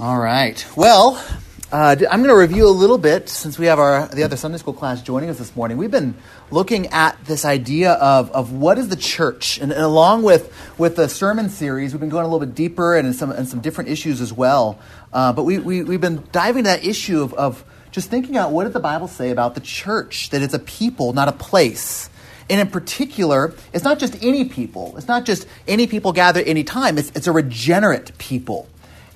All 0.00 0.18
right. 0.18 0.66
Well, 0.76 1.22
uh, 1.70 1.94
I'm 2.10 2.22
going 2.22 2.30
to 2.30 2.34
review 2.34 2.66
a 2.66 2.72
little 2.72 2.96
bit 2.96 3.28
since 3.28 3.58
we 3.58 3.66
have 3.66 3.78
our 3.78 4.08
the 4.08 4.22
other 4.22 4.38
Sunday 4.38 4.56
school 4.56 4.72
class 4.72 5.02
joining 5.02 5.28
us 5.28 5.36
this 5.36 5.54
morning. 5.54 5.76
We've 5.76 5.90
been 5.90 6.14
looking 6.50 6.86
at 6.86 7.22
this 7.26 7.44
idea 7.44 7.92
of, 7.92 8.30
of 8.30 8.50
what 8.50 8.78
is 8.78 8.88
the 8.88 8.96
church, 8.96 9.58
and, 9.58 9.70
and 9.70 9.82
along 9.82 10.22
with 10.22 10.56
with 10.78 10.96
the 10.96 11.06
sermon 11.06 11.50
series, 11.50 11.92
we've 11.92 12.00
been 12.00 12.08
going 12.08 12.24
a 12.24 12.28
little 12.28 12.40
bit 12.40 12.54
deeper 12.54 12.96
and 12.96 13.14
some 13.14 13.30
and 13.30 13.46
some 13.46 13.60
different 13.60 13.90
issues 13.90 14.22
as 14.22 14.32
well. 14.32 14.78
Uh, 15.12 15.34
but 15.34 15.42
we, 15.42 15.58
we 15.58 15.82
we've 15.82 16.00
been 16.00 16.26
diving 16.32 16.64
that 16.64 16.82
issue 16.82 17.20
of, 17.20 17.34
of 17.34 17.62
just 17.90 18.08
thinking 18.08 18.38
out 18.38 18.52
what 18.52 18.64
did 18.64 18.72
the 18.72 18.80
Bible 18.80 19.06
say 19.06 19.28
about 19.28 19.54
the 19.54 19.60
church? 19.60 20.30
That 20.30 20.40
it's 20.40 20.54
a 20.54 20.58
people, 20.58 21.12
not 21.12 21.28
a 21.28 21.32
place. 21.32 22.08
And 22.48 22.58
in 22.58 22.68
particular, 22.68 23.52
it's 23.74 23.84
not 23.84 23.98
just 23.98 24.24
any 24.24 24.46
people. 24.46 24.94
It's 24.96 25.08
not 25.08 25.26
just 25.26 25.46
any 25.68 25.86
people 25.86 26.14
gather 26.14 26.40
any 26.40 26.64
time. 26.64 26.96
It's, 26.96 27.12
it's 27.14 27.26
a 27.26 27.32
regenerate 27.32 28.16
people. 28.16 28.66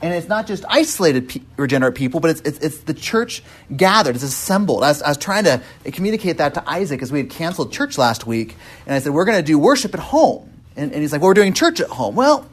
And 0.03 0.13
it's 0.13 0.29
not 0.29 0.47
just 0.47 0.65
isolated 0.69 1.29
pe- 1.29 1.41
regenerate 1.57 1.95
people, 1.95 2.21
but 2.21 2.31
it's, 2.31 2.41
it's, 2.43 2.59
it's, 2.59 2.79
the 2.79 2.95
church 2.95 3.43
gathered, 3.75 4.15
it's 4.17 4.25
assembled. 4.25 4.83
I 4.83 4.89
was, 4.89 5.03
I 5.03 5.09
was, 5.09 5.17
trying 5.17 5.45
to 5.45 5.63
communicate 5.85 6.39
that 6.39 6.55
to 6.55 6.71
Isaac 6.71 7.01
as 7.01 7.11
we 7.11 7.21
had 7.21 7.31
canceled 7.31 7.73
church 7.73 7.97
last 7.97 8.27
week. 8.27 8.57
And 8.87 8.95
I 8.95 8.99
said, 8.99 9.13
We're 9.13 9.25
going 9.25 9.39
to 9.39 9.43
do 9.43 9.59
worship 9.59 9.95
at 9.95 10.01
home. 10.01 10.51
And, 10.77 10.93
and 10.93 11.01
he's 11.01 11.13
like, 11.13 11.21
Well, 11.21 11.29
we're 11.29 11.35
doing 11.35 11.55
church 11.55 11.81
at 11.81 11.89
home. 11.89 12.17
Well, 12.17 12.47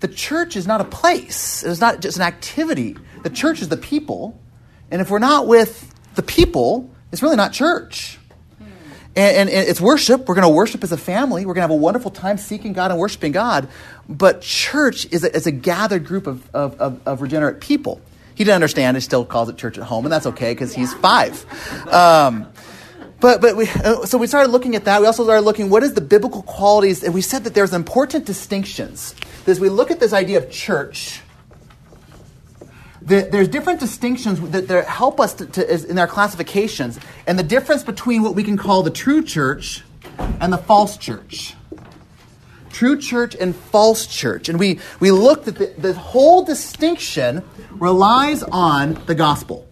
the 0.00 0.08
church 0.08 0.56
is 0.56 0.66
not 0.66 0.80
a 0.80 0.84
place, 0.84 1.62
it's 1.62 1.80
not 1.80 2.00
just 2.00 2.16
an 2.16 2.22
activity. 2.22 2.96
The 3.22 3.30
church 3.30 3.60
is 3.60 3.68
the 3.68 3.76
people. 3.76 4.38
And 4.90 5.00
if 5.00 5.10
we're 5.10 5.18
not 5.18 5.46
with 5.46 5.94
the 6.14 6.22
people, 6.22 6.90
it's 7.12 7.22
really 7.22 7.36
not 7.36 7.52
church. 7.52 8.19
And, 9.16 9.36
and, 9.36 9.50
and, 9.50 9.68
it's 9.68 9.80
worship. 9.80 10.28
We're 10.28 10.36
going 10.36 10.46
to 10.46 10.54
worship 10.54 10.84
as 10.84 10.92
a 10.92 10.96
family. 10.96 11.44
We're 11.44 11.54
going 11.54 11.66
to 11.66 11.68
have 11.68 11.70
a 11.70 11.74
wonderful 11.74 12.12
time 12.12 12.38
seeking 12.38 12.72
God 12.72 12.92
and 12.92 13.00
worshiping 13.00 13.32
God. 13.32 13.68
But 14.08 14.40
church 14.40 15.06
is 15.10 15.24
a, 15.24 15.34
is 15.34 15.46
a 15.46 15.52
gathered 15.52 16.04
group 16.04 16.26
of, 16.28 16.48
of, 16.54 16.80
of, 16.80 17.00
of, 17.06 17.20
regenerate 17.20 17.60
people. 17.60 18.00
He 18.36 18.44
didn't 18.44 18.54
understand. 18.54 18.96
He 18.96 19.00
still 19.00 19.24
calls 19.24 19.48
it 19.48 19.56
church 19.56 19.78
at 19.78 19.84
home, 19.84 20.04
and 20.04 20.12
that's 20.12 20.26
okay 20.26 20.52
because 20.52 20.74
he's 20.74 20.94
five. 20.94 21.44
Um, 21.92 22.46
but 23.20 23.40
but 23.40 23.56
we, 23.56 23.68
uh, 23.68 24.06
so 24.06 24.16
we 24.16 24.26
started 24.26 24.50
looking 24.50 24.76
at 24.76 24.86
that. 24.86 25.00
We 25.00 25.06
also 25.06 25.24
started 25.24 25.42
looking 25.42 25.68
what 25.68 25.82
is 25.82 25.92
the 25.94 26.00
biblical 26.00 26.42
qualities, 26.42 27.02
and 27.02 27.12
we 27.12 27.20
said 27.20 27.44
that 27.44 27.54
there's 27.54 27.74
important 27.74 28.24
distinctions. 28.24 29.14
As 29.46 29.60
we 29.60 29.68
look 29.68 29.90
at 29.90 30.00
this 30.00 30.12
idea 30.12 30.38
of 30.38 30.50
church, 30.50 31.20
the, 33.02 33.28
there's 33.30 33.48
different 33.48 33.80
distinctions 33.80 34.40
that, 34.50 34.68
that 34.68 34.86
help 34.86 35.20
us 35.20 35.34
to, 35.34 35.46
to, 35.46 35.90
in 35.90 35.98
our 35.98 36.06
classifications, 36.06 36.98
and 37.26 37.38
the 37.38 37.42
difference 37.42 37.82
between 37.82 38.22
what 38.22 38.34
we 38.34 38.44
can 38.44 38.56
call 38.56 38.82
the 38.82 38.90
true 38.90 39.22
church 39.22 39.82
and 40.40 40.52
the 40.52 40.58
false 40.58 40.96
church. 40.96 41.54
True 42.70 42.98
church 42.98 43.34
and 43.34 43.54
false 43.54 44.06
church. 44.06 44.48
And 44.48 44.58
we, 44.58 44.80
we 45.00 45.10
looked 45.10 45.48
at 45.48 45.56
the, 45.56 45.66
the 45.78 45.92
whole 45.94 46.44
distinction 46.44 47.42
relies 47.70 48.42
on 48.42 48.94
the 49.06 49.14
gospel. 49.14 49.66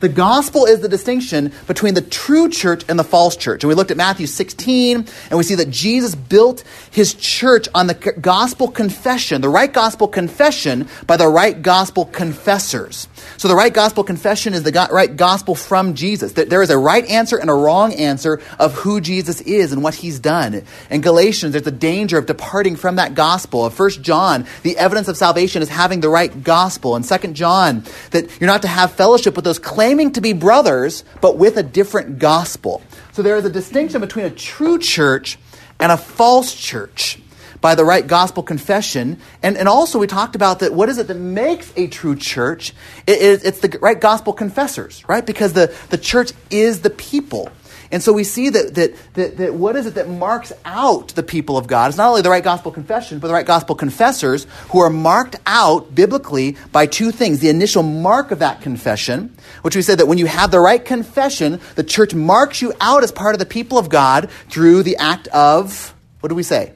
The 0.00 0.08
gospel 0.08 0.64
is 0.64 0.80
the 0.80 0.88
distinction 0.88 1.52
between 1.66 1.92
the 1.92 2.00
true 2.00 2.48
church 2.48 2.84
and 2.88 2.98
the 2.98 3.04
false 3.04 3.36
church. 3.36 3.62
And 3.62 3.68
we 3.68 3.74
looked 3.74 3.90
at 3.90 3.98
Matthew 3.98 4.26
16, 4.26 5.06
and 5.28 5.38
we 5.38 5.44
see 5.44 5.56
that 5.56 5.68
Jesus 5.68 6.14
built 6.14 6.64
his 6.90 7.12
church 7.12 7.68
on 7.74 7.86
the 7.86 7.94
gospel 7.94 8.68
confession, 8.68 9.42
the 9.42 9.50
right 9.50 9.70
gospel 9.70 10.08
confession 10.08 10.88
by 11.06 11.18
the 11.18 11.28
right 11.28 11.60
gospel 11.60 12.06
confessors. 12.06 13.08
So 13.36 13.46
the 13.46 13.54
right 13.54 13.72
gospel 13.72 14.02
confession 14.02 14.54
is 14.54 14.62
the 14.62 14.88
right 14.90 15.14
gospel 15.14 15.54
from 15.54 15.94
Jesus. 15.94 16.32
There 16.32 16.62
is 16.62 16.70
a 16.70 16.78
right 16.78 17.04
answer 17.04 17.36
and 17.36 17.50
a 17.50 17.54
wrong 17.54 17.92
answer 17.92 18.40
of 18.58 18.72
who 18.72 19.02
Jesus 19.02 19.42
is 19.42 19.70
and 19.72 19.82
what 19.82 19.94
he's 19.94 20.18
done. 20.18 20.64
In 20.88 21.02
Galatians, 21.02 21.52
there's 21.52 21.66
a 21.66 21.70
danger 21.70 22.16
of 22.16 22.24
departing 22.24 22.74
from 22.76 22.96
that 22.96 23.14
gospel. 23.14 23.66
Of 23.66 23.78
1 23.78 23.90
John, 24.02 24.46
the 24.62 24.78
evidence 24.78 25.08
of 25.08 25.18
salvation 25.18 25.60
is 25.60 25.68
having 25.68 26.00
the 26.00 26.08
right 26.08 26.42
gospel. 26.42 26.96
In 26.96 27.02
2 27.02 27.18
John, 27.32 27.84
that 28.12 28.40
you're 28.40 28.48
not 28.48 28.62
to 28.62 28.68
have 28.68 28.92
fellowship 28.92 29.36
with 29.36 29.44
those 29.44 29.58
claims 29.58 29.89
claiming 29.90 30.12
to 30.12 30.20
be 30.20 30.32
brothers, 30.32 31.02
but 31.20 31.36
with 31.36 31.56
a 31.56 31.64
different 31.64 32.20
gospel. 32.20 32.80
So 33.10 33.22
there 33.22 33.36
is 33.36 33.44
a 33.44 33.50
distinction 33.50 34.00
between 34.00 34.24
a 34.24 34.30
true 34.30 34.78
church 34.78 35.36
and 35.80 35.90
a 35.90 35.96
false 35.96 36.54
church 36.54 37.18
by 37.60 37.74
the 37.74 37.84
right 37.84 38.06
gospel 38.06 38.44
confession. 38.44 39.18
And, 39.42 39.56
and 39.56 39.66
also, 39.66 39.98
we 39.98 40.06
talked 40.06 40.36
about 40.36 40.60
that 40.60 40.72
what 40.72 40.88
is 40.88 40.98
it 40.98 41.08
that 41.08 41.16
makes 41.16 41.72
a 41.76 41.88
true 41.88 42.14
church? 42.14 42.72
It, 43.04 43.20
it, 43.20 43.44
it's 43.44 43.58
the 43.58 43.80
right 43.80 44.00
gospel 44.00 44.32
confessors, 44.32 45.02
right? 45.08 45.26
Because 45.26 45.54
the, 45.54 45.74
the 45.88 45.98
church 45.98 46.30
is 46.52 46.82
the 46.82 46.90
people. 46.90 47.50
And 47.92 48.02
so 48.02 48.12
we 48.12 48.22
see 48.22 48.50
that, 48.50 48.74
that, 48.76 48.94
that, 49.14 49.36
that 49.38 49.54
what 49.54 49.74
is 49.74 49.86
it 49.86 49.94
that 49.96 50.08
marks 50.08 50.52
out 50.64 51.08
the 51.08 51.24
people 51.24 51.58
of 51.58 51.66
God? 51.66 51.88
It's 51.88 51.98
not 51.98 52.08
only 52.08 52.22
the 52.22 52.30
right 52.30 52.42
gospel 52.42 52.70
confession, 52.70 53.18
but 53.18 53.26
the 53.26 53.34
right 53.34 53.46
gospel 53.46 53.74
confessors 53.74 54.46
who 54.68 54.78
are 54.78 54.90
marked 54.90 55.36
out 55.44 55.92
biblically 55.92 56.56
by 56.70 56.86
two 56.86 57.10
things. 57.10 57.40
The 57.40 57.48
initial 57.48 57.82
mark 57.82 58.30
of 58.30 58.38
that 58.38 58.60
confession, 58.60 59.36
which 59.62 59.74
we 59.74 59.82
said 59.82 59.98
that 59.98 60.06
when 60.06 60.18
you 60.18 60.26
have 60.26 60.52
the 60.52 60.60
right 60.60 60.84
confession, 60.84 61.60
the 61.74 61.82
church 61.82 62.14
marks 62.14 62.62
you 62.62 62.72
out 62.80 63.02
as 63.02 63.10
part 63.10 63.34
of 63.34 63.40
the 63.40 63.46
people 63.46 63.76
of 63.76 63.88
God 63.88 64.30
through 64.48 64.84
the 64.84 64.96
act 64.96 65.26
of, 65.28 65.92
what 66.20 66.28
do 66.28 66.36
we 66.36 66.44
say? 66.44 66.72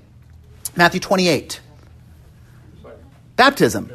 Matthew 0.74 0.98
28. 0.98 1.60
Baptism. 3.36 3.90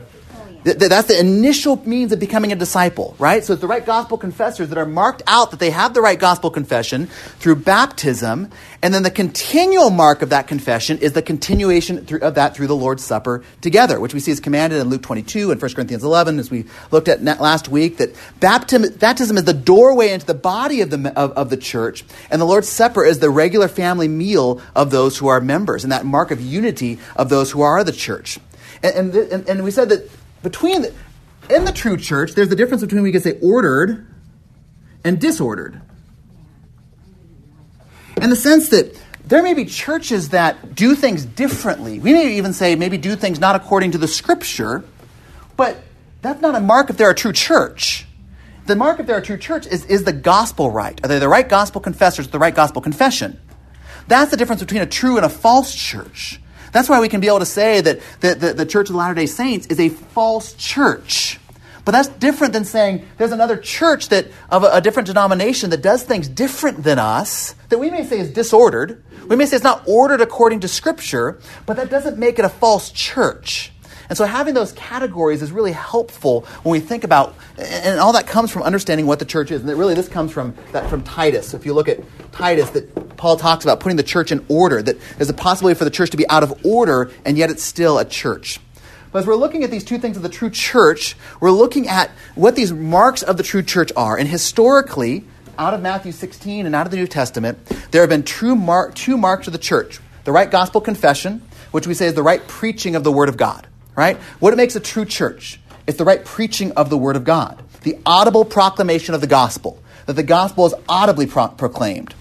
That's 0.74 1.08
the 1.08 1.20
initial 1.20 1.82
means 1.88 2.12
of 2.12 2.20
becoming 2.20 2.52
a 2.52 2.56
disciple, 2.56 3.16
right? 3.20 3.44
So 3.44 3.54
it's 3.54 3.62
the 3.62 3.68
right 3.68 3.86
gospel 3.86 4.18
confessors 4.18 4.70
that 4.70 4.78
are 4.78 4.86
marked 4.86 5.24
out 5.28 5.52
that 5.52 5.60
they 5.60 5.72
have 5.72 5.94
the 5.94 6.02
right 6.02 6.20
gospel 6.20 6.50
confession 6.50 7.08
through 7.40 7.58
baptism. 7.58 8.52
And 8.82 8.94
then 8.94 9.04
the 9.04 9.12
continual 9.12 9.90
mark 9.90 10.22
of 10.22 10.30
that 10.30 10.48
confession 10.48 11.00
is 11.00 11.14
the 11.14 11.22
continuation 11.22 12.06
of 12.22 12.36
that 12.36 12.56
through 12.56 12.68
the 12.68 12.76
Lord's 12.76 13.04
Supper 13.04 13.44
together, 13.62 14.00
which 14.00 14.14
we 14.14 14.20
see 14.20 14.32
is 14.32 14.40
commanded 14.40 14.80
in 14.80 14.90
Luke 14.90 15.02
22 15.02 15.52
and 15.52 15.62
1 15.62 15.74
Corinthians 15.74 16.04
11, 16.04 16.40
as 16.40 16.50
we 16.50 16.66
looked 16.92 17.08
at 17.08 17.24
last 17.24 17.70
week, 17.70 17.98
that 17.98 18.14
baptism, 18.40 19.38
is 19.38 19.44
the 19.44 19.54
doorway 19.54 20.12
into 20.12 20.26
the 20.26 20.34
body 20.34 20.82
of 20.82 20.90
the, 20.90 21.14
of, 21.16 21.32
of 21.32 21.50
the 21.50 21.58
church, 21.58 22.04
and 22.30 22.42
the 22.42 22.46
Lord's 22.46 22.70
Supper 22.70 23.04
is 23.04 23.20
the 23.20 23.30
regular 23.30 23.68
family 23.68 24.08
meal 24.08 24.62
of 24.76 24.92
those 24.92 25.18
who 25.18 25.28
are 25.28 25.42
members, 25.42 25.84
and 25.84 25.92
that 25.92 26.06
mark 26.06 26.32
of 26.32 26.42
unity 26.42 27.00
of 27.16 27.30
those 27.30 27.52
who 27.52 27.62
are 27.62 27.84
the 27.84 27.92
church. 27.92 28.40
And, 28.82 29.14
and, 29.14 29.50
and 29.50 29.64
we 29.64 29.72
said 29.72 29.90
that 29.90 30.10
between 30.42 30.84
the, 30.84 30.94
in 31.50 31.66
the 31.66 31.72
true 31.72 31.98
church, 31.98 32.34
there's 32.34 32.50
the 32.50 32.56
difference 32.56 32.82
between 32.82 33.04
we 33.04 33.12
could 33.12 33.24
say 33.24 33.38
ordered 33.42 34.08
and 35.04 35.20
disordered. 35.20 35.82
In 38.22 38.30
the 38.30 38.36
sense 38.36 38.70
that 38.70 39.00
there 39.26 39.44
may 39.44 39.54
be 39.54 39.66
churches 39.66 40.30
that 40.30 40.76
do 40.76 40.96
things 40.96 41.24
differently. 41.24 42.00
We 42.00 42.14
may 42.14 42.38
even 42.38 42.52
say 42.54 42.76
maybe 42.76 42.98
do 42.98 43.16
things 43.16 43.40
not 43.40 43.56
according 43.56 43.92
to 43.92 43.98
the 43.98 44.08
scripture, 44.08 44.84
but 45.56 45.78
that's 46.22 46.42
not 46.42 46.56
a 46.56 46.60
mark 46.60 46.90
if 46.90 46.98
they're 46.98 47.12
a 47.12 47.16
true 47.16 47.34
church. 47.34 48.08
The 48.66 48.76
mark 48.76 49.00
if 49.00 49.08
they're 49.08 49.18
a 49.18 49.22
true 49.22 49.38
church 49.38 49.68
is, 49.68 49.86
is 49.86 50.04
the 50.04 50.14
gospel 50.14 50.70
right? 50.70 51.00
Are 51.04 51.08
they 51.08 51.20
the 51.20 51.30
right 51.30 51.48
gospel 51.48 51.80
confessors 51.80 52.28
the 52.28 52.40
right 52.40 52.54
gospel 52.54 52.82
confession? 52.82 53.40
That's 54.08 54.32
the 54.32 54.38
difference 54.38 54.62
between 54.62 54.82
a 54.82 54.88
true 54.88 55.18
and 55.18 55.26
a 55.26 55.30
false 55.30 55.74
church. 55.76 56.42
That's 56.72 56.90
why 56.90 57.00
we 57.00 57.10
can 57.10 57.22
be 57.22 57.28
able 57.28 57.40
to 57.40 57.46
say 57.46 57.82
that, 57.82 58.00
that, 58.22 58.58
the 58.58 58.66
Church 58.66 58.90
of 58.90 58.94
the 58.94 58.98
Latter 58.98 59.16
day 59.16 59.26
Saints 59.26 59.68
is 59.68 59.80
a 59.80 59.90
false 59.90 60.54
church. 60.54 61.40
But 61.86 61.94
that's 61.94 62.10
different 62.10 62.54
than 62.54 62.66
saying 62.66 63.08
there's 63.18 63.32
another 63.32 63.58
church 63.58 64.10
that 64.10 64.28
of 64.50 64.64
a, 64.64 64.68
a, 64.74 64.82
different 64.82 65.08
denomination 65.08 65.72
that 65.72 65.82
does 65.82 66.04
things 66.04 66.28
different 66.28 66.84
than 66.84 67.00
us 67.00 67.56
that 67.70 67.80
we 67.80 67.90
may 67.90 68.04
say 68.04 68.20
is 68.20 68.32
disordered. 68.32 69.04
We 69.28 69.36
may 69.36 69.46
say 69.46 69.56
it's 69.56 69.64
not 69.64 69.84
ordered 69.88 70.22
according 70.22 70.60
to 70.60 70.68
Scripture, 70.68 71.40
but 71.66 71.78
that 71.78 71.90
doesn't 71.90 72.20
make 72.20 72.38
it 72.38 72.46
a 72.46 72.50
false 72.50 72.92
church. 72.92 73.72
And 74.10 74.18
so 74.18 74.26
having 74.26 74.56
those 74.56 74.72
categories 74.74 75.44
is 75.44 75.52
really 75.52 75.72
helpful 75.72 76.42
when 76.64 76.72
we 76.74 76.80
think 76.80 77.04
about, 77.04 77.36
and 77.58 78.00
all 78.00 78.14
that 78.14 78.26
comes 78.26 78.52
from 78.52 78.64
understanding 78.64 79.06
what 79.06 79.20
the 79.20 79.26
church 79.26 79.52
is. 79.52 79.62
And 79.62 79.70
that 79.70 79.76
really, 79.76 79.94
this 79.94 80.08
comes 80.08 80.32
from 80.32 80.56
that 80.72 80.90
from 80.90 81.04
Titus. 81.04 81.54
If 81.54 81.66
you 81.66 81.74
look 81.74 81.88
at 81.88 82.00
Titus, 82.32 82.72
that 82.72 83.09
Paul 83.20 83.38
talks 83.38 83.64
about 83.64 83.80
putting 83.80 83.98
the 83.98 84.04
church 84.04 84.32
in 84.32 84.44
order, 84.50 84.82
that 84.82 84.98
there's 85.18 85.30
a 85.30 85.36
possibility 85.36 85.78
for 85.78 85.84
the 85.84 85.92
church 85.92 86.10
to 86.10 86.18
be 86.18 86.28
out 86.28 86.42
of 86.42 86.66
order, 86.66 87.12
and 87.24 87.38
yet 87.38 87.52
it's 87.52 87.62
still 87.62 88.00
a 88.00 88.06
church. 88.06 88.60
But 89.12 89.20
as 89.20 89.28
we're 89.28 89.36
looking 89.36 89.64
at 89.64 89.70
these 89.70 89.84
two 89.84 90.00
things 90.00 90.18
of 90.18 90.24
the 90.24 90.30
true 90.30 90.50
church, 90.50 91.16
we're 91.40 91.52
looking 91.52 91.88
at 91.88 92.10
what 92.34 92.56
these 92.56 92.74
marks 92.74 93.22
of 93.22 93.38
the 93.38 93.44
true 93.44 93.62
church 93.62 93.92
are. 93.96 94.18
And 94.18 94.28
historically, 94.28 95.26
out 95.60 95.76
of 95.76 95.82
Matthew 95.82 96.12
16 96.12 96.66
and 96.66 96.74
out 96.74 96.88
of 96.88 96.92
the 96.92 96.98
New 96.98 97.08
Testament, 97.08 97.64
there 97.92 98.02
have 98.02 98.10
been 98.10 98.24
true 98.24 98.56
mar- 98.56 98.92
two 98.92 99.18
marks 99.18 99.46
of 99.46 99.54
the 99.54 99.60
church 99.60 100.00
the 100.24 100.32
right 100.32 100.50
gospel 100.50 100.82
confession, 100.82 101.42
which 101.72 101.88
we 101.88 101.94
say 101.94 102.08
is 102.08 102.14
the 102.14 102.24
right 102.24 102.48
preaching 102.48 102.96
of 102.96 103.04
the 103.04 103.12
Word 103.12 103.30
of 103.30 103.38
God 103.38 103.68
right? 104.00 104.16
What 104.40 104.56
makes 104.56 104.78
a 104.78 104.80
true 104.80 105.04
church? 105.04 105.60
It's 105.86 105.98
the 105.98 106.06
right 106.06 106.24
preaching 106.24 106.72
of 106.72 106.90
the 106.90 106.98
Word 106.98 107.18
of 107.18 107.26
God, 107.26 107.62
the 107.82 107.98
audible 108.06 108.46
proclamation 108.46 109.14
of 109.14 109.20
the 109.20 109.28
gospel, 109.28 109.78
that 110.06 110.14
the 110.14 110.24
gospel 110.24 110.66
is 110.66 110.74
audibly 110.88 111.28
pro- 111.28 111.50
proclaimed. 111.50 112.16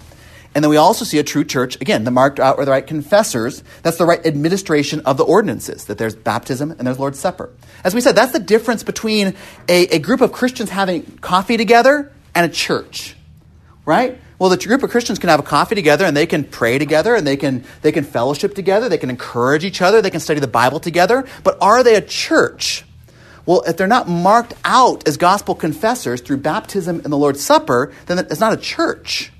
And 0.55 0.63
then 0.63 0.69
we 0.69 0.77
also 0.77 1.05
see 1.05 1.19
a 1.19 1.23
true 1.23 1.43
church, 1.43 1.79
again, 1.79 2.03
the 2.03 2.11
marked 2.11 2.39
out 2.39 2.57
or 2.57 2.65
the 2.65 2.71
right 2.71 2.85
confessors. 2.85 3.63
That's 3.83 3.97
the 3.97 4.05
right 4.05 4.25
administration 4.25 5.01
of 5.01 5.17
the 5.17 5.23
ordinances, 5.23 5.85
that 5.85 5.97
there's 5.97 6.15
baptism 6.15 6.71
and 6.71 6.87
there's 6.87 6.97
Lord's 6.97 7.19
Supper. 7.19 7.51
As 7.83 7.93
we 7.93 8.01
said, 8.01 8.15
that's 8.15 8.31
the 8.31 8.39
difference 8.39 8.83
between 8.83 9.35
a, 9.67 9.83
a 9.95 9.99
group 9.99 10.21
of 10.21 10.31
Christians 10.31 10.71
having 10.71 11.03
coffee 11.21 11.55
together 11.55 12.11
and 12.33 12.49
a 12.49 12.53
church, 12.53 13.15
right? 13.85 14.19
Well, 14.39 14.49
the 14.49 14.57
group 14.57 14.81
of 14.83 14.89
Christians 14.89 15.19
can 15.19 15.29
have 15.29 15.39
a 15.39 15.43
coffee 15.43 15.75
together 15.75 16.05
and 16.05 16.15
they 16.15 16.25
can 16.25 16.45
pray 16.45 16.79
together 16.79 17.13
and 17.13 17.27
they 17.27 17.37
can, 17.37 17.63
they 17.81 17.91
can 17.91 18.05
fellowship 18.05 18.55
together. 18.55 18.89
They 18.89 18.97
can 18.97 19.09
encourage 19.09 19.65
each 19.65 19.81
other. 19.81 20.01
They 20.01 20.09
can 20.09 20.21
study 20.21 20.39
the 20.39 20.47
Bible 20.47 20.79
together. 20.79 21.25
But 21.43 21.57
are 21.61 21.83
they 21.83 21.95
a 21.95 22.01
church? 22.01 22.85
Well, 23.45 23.63
if 23.67 23.77
they're 23.77 23.87
not 23.87 24.07
marked 24.07 24.53
out 24.63 25.07
as 25.07 25.17
gospel 25.17 25.55
confessors 25.55 26.21
through 26.21 26.37
baptism 26.37 27.01
and 27.03 27.11
the 27.11 27.17
Lord's 27.17 27.43
Supper, 27.43 27.91
then 28.05 28.19
it's 28.19 28.39
not 28.39 28.53
a 28.53 28.57
church. 28.57 29.31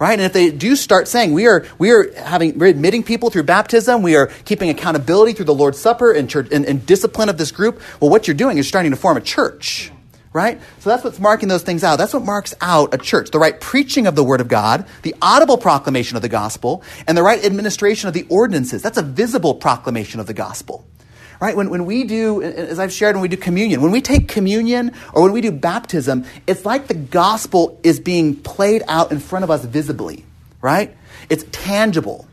Right? 0.00 0.14
And 0.14 0.22
if 0.22 0.32
they 0.32 0.50
do 0.50 0.76
start 0.76 1.08
saying 1.08 1.34
we 1.34 1.46
are 1.46 1.66
we 1.78 1.90
are 1.90 2.10
having 2.14 2.58
we're 2.58 2.68
admitting 2.68 3.02
people 3.02 3.28
through 3.28 3.42
baptism, 3.42 4.02
we 4.02 4.16
are 4.16 4.28
keeping 4.46 4.70
accountability 4.70 5.34
through 5.34 5.44
the 5.44 5.54
Lord's 5.54 5.78
Supper 5.78 6.10
and, 6.10 6.28
church, 6.28 6.48
and, 6.50 6.64
and 6.64 6.86
discipline 6.86 7.28
of 7.28 7.36
this 7.36 7.52
group, 7.52 7.82
well, 8.00 8.10
what 8.10 8.26
you're 8.26 8.34
doing 8.34 8.56
is 8.56 8.66
starting 8.66 8.92
to 8.92 8.96
form 8.96 9.18
a 9.18 9.20
church 9.20 9.92
right? 10.32 10.60
So 10.78 10.90
that's 10.90 11.02
what's 11.02 11.18
marking 11.18 11.48
those 11.48 11.62
things 11.62 11.82
out. 11.82 11.96
That's 11.96 12.14
what 12.14 12.24
marks 12.24 12.54
out 12.60 12.94
a 12.94 12.98
church 12.98 13.30
the 13.30 13.38
right 13.38 13.60
preaching 13.60 14.06
of 14.06 14.14
the 14.14 14.24
Word 14.24 14.40
of 14.40 14.48
God, 14.48 14.86
the 15.02 15.14
audible 15.20 15.58
proclamation 15.58 16.16
of 16.16 16.22
the 16.22 16.28
gospel, 16.28 16.82
and 17.06 17.16
the 17.16 17.22
right 17.22 17.44
administration 17.44 18.08
of 18.08 18.14
the 18.14 18.26
ordinances. 18.28 18.82
That's 18.82 18.98
a 18.98 19.02
visible 19.02 19.54
proclamation 19.54 20.20
of 20.20 20.26
the 20.26 20.34
gospel. 20.34 20.86
Right? 21.40 21.56
When, 21.56 21.70
when 21.70 21.86
we 21.86 22.04
do, 22.04 22.42
as 22.42 22.78
I've 22.78 22.92
shared, 22.92 23.16
when 23.16 23.22
we 23.22 23.28
do 23.28 23.38
communion, 23.38 23.80
when 23.80 23.92
we 23.92 24.02
take 24.02 24.28
communion 24.28 24.92
or 25.14 25.22
when 25.22 25.32
we 25.32 25.40
do 25.40 25.50
baptism, 25.50 26.26
it's 26.46 26.66
like 26.66 26.86
the 26.86 26.94
gospel 26.94 27.80
is 27.82 27.98
being 27.98 28.36
played 28.36 28.82
out 28.88 29.10
in 29.10 29.20
front 29.20 29.44
of 29.44 29.50
us 29.50 29.64
visibly, 29.64 30.26
right? 30.60 30.94
It's 31.30 31.44
tangible 31.50 32.28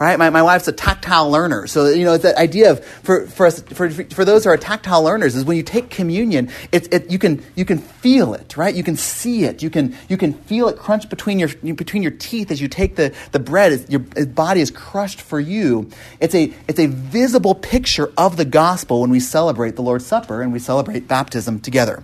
right? 0.00 0.18
My, 0.18 0.30
my 0.30 0.42
wife's 0.42 0.66
a 0.66 0.72
tactile 0.72 1.30
learner. 1.30 1.66
So, 1.66 1.88
you 1.88 2.04
know, 2.04 2.14
it's 2.14 2.22
that 2.22 2.36
idea 2.36 2.70
of, 2.70 2.82
for, 2.82 3.26
for, 3.26 3.44
us, 3.44 3.60
for, 3.60 3.90
for 3.90 4.24
those 4.24 4.44
who 4.44 4.50
are 4.50 4.56
tactile 4.56 5.02
learners, 5.02 5.36
is 5.36 5.44
when 5.44 5.58
you 5.58 5.62
take 5.62 5.90
communion, 5.90 6.50
it's, 6.72 6.88
it, 6.88 7.10
you, 7.10 7.18
can, 7.18 7.44
you 7.54 7.66
can 7.66 7.78
feel 7.78 8.32
it, 8.32 8.56
right? 8.56 8.74
You 8.74 8.82
can 8.82 8.96
see 8.96 9.44
it. 9.44 9.62
You 9.62 9.68
can, 9.68 9.94
you 10.08 10.16
can 10.16 10.32
feel 10.32 10.68
it 10.68 10.78
crunch 10.78 11.10
between 11.10 11.38
your, 11.38 11.48
between 11.74 12.02
your 12.02 12.12
teeth 12.12 12.50
as 12.50 12.62
you 12.62 12.66
take 12.66 12.96
the, 12.96 13.14
the 13.32 13.38
bread. 13.38 13.84
Your 13.90 14.00
body 14.00 14.62
is 14.62 14.70
crushed 14.70 15.20
for 15.20 15.38
you. 15.38 15.90
It's 16.18 16.34
a, 16.34 16.54
it's 16.66 16.80
a 16.80 16.86
visible 16.86 17.54
picture 17.54 18.10
of 18.16 18.38
the 18.38 18.46
gospel 18.46 19.02
when 19.02 19.10
we 19.10 19.20
celebrate 19.20 19.76
the 19.76 19.82
Lord's 19.82 20.06
Supper 20.06 20.40
and 20.40 20.50
we 20.50 20.60
celebrate 20.60 21.08
baptism 21.08 21.60
together. 21.60 22.02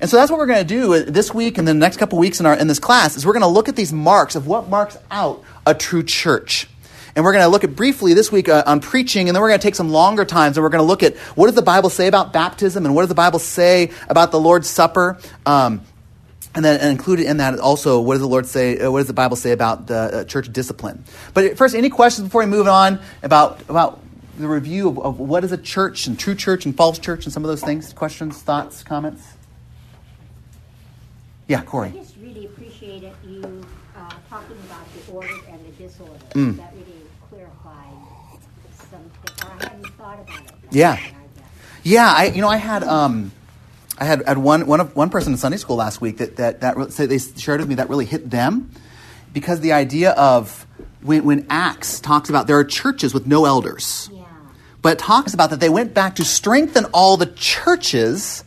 And 0.00 0.08
so 0.08 0.18
that's 0.18 0.30
what 0.30 0.38
we're 0.38 0.46
going 0.46 0.64
to 0.64 0.74
do 0.74 0.94
uh, 0.94 1.04
this 1.06 1.34
week 1.34 1.58
and 1.58 1.66
the 1.66 1.74
next 1.74 1.96
couple 1.96 2.18
weeks 2.18 2.38
in, 2.38 2.46
our, 2.46 2.54
in 2.54 2.68
this 2.68 2.78
class 2.78 3.16
is 3.16 3.26
we're 3.26 3.32
going 3.32 3.42
to 3.42 3.48
look 3.48 3.68
at 3.68 3.74
these 3.74 3.92
marks 3.92 4.36
of 4.36 4.46
what 4.46 4.68
marks 4.68 4.98
out 5.10 5.42
a 5.66 5.74
true 5.74 6.02
church. 6.02 6.68
And 7.16 7.24
we're 7.24 7.32
going 7.32 7.44
to 7.44 7.48
look 7.48 7.62
at 7.62 7.76
briefly 7.76 8.12
this 8.12 8.32
week 8.32 8.48
uh, 8.48 8.64
on 8.66 8.80
preaching, 8.80 9.28
and 9.28 9.36
then 9.36 9.40
we're 9.40 9.48
going 9.48 9.60
to 9.60 9.62
take 9.62 9.76
some 9.76 9.90
longer 9.90 10.24
times, 10.24 10.56
and 10.56 10.64
we're 10.64 10.70
going 10.70 10.82
to 10.82 10.86
look 10.86 11.02
at 11.02 11.16
what 11.36 11.46
does 11.46 11.54
the 11.54 11.62
Bible 11.62 11.90
say 11.90 12.08
about 12.08 12.32
baptism, 12.32 12.84
and 12.84 12.94
what 12.94 13.02
does 13.02 13.08
the 13.08 13.14
Bible 13.14 13.38
say 13.38 13.92
about 14.08 14.32
the 14.32 14.40
Lord's 14.40 14.68
Supper. 14.68 15.18
Um, 15.46 15.82
and 16.54 16.64
then 16.64 16.80
and 16.80 16.90
included 16.90 17.26
in 17.26 17.38
that 17.38 17.58
also, 17.58 18.00
what 18.00 18.14
does 18.14 18.20
the 18.20 18.28
Lord 18.28 18.46
say? 18.46 18.78
Uh, 18.78 18.90
what 18.90 18.98
does 18.98 19.08
the 19.08 19.12
Bible 19.12 19.36
say 19.36 19.50
about 19.50 19.86
the 19.86 19.94
uh, 19.96 20.24
church 20.24 20.52
discipline? 20.52 21.04
But 21.34 21.56
first, 21.56 21.74
any 21.74 21.90
questions 21.90 22.28
before 22.28 22.42
we 22.42 22.46
move 22.46 22.68
on 22.68 23.00
about 23.22 23.60
about 23.68 24.00
the 24.38 24.46
review 24.48 24.88
of, 24.88 24.98
of, 24.98 25.18
what 25.18 25.44
is 25.44 25.52
a 25.52 25.58
church 25.58 26.06
and 26.06 26.18
true 26.18 26.34
church 26.34 26.64
and 26.64 26.76
false 26.76 26.98
church 26.98 27.24
and 27.24 27.32
some 27.32 27.44
of 27.44 27.48
those 27.48 27.62
things? 27.62 27.92
Questions, 27.92 28.40
thoughts, 28.40 28.82
comments? 28.82 29.24
Yeah, 31.48 31.62
Corey. 31.62 31.88
I 31.88 31.92
just 31.92 32.16
really 32.20 32.46
appreciated 32.46 33.12
you 33.24 33.64
uh, 33.96 34.10
talking 34.30 34.56
about 34.64 34.86
the 34.94 35.12
order 35.12 35.34
and 35.48 35.60
the 35.66 35.70
disorder. 35.82 36.12
Mm. 36.34 36.56
That 36.56 36.73
really 40.16 40.46
Yeah. 40.70 40.98
Yeah, 41.84 42.10
I 42.10 42.26
you 42.26 42.40
know 42.40 42.48
I 42.48 42.56
had 42.56 42.82
um, 42.82 43.30
I 43.98 44.04
had, 44.04 44.26
had 44.26 44.38
one 44.38 44.66
one 44.66 44.80
of 44.80 44.96
one 44.96 45.10
person 45.10 45.34
in 45.34 45.36
Sunday 45.36 45.58
school 45.58 45.76
last 45.76 46.00
week 46.00 46.16
that 46.16 46.36
that 46.36 46.62
that 46.62 46.92
so 46.92 47.06
they 47.06 47.18
shared 47.18 47.60
with 47.60 47.68
me 47.68 47.74
that 47.76 47.90
really 47.90 48.06
hit 48.06 48.28
them 48.28 48.70
because 49.34 49.60
the 49.60 49.72
idea 49.72 50.12
of 50.12 50.66
when 51.02 51.24
when 51.24 51.46
Acts 51.50 52.00
talks 52.00 52.30
about 52.30 52.46
there 52.46 52.58
are 52.58 52.64
churches 52.64 53.12
with 53.12 53.26
no 53.26 53.44
elders, 53.44 54.08
yeah. 54.10 54.24
but 54.80 54.94
it 54.94 54.98
talks 54.98 55.34
about 55.34 55.50
that 55.50 55.60
they 55.60 55.68
went 55.68 55.92
back 55.92 56.16
to 56.16 56.24
strengthen 56.24 56.86
all 56.86 57.18
the 57.18 57.26
churches, 57.26 58.44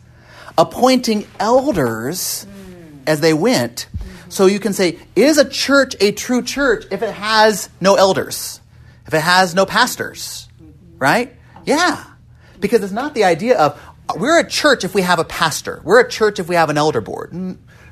appointing 0.58 1.24
elders 1.38 2.44
mm. 2.44 3.02
as 3.06 3.20
they 3.20 3.32
went. 3.32 3.86
Mm-hmm. 3.86 4.30
So 4.30 4.46
you 4.46 4.58
can 4.58 4.72
say, 4.72 4.98
is 5.14 5.38
a 5.38 5.48
church 5.48 5.94
a 6.00 6.10
true 6.10 6.42
church 6.42 6.86
if 6.90 7.02
it 7.02 7.14
has 7.14 7.70
no 7.80 7.94
elders, 7.94 8.60
if 9.06 9.14
it 9.14 9.20
has 9.20 9.54
no 9.54 9.64
pastors, 9.64 10.48
mm-hmm. 10.60 10.98
right? 10.98 11.37
Yeah. 11.68 12.04
Because 12.60 12.82
it's 12.82 12.92
not 12.92 13.14
the 13.14 13.24
idea 13.24 13.58
of 13.58 13.80
we're 14.16 14.40
a 14.40 14.48
church 14.48 14.84
if 14.84 14.94
we 14.94 15.02
have 15.02 15.18
a 15.18 15.24
pastor, 15.24 15.80
we're 15.84 16.00
a 16.00 16.08
church 16.08 16.38
if 16.38 16.48
we 16.48 16.54
have 16.54 16.70
an 16.70 16.78
elder 16.78 17.00
board. 17.00 17.32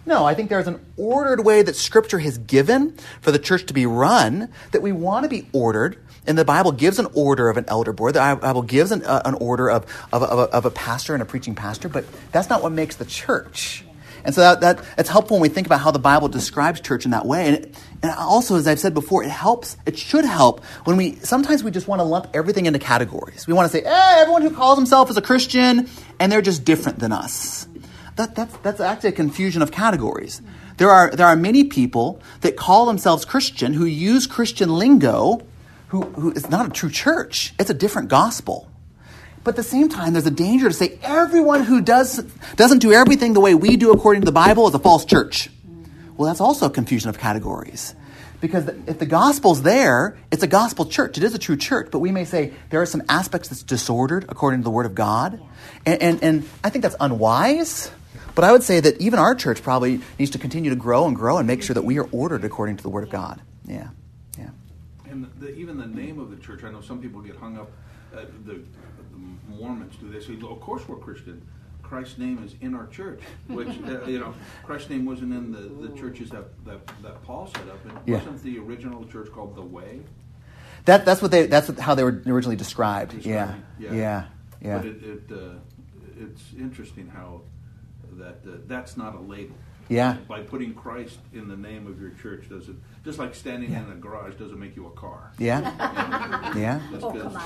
No, 0.06 0.25
I 0.25 0.34
think 0.34 0.49
there's 0.49 0.69
an 0.69 0.81
ordered 0.96 1.44
way 1.44 1.62
that 1.62 1.76
Scripture 1.76 2.20
has 2.20 2.38
given 2.38 2.96
for 3.20 3.32
the 3.32 3.38
church 3.38 3.67
to 3.67 3.75
be 3.75 3.87
run 3.87 4.50
that 4.70 4.81
we 4.81 4.93
want 4.93 5.25
to 5.25 5.28
be 5.28 5.49
ordered. 5.52 5.99
And 6.26 6.38
the 6.38 6.44
Bible 6.44 6.73
gives 6.73 6.99
an 6.99 7.06
order 7.12 7.49
of 7.49 7.56
an 7.56 7.64
elder 7.69 7.93
board. 7.93 8.14
The 8.14 8.38
Bible 8.40 8.62
gives 8.62 8.93
an, 8.93 9.05
uh, 9.05 9.23
an 9.25 9.34
order 9.34 9.70
of, 9.70 9.84
of, 10.12 10.23
of, 10.23 10.38
a, 10.38 10.43
of 10.43 10.64
a 10.64 10.70
pastor 10.70 11.14
and 11.14 11.23
a 11.23 11.26
preaching 11.26 11.55
pastor, 11.55 11.88
but 11.88 12.05
that's 12.32 12.49
not 12.49 12.62
what 12.62 12.73
makes 12.73 12.96
the 12.96 13.05
church. 13.05 13.84
And 14.26 14.34
so 14.34 14.40
that, 14.40 14.61
that, 14.61 14.84
it's 14.99 15.08
helpful 15.08 15.37
when 15.37 15.43
we 15.43 15.49
think 15.49 15.67
about 15.67 15.81
how 15.81 15.93
the 15.93 16.00
Bible 16.00 16.26
describes 16.26 16.81
church 16.81 17.05
in 17.05 17.12
that 17.12 17.25
way. 17.25 17.46
And, 17.46 17.76
and 18.02 18.12
also, 18.12 18.56
as 18.56 18.67
I've 18.67 18.81
said 18.81 18.93
before, 18.93 19.23
it 19.23 19.31
helps, 19.31 19.76
it 19.87 19.96
should 19.96 20.25
help 20.25 20.64
when 20.84 20.96
we, 20.96 21.14
sometimes 21.17 21.62
we 21.62 21.70
just 21.70 21.87
want 21.87 22.00
to 22.00 22.02
lump 22.02 22.31
everything 22.34 22.67
into 22.67 22.81
categories. 22.81 23.46
We 23.46 23.52
want 23.52 23.70
to 23.70 23.78
say, 23.78 23.84
hey, 23.84 24.17
everyone 24.19 24.43
who 24.43 24.50
calls 24.50 24.76
himself 24.76 25.11
is 25.11 25.17
a 25.17 25.23
Christian, 25.23 25.88
and 26.19 26.31
they're 26.31 26.43
just 26.43 26.64
different 26.64 26.99
than 26.99 27.12
us. 27.12 27.69
That, 28.17 28.34
that's, 28.34 28.56
that's 28.58 28.81
actually 28.81 29.11
a 29.11 29.12
confusion 29.12 29.62
of 29.62 29.70
categories. 29.70 30.43
There 30.78 30.90
are, 30.90 31.11
there 31.11 31.26
are 31.26 31.37
many 31.37 31.62
people 31.64 32.20
that 32.40 32.56
call 32.56 32.87
themselves 32.87 33.25
Christian 33.25 33.75
who 33.75 33.84
use 33.84 34.26
Christian 34.26 34.76
lingo 34.76 35.40
who, 35.88 36.02
who 36.02 36.32
is 36.32 36.50
not 36.50 36.67
a 36.67 36.70
true 36.70 36.90
church. 36.90 37.55
It's 37.58 37.70
a 37.70 37.75
different 37.75 38.08
gospel. 38.08 38.69
But 39.47 39.53
at 39.53 39.59
the 39.59 39.63
same 39.63 39.89
time, 39.89 40.13
there's 40.13 40.27
a 40.27 40.31
danger 40.33 40.67
to 40.67 40.75
say 40.75 40.99
everyone 41.05 41.63
who 41.63 41.81
does, 41.81 42.21
doesn't 42.57 42.81
do 42.81 42.93
everything 42.93 43.33
the 43.33 43.39
way 43.39 43.55
we 43.55 43.77
do 43.77 43.93
according 43.93 44.23
to 44.23 44.25
the 44.25 44.33
Bible 44.33 44.67
is 44.67 44.75
a 44.75 44.81
false 44.81 45.05
church. 45.05 45.49
Well, 46.17 46.27
that's 46.27 46.41
also 46.41 46.67
a 46.67 46.71
confusion 46.71 47.11
of 47.11 47.21
categories. 47.21 47.95
Because 48.41 48.67
if 48.89 48.99
the 48.99 49.07
gospel's 49.07 49.63
there, 49.63 50.19
it's 50.33 50.43
a 50.43 50.49
gospel 50.49 50.87
church. 50.87 51.17
It 51.17 51.23
is 51.23 51.33
a 51.33 51.39
true 51.39 51.57
church. 51.57 51.91
But 51.93 52.01
we 52.01 52.11
may 52.11 52.25
say 52.25 52.55
there 52.71 52.83
are 52.83 52.87
some 52.87 53.05
aspects 53.09 53.49
that's 53.49 53.63
disordered 53.63 54.25
according 54.29 54.63
to 54.63 54.65
the 54.65 54.71
Word 54.71 54.85
of 54.85 54.97
God. 54.97 55.41
And, 55.87 56.03
and, 56.03 56.23
and 56.25 56.49
I 56.65 56.71
think 56.71 56.83
that's 56.83 56.97
unwise. 56.99 57.93
But 58.35 58.43
I 58.43 58.51
would 58.51 58.65
say 58.65 58.81
that 58.81 59.01
even 59.01 59.21
our 59.21 59.37
church 59.37 59.63
probably 59.63 60.01
needs 60.19 60.33
to 60.33 60.39
continue 60.39 60.71
to 60.71 60.77
grow 60.77 61.07
and 61.07 61.15
grow 61.15 61.39
and 61.39 61.47
make 61.47 61.63
sure 61.63 61.75
that 61.75 61.85
we 61.85 62.01
are 62.01 62.09
ordered 62.11 62.45
according 62.45 62.79
to 62.79 62.83
the 62.83 62.91
Word 62.91 63.05
of 63.05 63.11
God. 63.11 63.41
Yeah. 63.65 63.91
Yeah. 64.37 64.51
And 65.09 65.31
the, 65.39 65.55
even 65.55 65.79
the 65.79 65.87
name 65.87 66.19
of 66.19 66.33
the 66.33 66.37
church, 66.37 66.65
I 66.65 66.73
know 66.73 66.81
some 66.81 67.01
people 67.01 67.21
get 67.21 67.37
hung 67.37 67.57
up. 67.57 67.71
Uh, 68.13 68.25
the 68.45 68.61
Mormons 69.49 69.97
do 69.97 70.11
this. 70.11 70.27
Say, 70.27 70.35
of 70.35 70.61
course, 70.61 70.87
we're 70.89 70.97
Christian. 70.97 71.47
Christ's 71.83 72.19
name 72.19 72.43
is 72.43 72.55
in 72.61 72.75
our 72.75 72.87
church, 72.88 73.21
which 73.47 73.69
uh, 73.69 74.05
you 74.07 74.19
know, 74.19 74.35
Christ's 74.64 74.90
name 74.90 75.05
wasn't 75.05 75.33
in 75.33 75.52
the, 75.52 75.88
the 75.88 75.97
churches 75.97 76.31
that, 76.31 76.64
that, 76.64 76.85
that 77.02 77.23
Paul 77.23 77.47
set 77.47 77.69
up. 77.69 77.85
And 77.85 77.99
yeah. 78.07 78.17
wasn't 78.17 78.43
the 78.43 78.59
original 78.59 79.05
church 79.05 79.31
called 79.33 79.55
the 79.55 79.62
Way? 79.62 80.00
That, 80.87 81.05
that's 81.05 81.23
what 81.23 81.31
they. 81.31 81.47
That's 81.47 81.69
how 81.81 81.95
they 81.95 82.05
were 82.05 82.23
originally 82.26 82.57
described. 82.57 83.12
described 83.12 83.62
yeah. 83.79 83.90
yeah, 83.90 83.93
yeah, 83.93 84.25
yeah. 84.62 84.76
But 84.79 84.87
it, 84.87 85.02
it 85.02 85.23
uh, 85.33 85.55
it's 86.21 86.43
interesting 86.57 87.09
how 87.09 87.43
that 88.12 88.38
uh, 88.47 88.59
that's 88.67 88.97
not 88.97 89.14
a 89.14 89.21
label. 89.21 89.57
Yeah. 89.88 90.17
By 90.29 90.40
putting 90.40 90.75
Christ 90.75 91.19
in 91.33 91.49
the 91.49 91.57
name 91.57 91.87
of 91.87 92.00
your 92.00 92.11
church 92.11 92.49
doesn't 92.49 92.81
just 93.07 93.19
like 93.21 93.37
standing 93.37 93.71
yeah. 93.71 93.85
in 93.85 93.93
a 93.93 93.95
garage 93.95 94.35
doesn't 94.35 94.59
make 94.59 94.75
you 94.75 94.89
a 94.89 94.91
car. 94.91 95.31
Yeah. 95.39 95.61
yeah. 96.57 96.81
Oh, 97.01 97.13
come 97.13 97.29
on. 97.29 97.37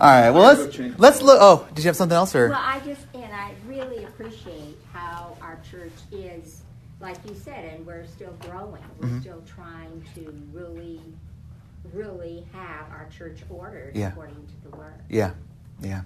All 0.00 0.08
right. 0.08 0.30
Well, 0.30 0.54
let's 0.54 0.78
let's 0.98 1.20
look. 1.20 1.38
Oh, 1.40 1.66
did 1.74 1.84
you 1.84 1.88
have 1.88 1.96
something 1.96 2.14
else, 2.14 2.32
or? 2.34 2.50
Well, 2.50 2.62
I 2.62 2.80
just 2.86 3.04
and 3.12 3.34
I 3.34 3.54
really 3.66 4.04
appreciate 4.04 4.78
how 4.92 5.36
our 5.42 5.58
church 5.68 5.92
is, 6.12 6.62
like 7.00 7.16
you 7.28 7.34
said, 7.34 7.74
and 7.74 7.84
we're 7.84 8.06
still 8.06 8.34
growing. 8.40 8.84
We're 9.00 9.08
mm-hmm. 9.08 9.20
still 9.20 9.42
trying 9.52 10.04
to 10.14 10.32
really, 10.52 11.00
really 11.92 12.46
have 12.52 12.88
our 12.90 13.08
church 13.10 13.40
ordered 13.50 13.96
yeah. 13.96 14.10
according 14.10 14.46
to 14.46 14.70
the 14.70 14.76
word. 14.76 14.94
Yeah. 15.08 15.32
Yeah. 15.82 16.02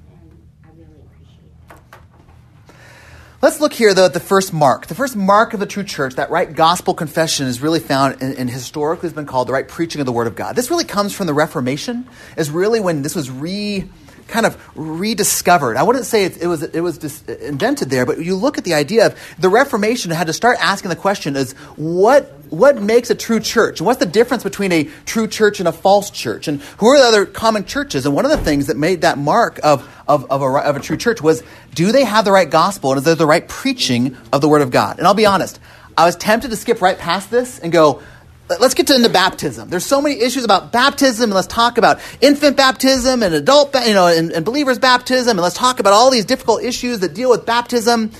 Let's 3.45 3.61
look 3.61 3.75
here, 3.75 3.93
though, 3.93 4.07
at 4.07 4.15
the 4.15 4.21
first 4.21 4.55
mark. 4.55 4.87
The 4.87 4.95
first 4.95 5.15
mark 5.15 5.53
of 5.53 5.61
the 5.61 5.67
true 5.67 5.85
church, 5.85 6.15
that 6.15 6.31
right 6.31 6.51
gospel 6.51 6.95
confession, 6.95 7.47
is 7.47 7.61
really 7.61 7.79
found 7.79 8.23
in, 8.23 8.33
in 8.33 8.49
historically 8.49 9.07
has 9.07 9.13
been 9.13 9.27
called 9.27 9.49
the 9.49 9.53
right 9.53 9.69
preaching 9.69 10.01
of 10.01 10.07
the 10.07 10.13
Word 10.13 10.27
of 10.27 10.35
God. 10.35 10.57
This 10.57 10.71
really 10.71 10.87
comes 10.87 11.13
from 11.13 11.27
the 11.27 11.35
Reformation, 11.35 12.09
is 12.39 12.51
really 12.51 12.81
when 12.81 13.03
this 13.03 13.15
was 13.15 13.31
re 13.31 13.87
kind 14.29 14.47
of 14.47 14.61
rediscovered. 14.75 15.77
I 15.77 15.83
wouldn't 15.83 16.07
say 16.07 16.25
it, 16.25 16.43
it 16.43 16.47
was 16.47 16.63
it 16.63 16.81
was 16.81 16.99
dis- 16.99 17.23
invented 17.25 17.91
there, 17.91 18.07
but 18.07 18.19
you 18.19 18.37
look 18.37 18.59
at 18.59 18.65
the 18.65 18.75
idea 18.75 19.07
of 19.07 19.35
the 19.39 19.49
Reformation 19.49 20.11
had 20.11 20.27
to 20.27 20.33
start 20.33 20.59
asking 20.61 20.91
the 20.91 20.97
question: 20.97 21.37
is 21.37 21.53
what 21.77 22.33
what 22.51 22.81
makes 22.81 23.11
a 23.11 23.15
true 23.15 23.41
church? 23.41 23.81
What's 23.81 23.99
the 23.99 24.07
difference 24.07 24.43
between 24.43 24.73
a 24.73 24.85
true 25.05 25.27
church 25.27 25.59
and 25.59 25.69
a 25.69 25.73
false 25.73 26.11
church? 26.11 26.49
And 26.49 26.61
who 26.79 26.87
are 26.87 26.99
the 26.99 27.05
other 27.05 27.27
common 27.27 27.65
churches? 27.65 28.07
And 28.07 28.15
one 28.15 28.25
of 28.25 28.31
the 28.31 28.39
things 28.39 28.67
that 28.69 28.77
made 28.77 29.03
that 29.03 29.19
mark 29.19 29.59
of, 29.63 29.89
of, 30.07 30.31
of, 30.31 30.43
a, 30.43 30.47
of 30.47 30.77
a 30.77 30.81
true 30.81 30.97
church 30.97 31.21
was 31.21 31.43
do 31.75 31.93
they 31.93 32.05
have 32.05 32.25
the 32.25 32.33
right 32.33 32.49
gospel 32.49 32.93
and 32.93 32.99
is 32.99 33.05
there 33.05 33.15
the 33.15 33.27
right 33.27 33.47
preaching 33.47 34.17
of 34.33 34.41
the 34.41 34.49
Word 34.49 34.63
of 34.63 34.71
God? 34.71 34.99
And 34.99 35.07
I'll 35.07 35.15
be 35.15 35.27
honest, 35.27 35.59
I 35.97 36.07
was 36.07 36.17
tempted 36.17 36.51
to 36.51 36.57
skip 36.57 36.81
right 36.81 36.99
past 36.99 37.31
this 37.31 37.59
and 37.59 37.73
go, 37.73 38.03
let's 38.49 38.75
get 38.75 38.87
to 38.89 38.95
into 38.95 39.09
baptism. 39.09 39.69
There's 39.71 39.87
so 39.87 40.01
many 40.01 40.21
issues 40.21 40.45
about 40.45 40.73
baptism, 40.73 41.25
and 41.25 41.35
let's 41.35 41.47
talk 41.47 41.79
about 41.79 42.01
infant 42.21 42.57
baptism 42.57 43.23
and 43.23 43.35
adult, 43.35 43.75
you 43.87 43.95
know, 43.95 44.07
and, 44.07 44.33
and 44.33 44.45
believers' 44.45 44.79
baptism, 44.79 45.31
and 45.31 45.41
let's 45.41 45.57
talk 45.57 45.81
about 45.81 45.93
all 45.93 46.11
these 46.11 46.25
difficult 46.25 46.63
issues 46.63 47.01
that 47.01 47.15
deal 47.15 47.31
with 47.31 47.47
baptism. 47.47 48.11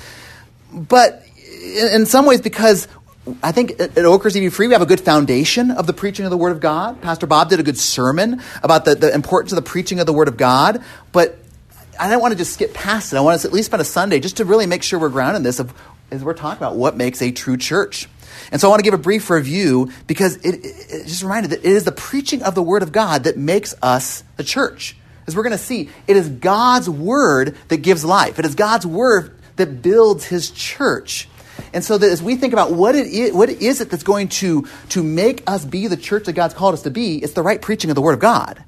But 0.73 1.27
in, 1.63 1.89
in 2.01 2.07
some 2.07 2.27
ways, 2.27 2.41
because 2.41 2.89
I 3.43 3.53
think 3.53 3.81
at 3.81 3.97
Oak 3.99 4.25
Ridge 4.25 4.53
Free, 4.53 4.67
we 4.67 4.75
have 4.75 4.83
a 4.83 4.87
good 4.87 5.01
foundation 5.01 5.71
of 5.71 5.87
the 5.87 5.95
preaching 5.95 6.27
of 6.27 6.31
the 6.31 6.37
Word 6.37 6.53
of 6.53 6.61
God. 6.61 7.01
Pastor 7.01 7.27
Bob 7.27 7.49
did 7.49 7.59
a 7.59 7.63
good 7.63 7.79
sermon 7.79 8.43
about 8.63 8.85
the, 8.85 8.95
the 8.95 9.15
importance 9.15 9.53
of 9.53 9.57
the 9.57 9.63
preaching 9.63 9.99
of 9.99 10.07
the 10.07 10.13
Word 10.13 10.29
of 10.29 10.37
God. 10.37 10.83
But 11.11 11.39
I 11.99 12.11
don't 12.11 12.21
want 12.21 12.33
to 12.33 12.39
just 12.39 12.53
skip 12.53 12.75
past 12.75 13.13
it. 13.13 13.17
I 13.17 13.21
want 13.21 13.37
us 13.37 13.45
at 13.47 13.53
least 13.53 13.67
spend 13.67 13.81
a 13.81 13.85
Sunday 13.85 14.21
just 14.21 14.39
to 14.39 14.45
really 14.45 14.67
make 14.67 14.83
sure 14.83 14.99
we're 14.99 15.09
grounded 15.09 15.37
in 15.37 15.43
this 15.43 15.59
of, 15.59 15.73
as 16.11 16.23
we're 16.23 16.35
talking 16.35 16.59
about 16.59 16.77
what 16.77 16.97
makes 16.97 17.23
a 17.23 17.31
true 17.31 17.57
church. 17.57 18.09
And 18.55 18.61
so 18.61 18.69
I 18.69 18.71
want 18.71 18.79
to 18.79 18.85
give 18.85 18.95
a 18.95 18.99
brief 18.99 19.31
review 19.31 19.91
because 20.07 20.37
it, 20.37 20.65
it, 20.65 20.87
it 20.89 21.07
just 21.09 21.25
reminded 21.25 21.51
that 21.51 21.59
it 21.59 21.73
is 21.73 21.83
the 21.83 21.91
preaching 21.91 22.45
of 22.45 22.55
the 22.55 22.63
Word 22.63 22.85
of 22.85 22.93
God 22.93 23.25
that 23.25 23.37
makes 23.37 23.75
us 23.83 24.23
the 24.37 24.45
church. 24.45 24.97
As 25.27 25.35
we're 25.35 25.43
going 25.43 25.51
to 25.51 25.59
see, 25.59 25.91
it 26.07 26.17
is 26.17 26.29
God's 26.29 26.89
Word 26.89 27.57
that 27.67 27.79
gives 27.79 28.05
life. 28.05 28.39
It 28.39 28.45
is 28.45 28.55
God's 28.55 28.87
Word 28.87 29.37
that 29.57 29.83
builds 29.83 30.25
His 30.25 30.53
church. 30.53 31.29
And 31.73 31.83
so 31.83 31.99
that 31.99 32.09
as 32.09 32.23
we 32.23 32.37
think 32.37 32.53
about 32.53 32.71
what 32.71 32.95
it 32.95 33.09
is, 33.09 33.33
what 33.33 33.51
is 33.51 33.81
it 33.81 33.91
that's 33.91 34.05
going 34.05 34.29
to, 34.29 34.69
to 34.91 35.03
make 35.03 35.43
us 35.49 35.65
be 35.65 35.89
the 35.89 35.97
church 35.97 36.27
that 36.27 36.35
God's 36.35 36.55
called 36.55 36.75
us 36.75 36.83
to 36.83 36.93
be, 36.93 37.17
it's 37.19 37.33
the 37.33 37.43
right 37.43 37.61
preaching 37.61 37.91
of 37.91 37.97
the 37.97 38.03
Word 38.03 38.15
of 38.15 38.21
God. 38.21 38.63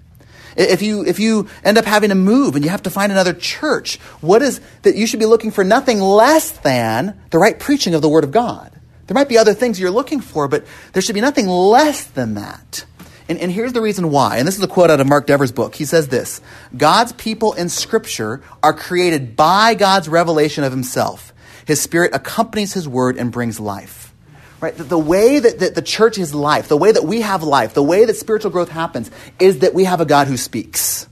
If 0.57 0.83
you, 0.83 1.05
if 1.05 1.21
you 1.21 1.49
end 1.62 1.78
up 1.78 1.85
having 1.85 2.09
to 2.09 2.16
move 2.16 2.57
and 2.57 2.64
you 2.64 2.73
have 2.73 2.83
to 2.83 2.90
find 2.90 3.12
another 3.12 3.35
church, 3.35 3.99
what 4.21 4.43
is 4.43 4.61
that 4.83 4.97
you 4.97 5.07
should 5.07 5.21
be 5.21 5.26
looking 5.26 5.52
for 5.52 5.62
nothing 5.62 6.00
less 6.00 6.50
than 6.50 7.16
the 7.31 7.38
right 7.38 7.57
preaching 7.57 7.95
of 7.95 8.02
the 8.02 8.09
Word 8.09 8.25
of 8.25 8.33
God. 8.33 8.73
There 9.07 9.15
might 9.15 9.29
be 9.29 9.39
other 9.39 9.55
things 9.55 9.79
you're 9.79 9.91
looking 9.91 10.21
for, 10.21 10.49
but 10.49 10.65
there 10.93 11.03
should 11.03 11.15
be 11.15 11.21
nothing 11.21 11.47
less 11.47 12.05
than 12.05 12.35
that. 12.35 12.85
And, 13.29 13.39
and 13.39 13.51
here's 13.51 13.73
the 13.73 13.81
reason 13.81 14.11
why. 14.11 14.39
And 14.39 14.47
this 14.47 14.57
is 14.57 14.63
a 14.63 14.69
quote 14.69 14.91
out 14.91 15.01
of 15.01 15.07
Mark 15.07 15.27
Dever's 15.27 15.53
book. 15.53 15.75
He 15.75 15.85
says 15.85 16.09
this 16.09 16.41
God's 16.77 17.13
people 17.13 17.53
in 17.55 17.69
Scripture 17.69 18.43
are 18.63 18.73
created 18.73 19.37
by 19.37 19.75
God's 19.75 20.09
revelation 20.09 20.65
of 20.65 20.73
Himself. 20.73 21.33
His 21.67 21.81
Spirit 21.81 22.15
accompanies 22.15 22.73
His 22.73 22.89
word 22.89 23.17
and 23.17 23.33
brings 23.33 23.59
life. 23.59 24.13
Right? 24.61 24.75
The, 24.75 24.85
the 24.85 24.99
way 24.99 25.39
that, 25.39 25.59
that 25.59 25.75
the 25.75 25.83
church 25.83 26.19
is 26.19 26.35
life, 26.35 26.69
the 26.69 26.79
way 26.79 26.91
that 26.91 27.05
we 27.05 27.21
have 27.21 27.43
life, 27.43 27.75
the 27.75 27.83
way 27.83 28.05
that 28.07 28.17
spiritual 28.17 28.51
growth 28.51 28.71
happens 28.71 29.11
is 29.39 29.59
that 29.59 29.75
we 29.75 29.85
have 29.85 30.01
a 30.01 30.07
God 30.07 30.29
who 30.29 30.37
speaks. 30.37 31.07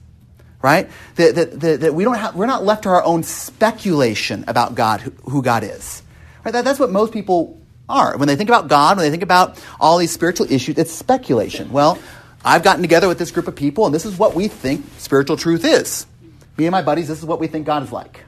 Right? 0.62 0.88
That, 1.16 1.34
that, 1.34 1.60
that, 1.60 1.80
that 1.80 1.94
we 1.94 2.04
don't 2.04 2.14
have, 2.14 2.34
we're 2.34 2.46
not 2.46 2.64
left 2.64 2.84
to 2.84 2.88
our 2.88 3.02
own 3.04 3.22
speculation 3.22 4.44
about 4.48 4.74
God, 4.74 5.02
who, 5.02 5.10
who 5.30 5.42
God 5.42 5.62
is. 5.62 6.02
Right? 6.42 6.52
That, 6.52 6.64
that's 6.64 6.78
what 6.78 6.90
most 6.90 7.12
people 7.12 7.60
are. 7.88 8.16
When 8.16 8.28
they 8.28 8.36
think 8.36 8.50
about 8.50 8.68
God, 8.68 8.96
when 8.96 9.04
they 9.04 9.10
think 9.10 9.22
about 9.22 9.62
all 9.80 9.98
these 9.98 10.12
spiritual 10.12 10.50
issues, 10.50 10.78
it's 10.78 10.92
speculation. 10.92 11.72
Well, 11.72 11.98
I've 12.44 12.62
gotten 12.62 12.82
together 12.82 13.08
with 13.08 13.18
this 13.18 13.30
group 13.30 13.48
of 13.48 13.56
people, 13.56 13.86
and 13.86 13.94
this 13.94 14.04
is 14.04 14.18
what 14.18 14.34
we 14.34 14.48
think 14.48 14.84
spiritual 14.98 15.36
truth 15.36 15.64
is. 15.64 16.06
Me 16.56 16.66
and 16.66 16.72
my 16.72 16.82
buddies, 16.82 17.08
this 17.08 17.18
is 17.18 17.24
what 17.24 17.40
we 17.40 17.46
think 17.46 17.66
God 17.66 17.82
is 17.82 17.92
like. 17.92 18.24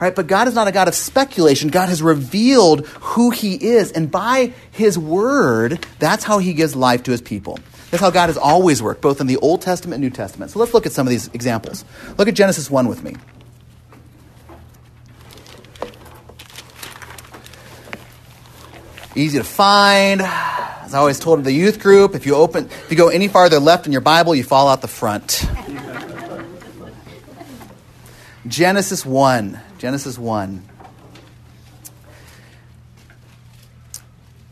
Right? 0.00 0.14
But 0.14 0.26
God 0.28 0.46
is 0.46 0.54
not 0.54 0.68
a 0.68 0.72
God 0.72 0.86
of 0.86 0.94
speculation. 0.94 1.70
God 1.70 1.88
has 1.88 2.02
revealed 2.02 2.86
who 2.86 3.30
He 3.30 3.54
is, 3.54 3.90
and 3.92 4.10
by 4.10 4.52
His 4.70 4.98
Word, 4.98 5.84
that's 5.98 6.24
how 6.24 6.38
He 6.38 6.52
gives 6.52 6.76
life 6.76 7.02
to 7.04 7.10
His 7.10 7.20
people. 7.20 7.58
That's 7.90 8.02
how 8.02 8.10
God 8.10 8.26
has 8.26 8.36
always 8.36 8.82
worked, 8.82 9.00
both 9.00 9.20
in 9.20 9.26
the 9.26 9.38
Old 9.38 9.62
Testament 9.62 9.94
and 9.94 10.02
New 10.02 10.10
Testament. 10.10 10.50
So 10.50 10.58
let's 10.58 10.74
look 10.74 10.86
at 10.86 10.92
some 10.92 11.06
of 11.06 11.10
these 11.10 11.28
examples. 11.28 11.84
Look 12.16 12.28
at 12.28 12.34
Genesis 12.34 12.70
1 12.70 12.86
with 12.86 13.02
me. 13.02 13.16
Easy 19.18 19.38
to 19.38 19.44
find. 19.44 20.22
As 20.22 20.94
I 20.94 20.98
always 20.98 21.18
told 21.18 21.42
the 21.44 21.52
youth 21.52 21.80
group, 21.80 22.14
if 22.14 22.24
you 22.24 22.34
open, 22.34 22.66
if 22.66 22.86
you 22.90 22.96
go 22.96 23.08
any 23.08 23.28
farther 23.28 23.58
left 23.58 23.86
in 23.86 23.92
your 23.92 24.00
Bible, 24.00 24.34
you 24.34 24.44
fall 24.44 24.68
out 24.68 24.80
the 24.80 24.88
front. 24.88 25.44
Genesis 28.46 29.04
1. 29.04 29.60
Genesis 29.78 30.16
1. 30.16 30.62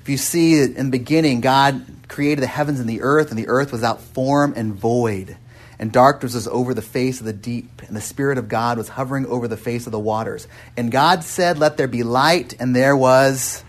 If 0.03 0.09
you 0.09 0.17
see 0.17 0.63
in 0.63 0.75
the 0.75 0.91
beginning, 0.91 1.41
God 1.41 1.85
created 2.09 2.43
the 2.43 2.47
heavens 2.47 2.79
and 2.79 2.89
the 2.89 3.03
earth, 3.03 3.31
and 3.31 3.39
the 3.39 3.49
earth 3.49 3.73
was 3.73 3.81
without 3.81 4.01
form 4.01 4.53
and 4.57 4.75
void. 4.75 5.37
And 5.79 5.93
darkness 5.93 6.35
was 6.35 6.47
over 6.47 6.75
the 6.75 6.83
face 6.83 7.21
of 7.21 7.27
the 7.27 7.33
deep, 7.33 7.83
and 7.87 7.97
the 7.97 8.01
Spirit 8.01 8.39
of 8.39 8.49
God 8.49 8.79
was 8.79 8.89
hovering 8.89 9.27
over 9.27 9.49
the 9.49 9.57
face 9.57 9.87
of 9.87 9.93
the 9.93 9.99
waters. 9.99 10.47
And 10.77 10.91
God 10.91 11.25
said, 11.25 11.59
Let 11.59 11.77
there 11.77 11.89
be 11.89 12.03
light, 12.03 12.55
and 12.61 12.75
there 12.75 12.97
was 12.97 13.65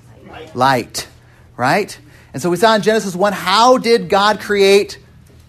light. 0.53 1.07
Right? 1.55 1.97
And 2.33 2.41
so 2.41 2.49
we 2.49 2.57
saw 2.57 2.75
in 2.75 2.81
Genesis 2.81 3.15
1 3.15 3.33
how 3.33 3.77
did 3.77 4.09
God 4.09 4.39
create 4.39 4.99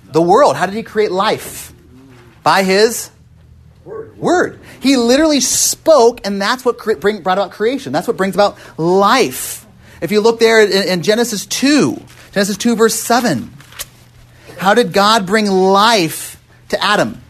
the 0.04 0.22
world? 0.22 0.56
How 0.56 0.66
did 0.66 0.74
He 0.74 0.82
create 0.82 1.10
life? 1.10 1.72
By 2.42 2.62
His 2.62 3.10
Word. 3.84 4.60
He 4.80 4.96
literally 4.96 5.40
spoke, 5.40 6.20
and 6.26 6.40
that's 6.40 6.64
what 6.64 6.78
bring, 7.00 7.22
brought 7.22 7.38
about 7.38 7.52
creation. 7.52 7.92
That's 7.92 8.06
what 8.06 8.16
brings 8.16 8.34
about 8.34 8.58
life. 8.78 9.66
If 10.00 10.12
you 10.12 10.20
look 10.20 10.40
there 10.40 10.62
in, 10.62 10.88
in 10.88 11.02
Genesis 11.02 11.46
2, 11.46 12.00
Genesis 12.32 12.56
2, 12.56 12.76
verse 12.76 12.94
7, 12.94 13.50
how 14.58 14.74
did 14.74 14.92
God 14.92 15.26
bring 15.26 15.46
life 15.46 16.42
to 16.70 16.82
Adam? 16.84 17.20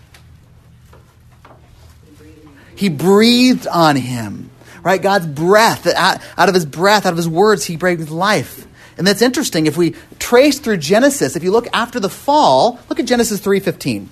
He 2.74 2.88
breathed 2.88 3.66
on 3.66 3.96
him 3.96 4.50
right? 4.88 5.02
God's 5.02 5.26
breath, 5.26 5.87
uh, 5.87 6.16
out 6.38 6.49
of 6.49 6.54
his 6.54 6.64
breath, 6.64 7.04
out 7.04 7.12
of 7.12 7.18
his 7.18 7.28
words, 7.28 7.62
he 7.62 7.76
brings 7.76 8.11
life. 8.11 8.66
And 8.97 9.07
that's 9.07 9.21
interesting. 9.21 9.66
If 9.66 9.76
we 9.76 9.95
trace 10.18 10.61
through 10.61 10.78
Genesis, 10.78 11.37
if 11.37 11.45
you 11.45 11.50
look 11.50 11.68
after 11.75 12.00
the 12.00 12.09
fall, 12.09 12.80
look 12.88 12.99
at 12.99 13.04
Genesis 13.04 13.38
3.15. 13.38 14.07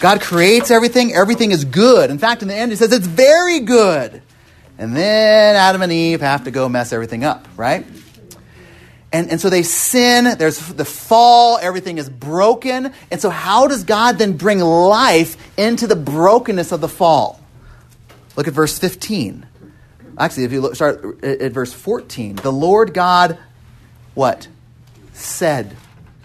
God 0.00 0.22
creates 0.22 0.70
everything. 0.70 1.12
Everything 1.12 1.50
is 1.50 1.66
good. 1.66 2.08
In 2.08 2.18
fact, 2.18 2.40
in 2.40 2.48
the 2.48 2.54
end, 2.54 2.72
he 2.72 2.76
says 2.76 2.90
it's 2.90 3.06
very 3.06 3.60
good. 3.60 4.22
And 4.78 4.96
then 4.96 5.56
Adam 5.56 5.82
and 5.82 5.92
Eve 5.92 6.22
have 6.22 6.44
to 6.44 6.50
go 6.50 6.66
mess 6.70 6.94
everything 6.94 7.22
up, 7.22 7.46
right? 7.54 7.86
And, 9.12 9.30
and 9.30 9.38
so 9.38 9.50
they 9.50 9.62
sin, 9.62 10.38
there's 10.38 10.58
the 10.58 10.86
fall, 10.86 11.58
everything 11.60 11.98
is 11.98 12.08
broken. 12.08 12.94
And 13.10 13.20
so, 13.20 13.28
how 13.28 13.68
does 13.68 13.84
God 13.84 14.16
then 14.16 14.38
bring 14.38 14.60
life 14.60 15.36
into 15.58 15.86
the 15.86 15.96
brokenness 15.96 16.72
of 16.72 16.80
the 16.80 16.88
fall? 16.88 17.43
Look 18.36 18.48
at 18.48 18.54
verse 18.54 18.78
15. 18.78 19.46
Actually, 20.18 20.44
if 20.44 20.52
you 20.52 20.60
look, 20.60 20.74
start 20.74 21.24
at 21.24 21.52
verse 21.52 21.72
14, 21.72 22.36
the 22.36 22.52
Lord 22.52 22.94
God, 22.94 23.38
what? 24.14 24.48
Said. 25.12 25.76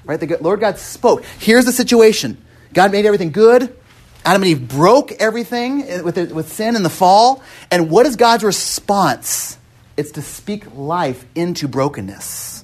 Right? 0.06 0.20
The 0.20 0.38
Lord 0.42 0.60
God 0.60 0.78
spoke. 0.78 1.24
Here's 1.40 1.66
the 1.66 1.72
situation 1.72 2.38
God 2.74 2.92
made 2.92 3.06
everything 3.06 3.32
good. 3.32 3.76
Adam 4.26 4.44
and 4.44 4.52
Eve 4.52 4.68
broke 4.68 5.14
everything 5.14 5.84
eh, 5.84 6.02
with, 6.02 6.18
with 6.32 6.52
sin 6.52 6.76
and 6.76 6.84
the 6.84 6.90
fall. 6.90 7.42
And 7.72 7.90
what 7.90 8.06
is 8.06 8.16
God's 8.16 8.44
response? 8.44 9.58
It's 9.98 10.12
to 10.12 10.22
speak 10.22 10.76
life 10.76 11.26
into 11.36 11.68
brokenness. 11.68 12.64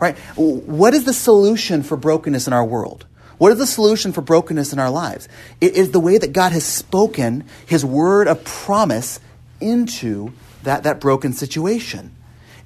Right? 0.00 0.18
What 0.36 0.92
is 0.94 1.04
the 1.04 1.12
solution 1.12 1.82
for 1.82 1.96
brokenness 1.96 2.46
in 2.46 2.52
our 2.52 2.64
world? 2.64 3.06
What 3.38 3.52
is 3.52 3.58
the 3.58 3.66
solution 3.66 4.12
for 4.12 4.22
brokenness 4.22 4.72
in 4.72 4.78
our 4.78 4.90
lives? 4.90 5.28
It 5.60 5.74
is 5.74 5.90
the 5.90 6.00
way 6.00 6.16
that 6.16 6.32
God 6.32 6.52
has 6.52 6.64
spoken 6.64 7.44
his 7.66 7.84
word 7.84 8.28
of 8.28 8.44
promise 8.44 9.20
into 9.60 10.32
that, 10.62 10.84
that 10.84 11.00
broken 11.00 11.32
situation. 11.32 12.14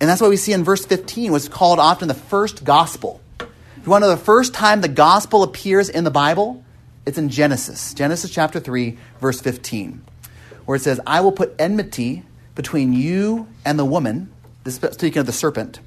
And 0.00 0.08
that's 0.08 0.20
why 0.20 0.28
we 0.28 0.36
see 0.36 0.52
in 0.52 0.64
verse 0.64 0.84
15 0.84 1.32
what's 1.32 1.48
called 1.48 1.78
often 1.78 2.08
the 2.08 2.14
first 2.14 2.64
gospel. 2.64 3.20
If 3.38 3.86
you 3.86 3.90
want 3.90 4.02
to 4.02 4.08
know 4.08 4.14
the 4.14 4.22
first 4.22 4.54
time 4.54 4.80
the 4.80 4.88
gospel 4.88 5.42
appears 5.42 5.88
in 5.88 6.04
the 6.04 6.10
Bible, 6.10 6.64
it's 7.06 7.18
in 7.18 7.28
Genesis, 7.28 7.94
Genesis 7.94 8.30
chapter 8.30 8.60
3, 8.60 8.96
verse 9.20 9.40
15, 9.40 10.02
where 10.66 10.76
it 10.76 10.80
says, 10.80 11.00
I 11.06 11.20
will 11.20 11.32
put 11.32 11.54
enmity 11.58 12.24
between 12.54 12.92
you 12.92 13.48
and 13.64 13.78
the 13.78 13.84
woman, 13.84 14.30
this 14.64 14.76
speaking 14.76 15.18
of 15.18 15.26
the 15.26 15.32
serpent, 15.32 15.80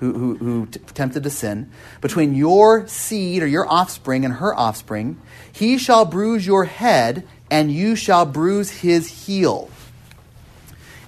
who, 0.00 0.14
who, 0.14 0.34
who 0.36 0.66
t- 0.66 0.80
tempted 0.94 1.22
to 1.22 1.30
sin, 1.30 1.70
between 2.00 2.34
your 2.34 2.88
seed 2.88 3.42
or 3.42 3.46
your 3.46 3.70
offspring 3.70 4.24
and 4.24 4.34
her 4.34 4.54
offspring. 4.54 5.20
He 5.52 5.76
shall 5.76 6.06
bruise 6.06 6.46
your 6.46 6.64
head, 6.64 7.26
and 7.50 7.70
you 7.70 7.94
shall 7.96 8.24
bruise 8.24 8.70
his 8.70 9.26
heel. 9.26 9.70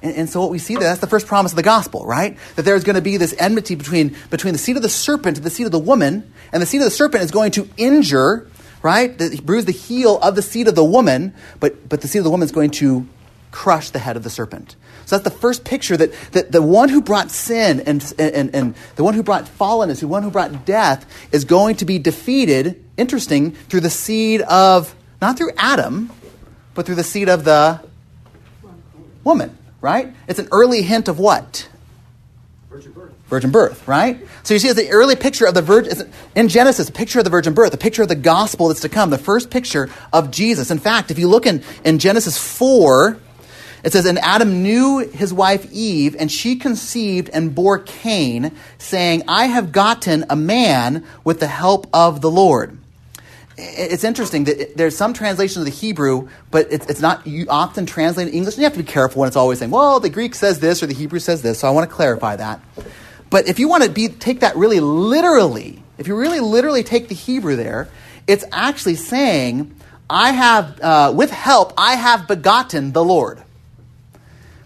And, 0.03 0.15
and, 0.15 0.29
so 0.29 0.41
what 0.41 0.51
we 0.51 0.59
see 0.59 0.75
there, 0.75 0.89
that's 0.89 1.01
the 1.01 1.07
first 1.07 1.27
promise 1.27 1.53
of 1.53 1.57
the 1.57 1.63
gospel, 1.63 2.05
right? 2.05 2.37
That 2.57 2.63
there's 2.63 2.85
going 2.85 2.97
to 2.97 3.03
be 3.03 3.17
this 3.17 3.35
enmity 3.39 3.77
between, 3.77 4.15
between 4.31 4.53
the 4.53 4.59
seed 4.59 4.77
of 4.77 4.83
the 4.83 4.89
serpent 4.89 5.39
and 5.39 5.47
the 5.47 5.51
seed 5.51 5.65
of 5.65 5.73
the 5.73 5.79
woman, 5.79 6.31
and 6.53 6.61
the 6.61 6.67
seed 6.67 6.83
of 6.83 6.85
the 6.85 6.91
serpent 6.91 7.23
is 7.23 7.31
going 7.31 7.53
to 7.53 7.69
injure, 7.79 8.47
right? 8.83 9.17
The, 9.17 9.41
bruise 9.43 9.65
the 9.65 9.73
heel 9.73 10.19
of 10.19 10.35
the 10.35 10.43
seed 10.43 10.69
of 10.69 10.75
the 10.75 10.85
woman, 10.85 11.33
but, 11.61 11.89
but 11.89 12.03
the 12.03 12.09
seed 12.09 12.19
of 12.21 12.25
the 12.25 12.31
woman 12.31 12.45
is 12.45 12.53
going 12.53 12.73
to 12.73 13.09
crush 13.53 13.91
the 13.91 14.01
head 14.01 14.17
of 14.17 14.23
the 14.23 14.31
serpent. 14.31 14.77
So 15.07 15.17
that's 15.17 15.25
the 15.25 15.39
first 15.39 15.65
picture 15.65 15.97
that, 15.97 16.13
that 16.33 16.53
the 16.53 16.63
one 16.63 16.89
who 16.89 17.03
brought 17.03 17.31
sin 17.31 17.81
and, 17.81 18.15
and, 18.19 18.55
and 18.55 18.75
the 18.97 19.05
one 19.05 19.15
who 19.15 19.23
brought 19.23 19.45
fallenness, 19.45 20.01
the 20.01 20.09
one 20.09 20.23
who 20.23 20.31
brought 20.31 20.65
death, 20.65 21.07
is 21.33 21.45
going 21.45 21.77
to 21.77 21.85
be 21.85 21.99
defeated, 21.99 22.83
interesting, 22.97 23.53
through 23.53 23.81
the 23.81 23.91
seed 23.91 24.43
of, 24.43 24.95
not 25.21 25.37
through 25.37 25.51
Adam, 25.57 26.11
but 26.75 26.87
through 26.87 26.95
the 26.95 27.05
seed 27.05 27.29
of 27.29 27.45
the 27.45 27.81
woman, 29.25 29.57
right? 29.81 30.15
It's 30.29 30.39
an 30.39 30.49
early 30.53 30.83
hint 30.83 31.09
of 31.09 31.19
what? 31.19 31.69
Virgin 32.71 32.93
birth. 32.93 33.13
Virgin 33.27 33.51
birth, 33.51 33.89
right? 33.89 34.27
So 34.43 34.55
you 34.55 34.61
see, 34.61 34.69
it's 34.69 34.79
the 34.79 34.91
early 34.91 35.17
picture 35.17 35.47
of 35.47 35.55
the 35.55 35.63
virgin 35.63 36.11
in 36.35 36.49
Genesis, 36.49 36.89
a 36.89 36.93
picture 36.93 37.19
of 37.19 37.25
the 37.25 37.31
virgin 37.31 37.55
birth, 37.55 37.73
a 37.75 37.79
picture 37.79 38.03
of 38.03 38.09
the 38.09 38.15
gospel 38.15 38.69
that's 38.69 38.81
to 38.81 38.89
come, 38.89 39.11
the 39.11 39.19
first 39.19 39.51
picture 39.51 39.91
of 40.13 40.31
Jesus. 40.31 40.71
In 40.71 40.79
fact, 40.79 41.11
if 41.11 41.19
you 41.19 41.29
look 41.29 41.47
in, 41.47 41.63
in 41.85 41.99
Genesis 41.99 42.39
4, 42.39 43.19
it 43.83 43.93
says, 43.93 44.07
And 44.07 44.19
Adam 44.19 44.62
knew 44.62 44.99
his 44.99 45.33
wife 45.33 45.71
Eve, 45.73 46.17
and 46.19 46.31
she 46.31 46.57
conceived 46.57 47.29
and 47.31 47.55
bore 47.55 47.79
Cain, 47.79 48.53
saying, 48.79 49.25
I 49.29 49.47
have 49.47 49.73
gotten 49.73 50.25
a 50.31 50.37
man 50.37 51.05
with 51.25 51.41
the 51.41 51.47
help 51.47 51.87
of 51.93 52.21
the 52.21 52.31
Lord. 52.31 52.79
It's 53.59 54.05
interesting 54.05 54.45
that 54.45 54.77
there's 54.77 54.97
some 54.97 55.12
translations 55.12 55.59
of 55.59 55.65
the 55.65 55.71
Hebrew, 55.71 56.29
but 56.51 56.69
it's, 56.71 56.87
it's 56.87 57.01
not 57.01 57.27
often 57.49 57.85
translated 57.85 58.33
in 58.33 58.39
English. 58.39 58.55
And 58.55 58.62
you 58.62 58.65
have 58.65 58.73
to 58.73 58.83
be 58.83 58.85
careful 58.85 59.21
when 59.21 59.27
it's 59.27 59.37
always 59.37 59.59
saying, 59.59 59.71
well, 59.71 60.01
the 60.01 60.09
Greek 60.09 60.35
says 60.35 60.59
this 60.61 60.83
or 60.83 60.87
the 60.87 60.95
Hebrew 60.95 61.19
says 61.19 61.43
this. 61.43 61.59
So 61.61 61.69
I 61.69 61.71
want 61.71 61.89
to 61.89 61.95
clarify 61.95 62.37
that. 62.37 62.61
But 63.29 63.49
if 63.49 63.59
you 63.59 63.69
want 63.69 63.85
to 63.85 63.91
be, 63.91 64.09
take 64.09 64.41
that 64.41 64.57
really 64.57 64.81
literally, 64.81 65.83
if 65.99 66.07
you 66.09 66.17
really 66.17 66.41
literally 66.41 66.83
take 66.83 67.09
the 67.09 67.15
Hebrew 67.15 67.57
there, 67.57 67.89
it's 68.27 68.45
actually 68.53 68.95
saying, 68.95 69.75
I 70.09 70.33
have, 70.33 70.81
uh, 70.81 71.12
with 71.15 71.31
help, 71.31 71.73
I 71.77 71.95
have 71.95 72.27
begotten 72.29 72.93
the 72.93 73.05
Lord. 73.05 73.42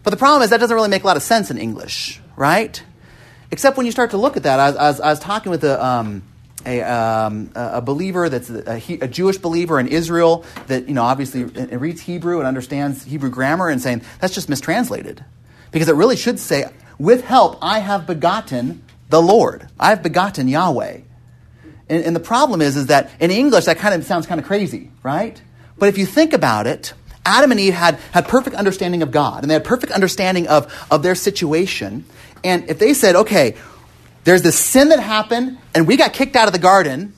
But 0.07 0.13
the 0.13 0.19
problem 0.19 0.43
is 0.43 0.51
that 0.51 0.61
doesn't 0.61 0.77
really 0.77 0.89
make 0.89 1.03
a 1.03 1.07
lot 1.09 1.17
of 1.17 1.23
sense 1.25 1.51
in 1.51 1.59
English, 1.59 2.21
right? 2.37 2.81
Except 3.51 3.77
when 3.77 3.87
you 3.87 3.93
start 3.93 4.13
to 4.13 4.17
look 4.17 4.37
at 4.37 4.45
that. 4.45 4.61
I, 4.61 4.69
I, 4.69 4.89
was, 4.91 5.01
I 5.01 5.11
was, 5.11 5.19
talking 5.19 5.51
with 5.51 5.65
a, 5.65 5.85
um, 5.85 6.23
a, 6.65 6.81
um, 6.83 7.51
a, 7.57 7.83
believer 7.83 8.29
that's 8.29 8.49
a, 8.49 8.81
a, 9.01 9.09
Jewish 9.09 9.39
believer 9.39 9.81
in 9.81 9.89
Israel 9.89 10.45
that, 10.69 10.87
you 10.87 10.95
know, 10.95 11.03
obviously 11.03 11.43
reads 11.43 12.03
Hebrew 12.03 12.39
and 12.39 12.47
understands 12.47 13.03
Hebrew 13.03 13.31
grammar 13.31 13.69
and 13.69 13.83
saying 13.83 14.03
that's 14.21 14.33
just 14.33 14.49
mistranslated. 14.49 15.25
Because 15.73 15.89
it 15.89 15.97
really 15.97 16.15
should 16.15 16.39
say, 16.39 16.67
with 17.01 17.25
help, 17.25 17.59
I 17.61 17.81
have 17.81 18.07
begotten 18.07 18.85
the 19.09 19.21
Lord. 19.21 19.67
I 19.77 19.89
have 19.89 20.05
begotten 20.05 20.47
Yahweh. 20.47 21.01
And, 21.89 22.05
and 22.05 22.15
the 22.15 22.21
problem 22.21 22.63
is, 22.63 22.77
is 22.77 22.87
that 22.87 23.11
in 23.19 23.33
English, 23.33 23.65
that 23.65 23.79
kind 23.79 23.93
of 23.93 24.05
sounds 24.05 24.29
kind 24.29 24.41
of 24.41 24.47
crazy, 24.47 24.93
right? 25.03 25.43
But 25.77 25.89
if 25.89 25.99
you 25.99 26.07
think 26.07 26.33
about 26.33 26.69
it, 26.69 26.93
Adam 27.27 27.51
and 27.51 27.61
Eve 27.61 27.75
had, 27.75 27.97
had 28.13 28.29
perfect 28.29 28.57
understanding 28.57 29.03
of 29.03 29.11
God, 29.11 29.43
and 29.43 29.51
they 29.51 29.55
had 29.55 29.65
perfect 29.65 29.93
understanding 29.93 30.47
of, 30.47 30.73
of 30.91 31.03
their 31.03 31.15
situation. 31.15 32.05
And 32.43 32.71
if 32.71 32.79
they 32.79 32.95
said, 32.95 33.17
okay, 33.17 33.57
there's 34.25 34.43
this 34.43 34.59
sin 34.59 34.89
that 34.89 35.01
happened, 35.01 35.59
and 35.75 35.87
we 35.87 35.97
got 35.97 36.13
kicked 36.13 36.37
out 36.37 36.47
of 36.47 36.53
the 36.53 36.59
garden, 36.59 37.13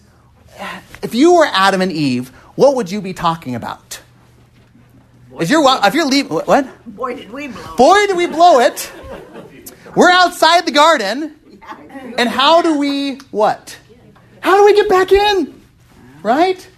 if 1.02 1.14
you 1.14 1.34
were 1.34 1.46
Adam 1.46 1.82
and 1.82 1.92
Eve, 1.92 2.30
what 2.54 2.74
would 2.74 2.90
you 2.90 3.00
be 3.00 3.12
talking 3.12 3.54
about? 3.54 4.00
Boy, 5.30 5.38
if 5.40 5.50
you're 5.50 5.64
if 5.84 5.94
you're 5.94 6.06
leaving, 6.06 6.32
what? 6.32 6.66
Boy, 6.86 7.14
did 7.14 7.30
we 7.30 7.48
blow! 7.48 7.76
Boy, 7.76 8.06
did 8.06 8.16
we 8.16 8.26
blow 8.26 8.60
it! 8.60 8.90
We're 9.94 10.10
outside 10.10 10.66
the 10.66 10.72
garden, 10.72 11.36
and 12.18 12.28
how 12.28 12.62
do 12.62 12.78
we 12.78 13.16
what? 13.30 13.78
How 14.40 14.56
do 14.56 14.64
we 14.64 14.74
get 14.74 14.88
back 14.88 15.12
in? 15.12 15.60
Right? 16.22 16.68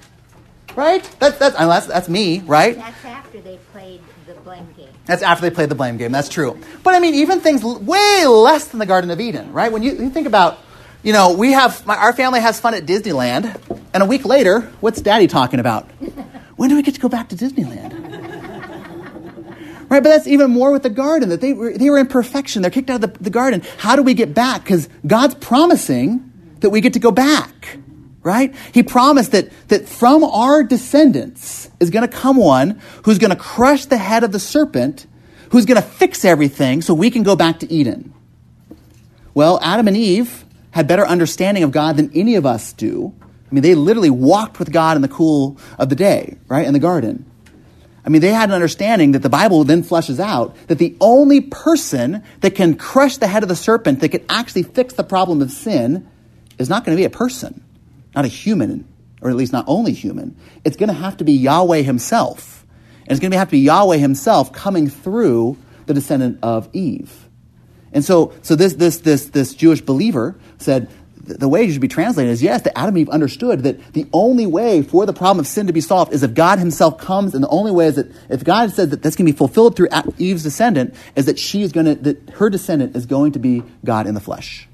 Right? 0.80 1.04
That's 1.18 1.36
that's 1.36 1.54
oh, 1.58 1.68
that's, 1.68 1.86
that's 1.88 2.08
me, 2.08 2.40
right? 2.40 2.74
That's 2.74 3.04
after 3.04 3.38
they 3.42 3.58
played 3.70 4.00
the 4.26 4.32
blame 4.32 4.66
game. 4.78 4.88
That's 5.04 5.20
after 5.20 5.42
they 5.42 5.54
played 5.54 5.68
the 5.68 5.74
blame 5.74 5.98
game. 5.98 6.10
That's 6.10 6.30
true. 6.30 6.58
But 6.82 6.94
I 6.94 7.00
mean, 7.00 7.16
even 7.16 7.40
things 7.40 7.62
way 7.62 8.24
less 8.26 8.68
than 8.68 8.78
the 8.78 8.86
Garden 8.86 9.10
of 9.10 9.20
Eden, 9.20 9.52
right? 9.52 9.70
When 9.70 9.82
you, 9.82 9.92
you 9.92 10.08
think 10.08 10.26
about, 10.26 10.58
you 11.02 11.12
know, 11.12 11.34
we 11.34 11.52
have 11.52 11.84
my, 11.84 11.96
our 11.96 12.14
family 12.14 12.40
has 12.40 12.58
fun 12.58 12.72
at 12.72 12.86
Disneyland, 12.86 13.60
and 13.92 14.02
a 14.02 14.06
week 14.06 14.24
later, 14.24 14.72
what's 14.80 15.02
Daddy 15.02 15.26
talking 15.26 15.60
about? 15.60 15.84
when 16.56 16.70
do 16.70 16.76
we 16.76 16.82
get 16.82 16.94
to 16.94 17.00
go 17.00 17.10
back 17.10 17.28
to 17.28 17.36
Disneyland? 17.36 17.92
right, 19.90 20.02
but 20.02 20.08
that's 20.08 20.26
even 20.26 20.50
more 20.50 20.72
with 20.72 20.82
the 20.82 20.88
garden 20.88 21.28
that 21.28 21.42
they 21.42 21.52
were, 21.52 21.76
they 21.76 21.90
were 21.90 21.98
in 21.98 22.06
perfection. 22.06 22.62
They're 22.62 22.70
kicked 22.70 22.88
out 22.88 23.04
of 23.04 23.12
the, 23.12 23.22
the 23.22 23.28
garden. 23.28 23.62
How 23.76 23.96
do 23.96 24.02
we 24.02 24.14
get 24.14 24.32
back? 24.32 24.64
Because 24.64 24.88
God's 25.06 25.34
promising 25.34 26.32
that 26.60 26.70
we 26.70 26.80
get 26.80 26.94
to 26.94 27.00
go 27.00 27.10
back 27.10 27.76
right? 28.22 28.54
He 28.72 28.82
promised 28.82 29.32
that, 29.32 29.50
that 29.68 29.88
from 29.88 30.24
our 30.24 30.62
descendants 30.62 31.70
is 31.80 31.90
going 31.90 32.08
to 32.08 32.14
come 32.14 32.36
one 32.36 32.80
who's 33.04 33.18
going 33.18 33.30
to 33.30 33.36
crush 33.36 33.86
the 33.86 33.96
head 33.96 34.24
of 34.24 34.32
the 34.32 34.38
serpent, 34.38 35.06
who's 35.50 35.64
going 35.64 35.80
to 35.80 35.86
fix 35.86 36.24
everything 36.24 36.82
so 36.82 36.94
we 36.94 37.10
can 37.10 37.22
go 37.22 37.34
back 37.34 37.60
to 37.60 37.72
Eden. 37.72 38.12
Well, 39.32 39.58
Adam 39.62 39.88
and 39.88 39.96
Eve 39.96 40.44
had 40.72 40.86
better 40.86 41.06
understanding 41.06 41.62
of 41.62 41.72
God 41.72 41.96
than 41.96 42.10
any 42.14 42.36
of 42.36 42.44
us 42.44 42.72
do. 42.72 43.14
I 43.50 43.54
mean, 43.54 43.62
they 43.62 43.74
literally 43.74 44.10
walked 44.10 44.58
with 44.58 44.72
God 44.72 44.96
in 44.96 45.02
the 45.02 45.08
cool 45.08 45.58
of 45.78 45.88
the 45.88 45.96
day, 45.96 46.36
right, 46.46 46.66
in 46.66 46.72
the 46.72 46.78
garden. 46.78 47.26
I 48.04 48.08
mean, 48.08 48.20
they 48.20 48.32
had 48.32 48.48
an 48.48 48.54
understanding 48.54 49.12
that 49.12 49.22
the 49.22 49.28
Bible 49.28 49.64
then 49.64 49.82
fleshes 49.82 50.20
out 50.20 50.56
that 50.68 50.78
the 50.78 50.96
only 51.00 51.40
person 51.40 52.22
that 52.40 52.54
can 52.54 52.76
crush 52.76 53.16
the 53.16 53.26
head 53.26 53.42
of 53.42 53.48
the 53.48 53.56
serpent, 53.56 54.00
that 54.00 54.10
can 54.10 54.24
actually 54.28 54.62
fix 54.62 54.94
the 54.94 55.04
problem 55.04 55.42
of 55.42 55.50
sin, 55.50 56.08
is 56.58 56.68
not 56.68 56.84
going 56.84 56.96
to 56.96 57.00
be 57.00 57.04
a 57.04 57.10
person 57.10 57.64
not 58.14 58.24
a 58.24 58.28
human, 58.28 58.86
or 59.20 59.30
at 59.30 59.36
least 59.36 59.52
not 59.52 59.64
only 59.66 59.92
human. 59.92 60.36
It's 60.64 60.76
going 60.76 60.88
to 60.88 60.94
have 60.94 61.16
to 61.18 61.24
be 61.24 61.32
Yahweh 61.32 61.82
himself. 61.82 62.66
And 63.02 63.12
it's 63.12 63.20
going 63.20 63.32
to 63.32 63.38
have 63.38 63.48
to 63.48 63.52
be 63.52 63.60
Yahweh 63.60 63.96
himself 63.96 64.52
coming 64.52 64.88
through 64.88 65.56
the 65.86 65.94
descendant 65.94 66.38
of 66.42 66.68
Eve. 66.72 67.28
And 67.92 68.04
so, 68.04 68.32
so 68.42 68.54
this, 68.54 68.74
this, 68.74 68.98
this, 68.98 69.26
this 69.26 69.54
Jewish 69.54 69.80
believer 69.80 70.38
said, 70.58 70.88
the 71.22 71.48
way 71.48 71.64
it 71.64 71.72
should 71.72 71.80
be 71.80 71.88
translated 71.88 72.32
is 72.32 72.42
yes, 72.42 72.62
that 72.62 72.76
Adam 72.76 72.96
and 72.96 72.98
Eve 72.98 73.08
understood 73.10 73.62
that 73.64 73.92
the 73.92 74.06
only 74.12 74.46
way 74.46 74.82
for 74.82 75.06
the 75.06 75.12
problem 75.12 75.40
of 75.40 75.46
sin 75.46 75.66
to 75.66 75.72
be 75.72 75.80
solved 75.80 76.12
is 76.12 76.22
if 76.22 76.34
God 76.34 76.58
Himself 76.58 76.98
comes, 76.98 77.34
and 77.34 77.44
the 77.44 77.48
only 77.48 77.72
way 77.72 77.86
is 77.86 77.96
that 77.96 78.10
if 78.28 78.42
God 78.42 78.70
says 78.72 78.88
that 78.88 79.02
that's 79.02 79.16
going 79.16 79.26
to 79.26 79.32
be 79.32 79.36
fulfilled 79.36 79.76
through 79.76 79.88
Eve's 80.18 80.42
descendant, 80.42 80.94
is 81.14 81.26
that 81.26 81.38
she 81.38 81.62
is 81.62 81.72
going 81.72 81.86
to, 81.86 81.94
that 81.94 82.30
her 82.30 82.50
descendant 82.50 82.96
is 82.96 83.06
going 83.06 83.32
to 83.32 83.38
be 83.38 83.62
God 83.84 84.06
in 84.06 84.14
the 84.14 84.20
flesh. 84.20 84.66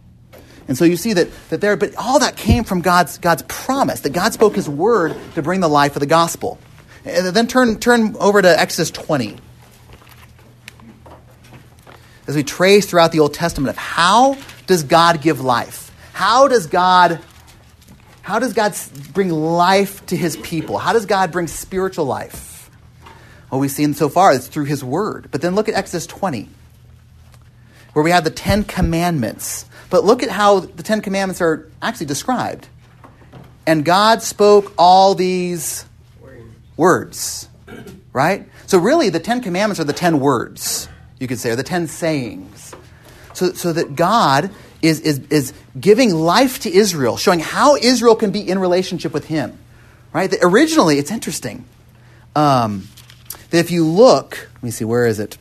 And 0.69 0.77
so 0.77 0.85
you 0.85 0.97
see 0.97 1.13
that, 1.13 1.29
that 1.51 1.61
there, 1.61 1.77
but 1.77 1.95
all 1.97 2.19
that 2.19 2.37
came 2.37 2.65
from 2.65 2.81
God's, 2.81 3.19
God's 3.19 3.43
promise, 3.43 4.01
that 4.01 4.13
God 4.13 4.33
spoke 4.33 4.57
his 4.57 4.69
word 4.69 5.17
to 5.35 5.43
bring 5.43 5.61
the 5.61 5.69
life 5.69 5.95
of 5.97 6.01
the 6.01 6.07
gospel. 6.07 6.59
And 7.05 7.29
then 7.29 7.47
turn, 7.47 7.79
turn 7.79 8.17
over 8.19 8.43
to 8.43 8.61
Exodus 8.61 8.91
20. 8.91 9.37
As 12.27 12.35
we 12.35 12.43
trace 12.43 12.87
throughout 12.87 13.13
the 13.13 13.21
Old 13.21 13.35
Testament 13.35 13.71
of 13.71 13.77
how 13.77 14.37
does 14.67 14.83
God 14.83 15.23
give 15.23 15.41
life? 15.41 15.93
How 16.13 16.49
does 16.49 16.67
God 16.67 17.21
how 18.27 18.41
does 18.41 18.55
God 18.55 18.77
bring 19.15 19.31
life 19.31 20.05
to 20.07 20.17
his 20.17 20.37
people? 20.39 20.79
How 20.79 20.93
does 20.93 21.07
God 21.07 21.31
bring 21.31 21.47
spiritual 21.47 22.07
life? 22.07 22.69
Well, 23.53 23.61
we've 23.61 23.71
seen 23.71 23.95
so 23.95 24.09
far 24.09 24.35
it's 24.35 24.49
through 24.49 24.65
his 24.65 24.83
word. 24.83 25.29
But 25.31 25.43
then 25.43 25.55
look 25.55 25.69
at 25.69 25.77
Exodus 25.77 26.09
20, 26.09 26.49
where 27.97 28.05
we 28.05 28.11
have 28.11 28.25
the 28.25 28.31
Ten 28.31 28.63
Commandments. 28.63 29.65
But 29.89 30.05
look 30.05 30.23
at 30.23 30.29
how 30.29 30.61
the 30.61 30.83
Ten 30.83 31.01
Commandments 31.01 31.41
are 31.41 31.67
actually 31.81 32.05
described. 32.05 32.69
And 33.67 33.87
God 33.87 34.21
spoke 34.21 34.75
all 34.77 35.15
these 35.15 35.87
words, 36.77 37.49
right? 38.13 38.47
So, 38.67 38.77
really, 38.77 39.09
the 39.09 39.19
Ten 39.19 39.41
Commandments 39.41 39.81
are 39.81 39.85
the 39.85 39.95
ten 39.95 40.21
words, 40.21 40.91
you 41.19 41.27
could 41.27 41.39
say, 41.39 41.53
or 41.53 41.57
the 41.57 41.63
ten 41.63 41.87
sayings. 41.87 42.75
So, 43.33 43.55
so 43.55 43.73
that 43.73 43.97
God 43.97 44.51
is, 44.83 45.01
is, 45.01 45.21
is 45.31 45.55
giving 45.81 46.15
life 46.15 46.59
to 46.61 46.71
Israel, 46.71 47.17
showing 47.17 47.41
how 47.41 47.77
Israel 47.77 48.15
can 48.15 48.31
be 48.31 48.47
in 48.47 48.59
relationship 48.59 49.15
with 49.15 49.25
Him, 49.25 49.59
right? 50.13 50.31
That 50.31 50.41
originally, 50.43 50.99
it's 50.99 51.11
interesting 51.11 51.65
um, 52.35 52.89
that 53.49 53.59
if 53.59 53.71
you 53.71 53.87
look, 53.87 54.51
let 54.57 54.63
me 54.63 54.71
see, 54.71 54.85
where 54.85 55.07
is 55.07 55.19
it? 55.19 55.39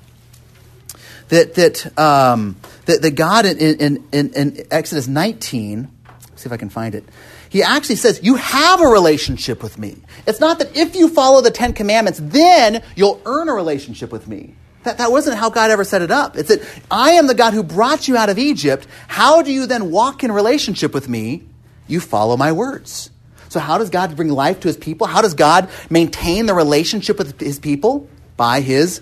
That, 1.29 1.55
that, 1.55 1.99
um, 1.99 2.55
that, 2.85 3.01
that 3.01 3.11
God 3.11 3.45
in, 3.45 3.57
in, 3.57 4.07
in, 4.11 4.33
in 4.33 4.67
Exodus 4.69 5.07
19, 5.07 5.87
see 6.35 6.45
if 6.47 6.51
I 6.51 6.57
can 6.57 6.69
find 6.69 6.93
it, 6.93 7.03
he 7.49 7.63
actually 7.63 7.95
says, 7.95 8.19
You 8.21 8.35
have 8.35 8.81
a 8.81 8.87
relationship 8.87 9.63
with 9.63 9.79
me. 9.79 9.97
It's 10.27 10.39
not 10.39 10.59
that 10.59 10.75
if 10.75 10.95
you 10.95 11.09
follow 11.09 11.41
the 11.41 11.51
Ten 11.51 11.73
Commandments, 11.73 12.19
then 12.21 12.83
you'll 12.95 13.21
earn 13.25 13.49
a 13.49 13.53
relationship 13.53 14.11
with 14.11 14.27
me. 14.27 14.55
That, 14.83 14.99
that 14.99 15.11
wasn't 15.11 15.37
how 15.37 15.49
God 15.49 15.71
ever 15.71 15.83
set 15.83 16.01
it 16.01 16.11
up. 16.11 16.37
It's 16.37 16.49
that 16.49 16.61
I 16.91 17.11
am 17.11 17.27
the 17.27 17.33
God 17.33 17.53
who 17.53 17.63
brought 17.63 18.07
you 18.07 18.17
out 18.17 18.29
of 18.29 18.37
Egypt. 18.37 18.87
How 19.07 19.41
do 19.41 19.51
you 19.51 19.65
then 19.65 19.89
walk 19.89 20.23
in 20.23 20.31
relationship 20.31 20.93
with 20.93 21.09
me? 21.09 21.43
You 21.87 21.99
follow 21.99 22.37
my 22.37 22.51
words. 22.51 23.09
So, 23.49 23.59
how 23.59 23.77
does 23.77 23.89
God 23.89 24.15
bring 24.15 24.29
life 24.29 24.59
to 24.59 24.67
his 24.67 24.77
people? 24.77 25.07
How 25.07 25.21
does 25.21 25.33
God 25.33 25.69
maintain 25.89 26.45
the 26.45 26.53
relationship 26.53 27.17
with 27.17 27.39
his 27.39 27.57
people? 27.57 28.09
By 28.37 28.61
his 28.61 29.01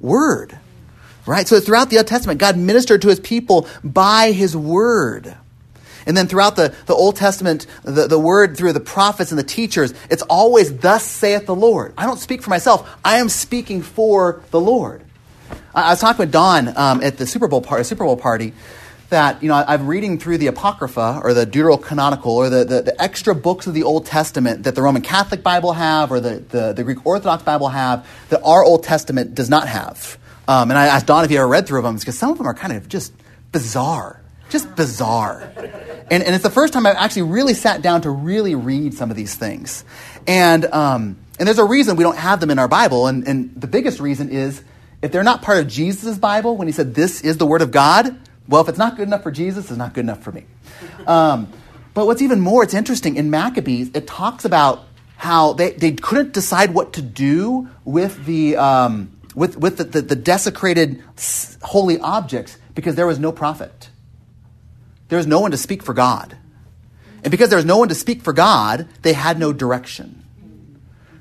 word. 0.00 0.58
Right? 1.26 1.48
So 1.48 1.58
throughout 1.58 1.90
the 1.90 1.98
Old 1.98 2.06
Testament, 2.06 2.38
God 2.38 2.56
ministered 2.56 3.02
to 3.02 3.08
his 3.08 3.20
people 3.20 3.66
by 3.82 4.32
his 4.32 4.56
word. 4.56 5.36
And 6.06 6.16
then 6.16 6.28
throughout 6.28 6.54
the, 6.54 6.72
the 6.86 6.94
Old 6.94 7.16
Testament, 7.16 7.66
the, 7.82 8.06
the 8.06 8.18
word 8.18 8.56
through 8.56 8.72
the 8.72 8.80
prophets 8.80 9.32
and 9.32 9.38
the 9.38 9.44
teachers, 9.44 9.92
it's 10.08 10.22
always, 10.22 10.78
Thus 10.78 11.04
saith 11.04 11.46
the 11.46 11.54
Lord. 11.54 11.92
I 11.98 12.06
don't 12.06 12.18
speak 12.18 12.42
for 12.42 12.50
myself, 12.50 12.88
I 13.04 13.16
am 13.16 13.28
speaking 13.28 13.82
for 13.82 14.40
the 14.52 14.60
Lord. 14.60 15.02
I, 15.74 15.82
I 15.82 15.90
was 15.90 16.00
talking 16.00 16.18
with 16.18 16.32
Don 16.32 16.76
um, 16.76 17.02
at 17.02 17.16
the 17.16 17.26
Super 17.26 17.48
Bowl, 17.48 17.60
par- 17.60 17.82
Super 17.82 18.04
Bowl 18.04 18.16
party 18.16 18.52
that, 19.08 19.42
you 19.42 19.48
know, 19.48 19.54
I, 19.54 19.74
I'm 19.74 19.86
reading 19.86 20.18
through 20.18 20.38
the 20.38 20.46
Apocrypha 20.46 21.20
or 21.22 21.34
the 21.34 21.46
Deuterocanonical 21.46 22.26
or 22.26 22.50
the, 22.50 22.64
the, 22.64 22.82
the 22.82 23.02
extra 23.02 23.34
books 23.34 23.66
of 23.66 23.74
the 23.74 23.82
Old 23.82 24.06
Testament 24.06 24.64
that 24.64 24.74
the 24.74 24.82
Roman 24.82 25.02
Catholic 25.02 25.42
Bible 25.42 25.72
have 25.72 26.12
or 26.12 26.20
the, 26.20 26.36
the, 26.36 26.72
the 26.72 26.84
Greek 26.84 27.04
Orthodox 27.04 27.42
Bible 27.42 27.68
have 27.68 28.06
that 28.28 28.42
our 28.44 28.64
Old 28.64 28.84
Testament 28.84 29.34
does 29.34 29.50
not 29.50 29.68
have. 29.68 30.18
Um, 30.48 30.70
and 30.70 30.78
I 30.78 30.86
asked 30.86 31.06
Don 31.06 31.24
if 31.24 31.30
he 31.30 31.36
ever 31.36 31.48
read 31.48 31.66
through 31.66 31.82
them 31.82 31.96
because 31.96 32.18
some 32.18 32.30
of 32.30 32.38
them 32.38 32.46
are 32.46 32.54
kind 32.54 32.72
of 32.72 32.88
just 32.88 33.12
bizarre. 33.52 34.20
Just 34.48 34.76
bizarre. 34.76 35.52
And, 36.10 36.22
and 36.22 36.34
it's 36.34 36.44
the 36.44 36.50
first 36.50 36.72
time 36.72 36.86
I've 36.86 36.96
actually 36.96 37.22
really 37.22 37.54
sat 37.54 37.82
down 37.82 38.02
to 38.02 38.10
really 38.10 38.54
read 38.54 38.94
some 38.94 39.10
of 39.10 39.16
these 39.16 39.34
things. 39.34 39.84
And, 40.26 40.64
um, 40.66 41.16
and 41.38 41.48
there's 41.48 41.58
a 41.58 41.64
reason 41.64 41.96
we 41.96 42.04
don't 42.04 42.16
have 42.16 42.40
them 42.40 42.50
in 42.50 42.58
our 42.58 42.68
Bible. 42.68 43.08
And, 43.08 43.26
and 43.26 43.60
the 43.60 43.66
biggest 43.66 43.98
reason 43.98 44.30
is 44.30 44.62
if 45.02 45.10
they're 45.10 45.24
not 45.24 45.42
part 45.42 45.58
of 45.58 45.66
Jesus' 45.66 46.16
Bible, 46.16 46.56
when 46.56 46.68
he 46.68 46.72
said, 46.72 46.94
This 46.94 47.22
is 47.22 47.38
the 47.38 47.46
Word 47.46 47.60
of 47.60 47.70
God, 47.72 48.16
well, 48.48 48.62
if 48.62 48.68
it's 48.68 48.78
not 48.78 48.96
good 48.96 49.08
enough 49.08 49.22
for 49.22 49.32
Jesus, 49.32 49.68
it's 49.68 49.78
not 49.78 49.94
good 49.94 50.04
enough 50.04 50.22
for 50.22 50.32
me. 50.32 50.44
Um, 51.06 51.52
but 51.94 52.06
what's 52.06 52.22
even 52.22 52.40
more, 52.40 52.62
it's 52.62 52.74
interesting, 52.74 53.16
in 53.16 53.30
Maccabees, 53.30 53.90
it 53.94 54.06
talks 54.06 54.44
about 54.44 54.84
how 55.16 55.54
they, 55.54 55.72
they 55.72 55.92
couldn't 55.92 56.32
decide 56.32 56.74
what 56.74 56.92
to 56.92 57.02
do 57.02 57.68
with 57.84 58.24
the, 58.26 58.56
um, 58.56 59.15
with, 59.36 59.56
with 59.56 59.76
the, 59.76 59.84
the, 59.84 60.02
the 60.02 60.16
desecrated 60.16 61.00
holy 61.62 62.00
objects 62.00 62.58
because 62.74 62.96
there 62.96 63.06
was 63.06 63.20
no 63.20 63.30
prophet. 63.30 63.90
There 65.08 65.18
was 65.18 65.26
no 65.26 65.38
one 65.38 65.52
to 65.52 65.56
speak 65.56 65.84
for 65.84 65.94
God. 65.94 66.36
And 67.22 67.30
because 67.30 67.50
there 67.50 67.58
was 67.58 67.64
no 67.64 67.78
one 67.78 67.88
to 67.90 67.94
speak 67.94 68.22
for 68.22 68.32
God, 68.32 68.88
they 69.02 69.12
had 69.12 69.38
no 69.38 69.52
direction. 69.52 70.24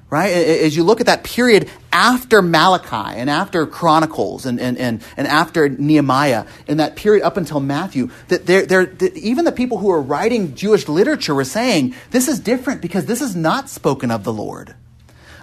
Right? 0.09 0.31
As 0.31 0.77
you 0.77 0.83
look 0.83 1.01
at 1.01 1.07
that 1.07 1.23
period 1.23 1.69
after 1.91 2.41
Malachi 2.41 3.19
and 3.19 3.29
after 3.29 3.65
Chronicles 3.65 4.45
and, 4.45 4.61
and, 4.61 4.77
and, 4.77 5.03
and 5.17 5.27
after 5.27 5.67
Nehemiah, 5.67 6.45
in 6.67 6.77
that 6.77 6.95
period 6.95 7.23
up 7.23 7.37
until 7.37 7.59
Matthew, 7.59 8.11
that 8.29 8.45
they're, 8.45 8.65
they're, 8.65 8.85
that 8.85 9.17
even 9.17 9.43
the 9.45 9.51
people 9.51 9.77
who 9.77 9.89
are 9.91 10.01
writing 10.01 10.55
Jewish 10.55 10.87
literature 10.87 11.35
were 11.35 11.43
saying, 11.43 11.95
this 12.11 12.29
is 12.29 12.39
different 12.39 12.81
because 12.81 13.07
this 13.07 13.21
is 13.21 13.35
not 13.35 13.69
spoken 13.69 14.09
of 14.09 14.23
the 14.23 14.31
Lord. 14.31 14.75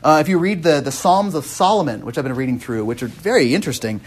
Uh, 0.02 0.18
if 0.20 0.28
you 0.28 0.38
read 0.38 0.62
the, 0.62 0.80
the 0.80 0.92
Psalms 0.92 1.34
of 1.34 1.44
Solomon, 1.44 2.04
which 2.04 2.18
I've 2.18 2.24
been 2.24 2.34
reading 2.34 2.58
through, 2.58 2.84
which 2.84 3.02
are 3.02 3.08
very 3.08 3.54
interesting, 3.54 4.00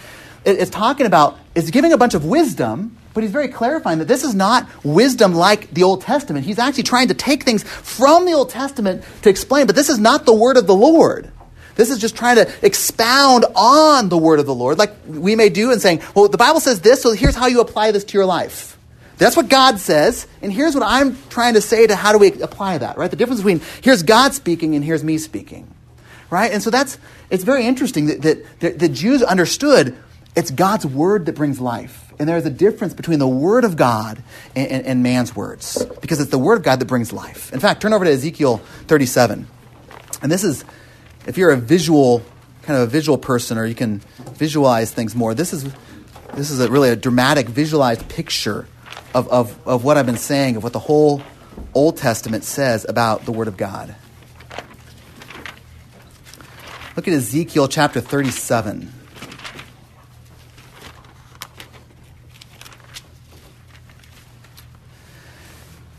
it, 0.44 0.60
it's 0.60 0.72
talking 0.72 1.06
about, 1.06 1.38
it's 1.56 1.70
giving 1.70 1.94
a 1.94 1.98
bunch 1.98 2.14
of 2.14 2.26
wisdom, 2.26 2.98
but 3.14 3.24
he's 3.24 3.32
very 3.32 3.48
clarifying 3.48 4.00
that 4.00 4.08
this 4.08 4.24
is 4.24 4.36
not 4.36 4.68
wisdom 4.84 5.34
like 5.34 5.72
the 5.72 5.84
Old 5.84 6.02
Testament. 6.02 6.46
He's 6.46 6.60
actually 6.60 6.84
trying 6.84 7.08
to 7.08 7.14
take 7.14 7.44
things 7.44 7.64
from 7.64 8.26
the 8.26 8.34
Old 8.34 8.50
Testament 8.50 9.04
to 9.22 9.30
explain, 9.30 9.68
but 9.68 9.76
this 9.76 9.90
is 9.90 10.00
not 10.00 10.26
the 10.26 10.34
word 10.34 10.58
of 10.58 10.68
the 10.68 10.76
Lord. 10.76 11.32
This 11.76 11.90
is 11.90 12.00
just 12.00 12.16
trying 12.16 12.38
to 12.38 12.52
expound 12.62 13.46
on 13.56 14.10
the 14.10 14.18
word 14.18 14.40
of 14.40 14.46
the 14.46 14.56
Lord, 14.56 14.78
like 14.78 14.94
we 15.08 15.36
may 15.36 15.50
do, 15.50 15.72
and 15.72 15.82
saying, 15.82 16.02
well, 16.14 16.28
the 16.28 16.38
Bible 16.38 16.60
says 16.60 16.82
this, 16.82 17.02
so 17.02 17.12
here's 17.14 17.36
how 17.36 17.48
you 17.48 17.62
apply 17.62 17.92
this 17.92 18.04
to 18.06 18.18
your 18.18 18.26
life. 18.26 18.78
That's 19.18 19.38
what 19.38 19.48
God 19.48 19.80
says, 19.80 20.28
and 20.42 20.52
here's 20.52 20.74
what 20.76 20.84
I'm 20.86 21.18
trying 21.30 21.54
to 21.54 21.62
say 21.62 21.88
to 21.88 21.96
how 21.96 22.12
do 22.12 22.18
we 22.18 22.34
apply 22.42 22.80
that, 22.80 22.98
right? 22.98 23.10
The 23.10 23.16
difference 23.16 23.40
between 23.40 23.62
here's 23.82 24.04
God 24.04 24.34
speaking 24.34 24.76
and 24.76 24.84
here's 24.84 25.06
me 25.06 25.18
speaking, 25.18 25.74
right? 26.30 26.52
And 26.52 26.62
so 26.62 26.70
that's, 26.70 26.98
it's 27.30 27.44
very 27.44 27.66
interesting 27.66 28.08
that, 28.08 28.22
that, 28.22 28.60
that 28.60 28.80
the 28.80 28.90
Jews 28.90 29.24
understood 29.24 29.98
it's 30.36 30.52
God's 30.52 30.86
word 30.86 31.28
that 31.28 31.36
brings 31.36 31.62
life. 31.62 32.14
And 32.20 32.28
there's 32.28 32.46
a 32.46 32.50
difference 32.50 32.94
between 32.94 33.20
the 33.20 33.28
word 33.28 33.64
of 33.64 33.78
God 33.78 34.22
and, 34.56 34.68
and, 34.70 34.86
and 34.86 35.04
man's 35.04 35.36
words, 35.36 35.84
because 36.02 36.20
it's 36.20 36.32
the 36.32 36.38
word 36.38 36.58
of 36.58 36.64
God 36.64 36.80
that 36.80 36.86
brings 36.86 37.14
life. 37.14 37.54
In 37.54 37.60
fact, 37.60 37.82
turn 37.82 37.94
over 37.94 38.06
to 38.06 38.12
Ezekiel 38.12 38.58
37. 38.88 39.48
And 40.22 40.32
this 40.32 40.44
is, 40.44 40.66
if 41.26 41.38
you're 41.38 41.52
a 41.52 41.58
visual, 41.58 42.22
kind 42.64 42.80
of 42.80 42.88
a 42.88 42.92
visual 42.92 43.18
person, 43.18 43.58
or 43.58 43.66
you 43.66 43.76
can 43.76 44.00
visualize 44.34 44.92
things 44.92 45.16
more, 45.16 45.34
this 45.34 45.54
is, 45.54 45.64
this 46.34 46.52
is 46.52 46.60
a 46.60 46.70
really 46.70 46.90
a 46.90 46.96
dramatic, 46.96 47.48
visualized 47.48 48.08
picture 48.10 48.68
of, 49.14 49.28
of, 49.30 49.68
of 49.68 49.84
what 49.84 49.98
I've 49.98 50.06
been 50.06 50.18
saying, 50.18 50.58
of 50.58 50.64
what 50.64 50.74
the 50.74 50.80
whole 50.80 51.22
Old 51.74 51.98
Testament 51.98 52.44
says 52.44 52.86
about 52.88 53.26
the 53.26 53.32
Word 53.32 53.48
of 53.48 53.58
God. 53.58 53.96
Look 56.96 57.10
at 57.10 57.14
Ezekiel 57.14 57.68
chapter 57.68 58.00
37. 58.00 58.90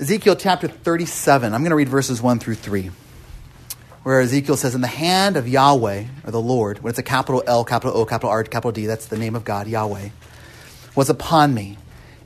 Ezekiel 0.00 0.36
chapter 0.36 0.68
37. 0.68 1.52
I'm 1.52 1.60
going 1.60 1.68
to 1.68 1.76
read 1.76 1.90
verses 1.90 2.22
1 2.22 2.38
through 2.38 2.54
3. 2.54 2.90
Where 4.04 4.20
Ezekiel 4.20 4.56
says, 4.56 4.74
In 4.74 4.80
the 4.80 4.86
hand 4.86 5.36
of 5.36 5.46
Yahweh, 5.46 6.04
or 6.24 6.30
the 6.30 6.40
Lord, 6.40 6.78
when 6.78 6.88
it's 6.88 6.98
a 6.98 7.02
capital 7.02 7.42
L, 7.46 7.62
capital 7.66 7.94
O, 7.94 8.06
capital 8.06 8.30
R, 8.30 8.42
capital 8.44 8.72
D, 8.72 8.86
that's 8.86 9.06
the 9.06 9.18
name 9.18 9.34
of 9.34 9.44
God, 9.44 9.66
Yahweh, 9.66 10.08
was 10.94 11.10
upon 11.10 11.52
me. 11.52 11.76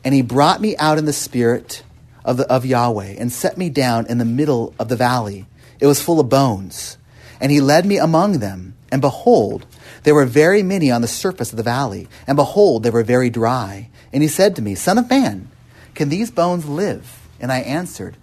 And 0.04 0.14
he 0.14 0.22
brought 0.22 0.61
me 0.61 0.76
out 0.76 0.96
in 0.96 1.06
the 1.06 1.12
spirit 1.12 1.83
of, 2.24 2.37
the, 2.37 2.46
of 2.46 2.64
Yahweh 2.64 3.16
and 3.18 3.33
set 3.33 3.59
me 3.59 3.68
down 3.68 4.06
in 4.06 4.18
the 4.18 4.24
middle 4.24 4.74
of 4.78 4.88
the 4.88 4.96
valley. 4.96 5.46
It 5.80 5.87
was 5.87 6.00
full 6.00 6.20
of 6.20 6.28
bones. 6.28 6.98
And 7.40 7.50
he 7.50 7.61
led 7.61 7.87
me 7.87 7.98
among 7.98 8.38
them. 8.38 8.74
And 8.92 9.00
behold, 9.00 9.66
there 10.03 10.14
were 10.14 10.26
very 10.26 10.62
many 10.62 10.90
on 10.90 11.00
the 11.00 11.09
surface 11.09 11.50
of 11.50 11.57
the 11.57 11.62
valley. 11.62 12.09
And 12.26 12.37
behold, 12.37 12.83
they 12.83 12.90
were 12.90 13.03
very 13.03 13.31
dry. 13.31 13.88
And 14.12 14.22
he 14.22 14.29
said 14.29 14.57
to 14.57 14.62
me, 14.62 14.74
Son 14.74 14.98
of 14.98 15.09
man, 15.09 15.48
can 15.94 16.09
these 16.09 16.31
bones 16.31 16.66
live? 16.66 17.20
And 17.40 17.50
I 17.50 17.61
answered, 17.61 18.16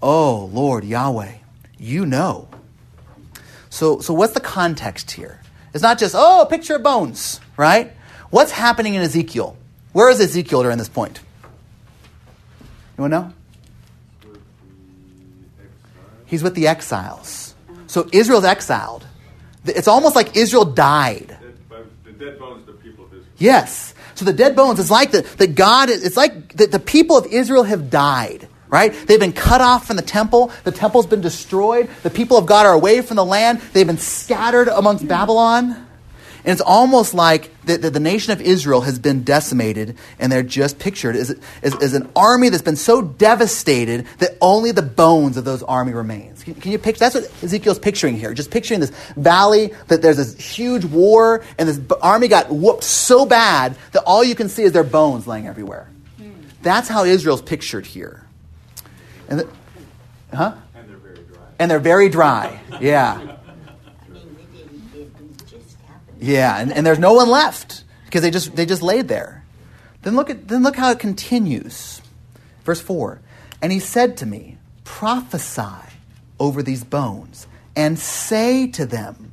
Oh, 0.00 0.50
Lord 0.52 0.84
Yahweh, 0.84 1.34
you 1.78 2.06
know. 2.06 2.48
So, 3.70 4.00
so 4.00 4.14
what's 4.14 4.34
the 4.34 4.40
context 4.40 5.10
here? 5.10 5.40
It's 5.72 5.82
not 5.82 5.98
just, 5.98 6.14
oh, 6.16 6.46
picture 6.48 6.76
of 6.76 6.82
bones, 6.84 7.40
right? 7.56 7.92
What's 8.30 8.52
happening 8.52 8.94
in 8.94 9.02
Ezekiel? 9.02 9.56
Where 9.92 10.08
is 10.08 10.20
Ezekiel 10.20 10.62
during 10.62 10.78
this 10.78 10.88
point? 10.88 11.20
You 12.96 13.02
want 13.02 13.12
to 13.12 13.20
know? 13.20 13.32
He's 16.26 16.42
with 16.42 16.54
the 16.54 16.68
exiles. 16.68 17.43
So 17.94 18.08
Israel's 18.10 18.44
exiled. 18.44 19.06
It's 19.64 19.86
almost 19.86 20.16
like 20.16 20.36
Israel 20.36 20.64
died. 20.64 21.38
The 22.04 22.10
dead 22.10 22.40
bones, 22.40 22.66
the 22.66 22.72
people 22.72 23.04
of 23.04 23.12
Israel. 23.12 23.32
Yes. 23.38 23.94
So 24.16 24.24
the 24.24 24.32
dead 24.32 24.56
bones, 24.56 24.80
it's 24.80 24.90
like 24.90 25.12
that 25.12 25.24
the 25.38 25.46
God, 25.46 25.90
it's 25.90 26.16
like 26.16 26.56
the, 26.56 26.66
the 26.66 26.80
people 26.80 27.16
of 27.16 27.26
Israel 27.26 27.62
have 27.62 27.90
died, 27.90 28.48
right? 28.68 28.92
They've 29.06 29.20
been 29.20 29.32
cut 29.32 29.60
off 29.60 29.86
from 29.86 29.94
the 29.94 30.02
temple. 30.02 30.50
The 30.64 30.72
temple's 30.72 31.06
been 31.06 31.20
destroyed. 31.20 31.88
The 32.02 32.10
people 32.10 32.36
of 32.36 32.46
God 32.46 32.66
are 32.66 32.72
away 32.72 33.00
from 33.00 33.14
the 33.14 33.24
land. 33.24 33.60
They've 33.72 33.86
been 33.86 33.98
scattered 33.98 34.66
amongst 34.66 35.06
Babylon. 35.06 35.86
And 36.44 36.52
it's 36.52 36.60
almost 36.60 37.14
like 37.14 37.50
the, 37.64 37.78
the, 37.78 37.90
the 37.90 38.00
nation 38.00 38.32
of 38.32 38.40
Israel 38.40 38.82
has 38.82 38.98
been 38.98 39.24
decimated, 39.24 39.96
and 40.18 40.30
they're 40.30 40.42
just 40.42 40.78
pictured 40.78 41.16
as, 41.16 41.38
as, 41.62 41.74
as 41.82 41.94
an 41.94 42.10
army 42.14 42.50
that's 42.50 42.62
been 42.62 42.76
so 42.76 43.00
devastated 43.00 44.06
that 44.18 44.36
only 44.40 44.70
the 44.70 44.82
bones 44.82 45.36
of 45.36 45.44
those 45.44 45.62
army 45.62 45.92
remains. 45.94 46.44
Can, 46.44 46.54
can 46.54 46.70
you 46.72 46.78
picture? 46.78 47.00
That's 47.00 47.14
what 47.14 47.32
Ezekiel's 47.42 47.78
picturing 47.78 48.18
here. 48.18 48.34
Just 48.34 48.50
picturing 48.50 48.80
this 48.80 48.90
valley 49.16 49.72
that 49.88 50.02
there's 50.02 50.18
this 50.18 50.38
huge 50.38 50.84
war, 50.84 51.42
and 51.58 51.68
this 51.68 51.80
army 52.02 52.28
got 52.28 52.50
whooped 52.50 52.84
so 52.84 53.24
bad 53.24 53.76
that 53.92 54.02
all 54.04 54.22
you 54.22 54.34
can 54.34 54.50
see 54.50 54.64
is 54.64 54.72
their 54.72 54.84
bones 54.84 55.26
laying 55.26 55.46
everywhere. 55.46 55.88
That's 56.62 56.88
how 56.88 57.04
Israel's 57.04 57.42
pictured 57.42 57.86
here. 57.86 58.26
And 59.28 59.40
the, 59.40 59.48
huh? 60.32 60.54
And 60.74 60.88
they're 60.88 60.96
very 60.96 61.24
dry. 61.24 61.46
And 61.58 61.70
they're 61.70 61.78
very 61.78 62.08
dry. 62.08 62.60
Yeah. 62.80 63.14
I 63.14 64.08
mean, 64.08 64.36
it 64.38 64.52
didn't, 64.56 64.94
it 64.94 65.16
didn't 65.16 65.46
just 65.46 65.78
happen. 65.80 66.13
Yeah, 66.24 66.58
and, 66.58 66.72
and 66.72 66.86
there's 66.86 66.98
no 66.98 67.12
one 67.12 67.28
left 67.28 67.84
because 68.06 68.22
they 68.22 68.30
just 68.30 68.56
they 68.56 68.64
just 68.64 68.80
laid 68.80 69.08
there. 69.08 69.44
Then 70.02 70.16
look 70.16 70.30
at 70.30 70.48
then 70.48 70.62
look 70.62 70.76
how 70.76 70.90
it 70.90 70.98
continues. 70.98 72.00
Verse 72.64 72.80
4. 72.80 73.20
And 73.60 73.70
he 73.70 73.78
said 73.78 74.16
to 74.18 74.26
me, 74.26 74.56
Prophesy 74.84 75.92
over 76.40 76.62
these 76.62 76.82
bones, 76.82 77.46
and 77.76 77.98
say 77.98 78.66
to 78.68 78.86
them, 78.86 79.32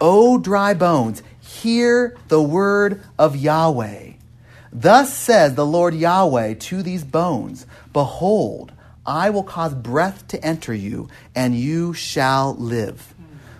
O 0.00 0.38
dry 0.38 0.74
bones, 0.74 1.24
hear 1.40 2.16
the 2.28 2.40
word 2.40 3.02
of 3.18 3.34
Yahweh. 3.34 4.12
Thus 4.72 5.12
says 5.12 5.56
the 5.56 5.66
Lord 5.66 5.94
Yahweh 5.94 6.54
to 6.54 6.84
these 6.84 7.02
bones 7.02 7.66
Behold, 7.92 8.70
I 9.04 9.30
will 9.30 9.42
cause 9.42 9.74
breath 9.74 10.28
to 10.28 10.44
enter 10.44 10.72
you, 10.72 11.08
and 11.34 11.56
you 11.56 11.94
shall 11.94 12.54
live. 12.54 13.12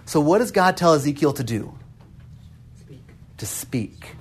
So, 0.05 0.21
what 0.21 0.39
does 0.39 0.53
God 0.53 0.77
tell 0.77 0.95
Ezekiel 0.95 1.33
to 1.33 1.45
do? 1.45 1.78
To 3.39 3.47
speak. 3.47 4.17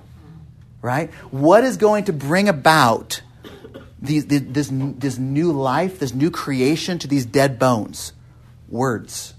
Right? 0.82 1.12
What 1.32 1.64
is 1.64 1.78
going 1.78 2.06
to 2.06 2.14
bring 2.14 2.48
about 2.50 3.22
these, 4.02 4.26
this, 4.28 4.70
this 4.72 5.18
new 5.18 5.52
life, 5.52 6.00
this 6.00 6.14
new 6.14 6.32
creation 6.32 7.00
to 7.00 7.08
these 7.08 7.26
dead 7.26 7.60
bones? 7.60 8.14
Words. 8.70 9.34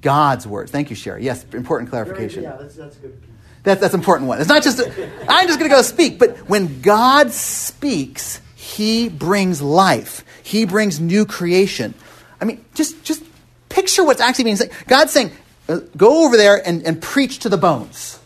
God's 0.00 0.46
words. 0.46 0.70
Thank 0.70 0.90
you, 0.90 0.96
Sherry. 0.96 1.24
Yes, 1.24 1.44
important 1.52 1.90
clarification. 1.90 2.42
Yeah, 2.42 2.56
that's, 2.58 2.74
that's 2.74 2.96
a 2.96 3.00
good 3.00 3.20
piece. 3.20 3.30
That's 3.62 3.80
that's 3.80 3.92
an 3.92 4.00
important 4.00 4.28
one. 4.28 4.40
It's 4.40 4.48
not 4.48 4.62
just 4.62 4.80
I'm 4.80 5.46
just 5.46 5.58
going 5.58 5.70
to 5.70 5.76
go 5.76 5.82
speak, 5.82 6.18
but 6.18 6.38
when 6.48 6.80
God 6.80 7.30
speaks, 7.32 8.40
He 8.54 9.08
brings 9.08 9.60
life. 9.60 10.24
He 10.42 10.64
brings 10.64 10.98
new 10.98 11.26
creation. 11.26 11.94
I 12.40 12.46
mean, 12.46 12.64
just 12.74 13.02
just 13.04 13.22
picture 13.68 14.04
what's 14.04 14.20
actually 14.20 14.44
being 14.44 14.56
said. 14.56 14.70
God's 14.86 15.12
saying, 15.12 15.32
uh, 15.68 15.80
"Go 15.96 16.24
over 16.24 16.38
there 16.38 16.66
and, 16.66 16.82
and 16.86 17.02
preach 17.02 17.40
to 17.40 17.50
the 17.50 17.58
bones." 17.58 18.19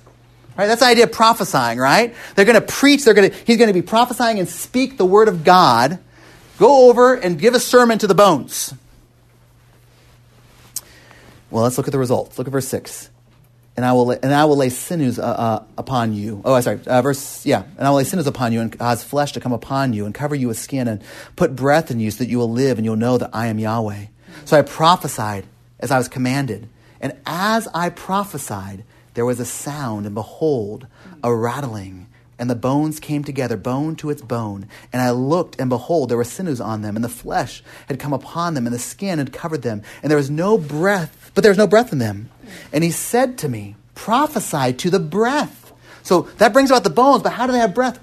Right? 0.56 0.66
That's 0.66 0.80
the 0.80 0.86
idea 0.86 1.04
of 1.04 1.12
prophesying, 1.12 1.78
right? 1.78 2.14
They're 2.34 2.44
going 2.44 2.60
to 2.60 2.66
preach, 2.66 3.04
they're 3.04 3.14
going 3.14 3.30
to, 3.30 3.36
he's 3.44 3.56
going 3.56 3.68
to 3.68 3.74
be 3.74 3.82
prophesying 3.82 4.38
and 4.38 4.48
speak 4.48 4.96
the 4.96 5.04
word 5.04 5.28
of 5.28 5.44
God. 5.44 5.98
Go 6.58 6.88
over 6.88 7.14
and 7.14 7.38
give 7.38 7.54
a 7.54 7.60
sermon 7.60 7.98
to 7.98 8.06
the 8.06 8.14
bones. 8.14 8.72
Well, 11.50 11.64
let's 11.64 11.76
look 11.76 11.88
at 11.88 11.92
the 11.92 11.98
results. 11.98 12.38
Look 12.38 12.46
at 12.46 12.52
verse 12.52 12.68
6 12.68 13.10
and 13.76 13.84
I 13.84 13.92
will 13.92 14.10
and 14.10 14.32
I 14.32 14.44
will 14.44 14.56
lay 14.56 14.68
sinews 14.68 15.18
uh, 15.18 15.22
uh, 15.22 15.64
upon 15.76 16.12
you. 16.12 16.40
Oh, 16.44 16.60
sorry, 16.60 16.80
uh, 16.86 17.02
verse 17.02 17.44
yeah. 17.44 17.64
And 17.76 17.86
I 17.86 17.90
will 17.90 17.98
lay 17.98 18.04
sinews 18.04 18.26
upon 18.26 18.52
you 18.52 18.60
and 18.60 18.76
cause 18.76 19.02
flesh 19.02 19.32
to 19.32 19.40
come 19.40 19.52
upon 19.52 19.92
you 19.92 20.06
and 20.06 20.14
cover 20.14 20.34
you 20.34 20.48
with 20.48 20.58
skin 20.58 20.86
and 20.86 21.02
put 21.36 21.56
breath 21.56 21.90
in 21.90 21.98
you 21.98 22.10
so 22.10 22.18
that 22.18 22.30
you 22.30 22.38
will 22.38 22.50
live 22.50 22.78
and 22.78 22.84
you'll 22.84 22.96
know 22.96 23.18
that 23.18 23.30
I 23.32 23.48
am 23.48 23.58
Yahweh. 23.58 24.06
So 24.44 24.58
I 24.58 24.62
prophesied 24.62 25.46
as 25.80 25.90
I 25.90 25.98
was 25.98 26.08
commanded, 26.08 26.68
and 27.00 27.16
as 27.26 27.68
I 27.74 27.90
prophesied, 27.90 28.84
there 29.14 29.24
was 29.24 29.40
a 29.40 29.44
sound, 29.44 30.06
and 30.06 30.14
behold, 30.14 30.86
a 31.22 31.34
rattling. 31.34 32.08
And 32.38 32.50
the 32.50 32.56
bones 32.56 32.98
came 32.98 33.22
together, 33.22 33.56
bone 33.56 33.94
to 33.96 34.10
its 34.10 34.20
bone. 34.20 34.66
And 34.92 35.00
I 35.00 35.12
looked, 35.12 35.60
and 35.60 35.70
behold, 35.70 36.08
there 36.08 36.16
were 36.16 36.24
sinews 36.24 36.60
on 36.60 36.82
them, 36.82 36.96
and 36.96 37.04
the 37.04 37.08
flesh 37.08 37.62
had 37.88 38.00
come 38.00 38.12
upon 38.12 38.54
them, 38.54 38.66
and 38.66 38.74
the 38.74 38.80
skin 38.80 39.18
had 39.18 39.32
covered 39.32 39.62
them. 39.62 39.82
And 40.02 40.10
there 40.10 40.18
was 40.18 40.30
no 40.30 40.58
breath, 40.58 41.30
but 41.34 41.42
there 41.42 41.50
was 41.50 41.58
no 41.58 41.68
breath 41.68 41.92
in 41.92 41.98
them. 41.98 42.30
And 42.72 42.82
he 42.82 42.90
said 42.90 43.38
to 43.38 43.48
me, 43.48 43.76
Prophesy 43.94 44.72
to 44.72 44.90
the 44.90 44.98
breath. 44.98 45.72
So 46.02 46.22
that 46.38 46.52
brings 46.52 46.70
about 46.70 46.84
the 46.84 46.90
bones, 46.90 47.22
but 47.22 47.32
how 47.32 47.46
do 47.46 47.52
they 47.52 47.58
have 47.58 47.74
breath? 47.74 48.00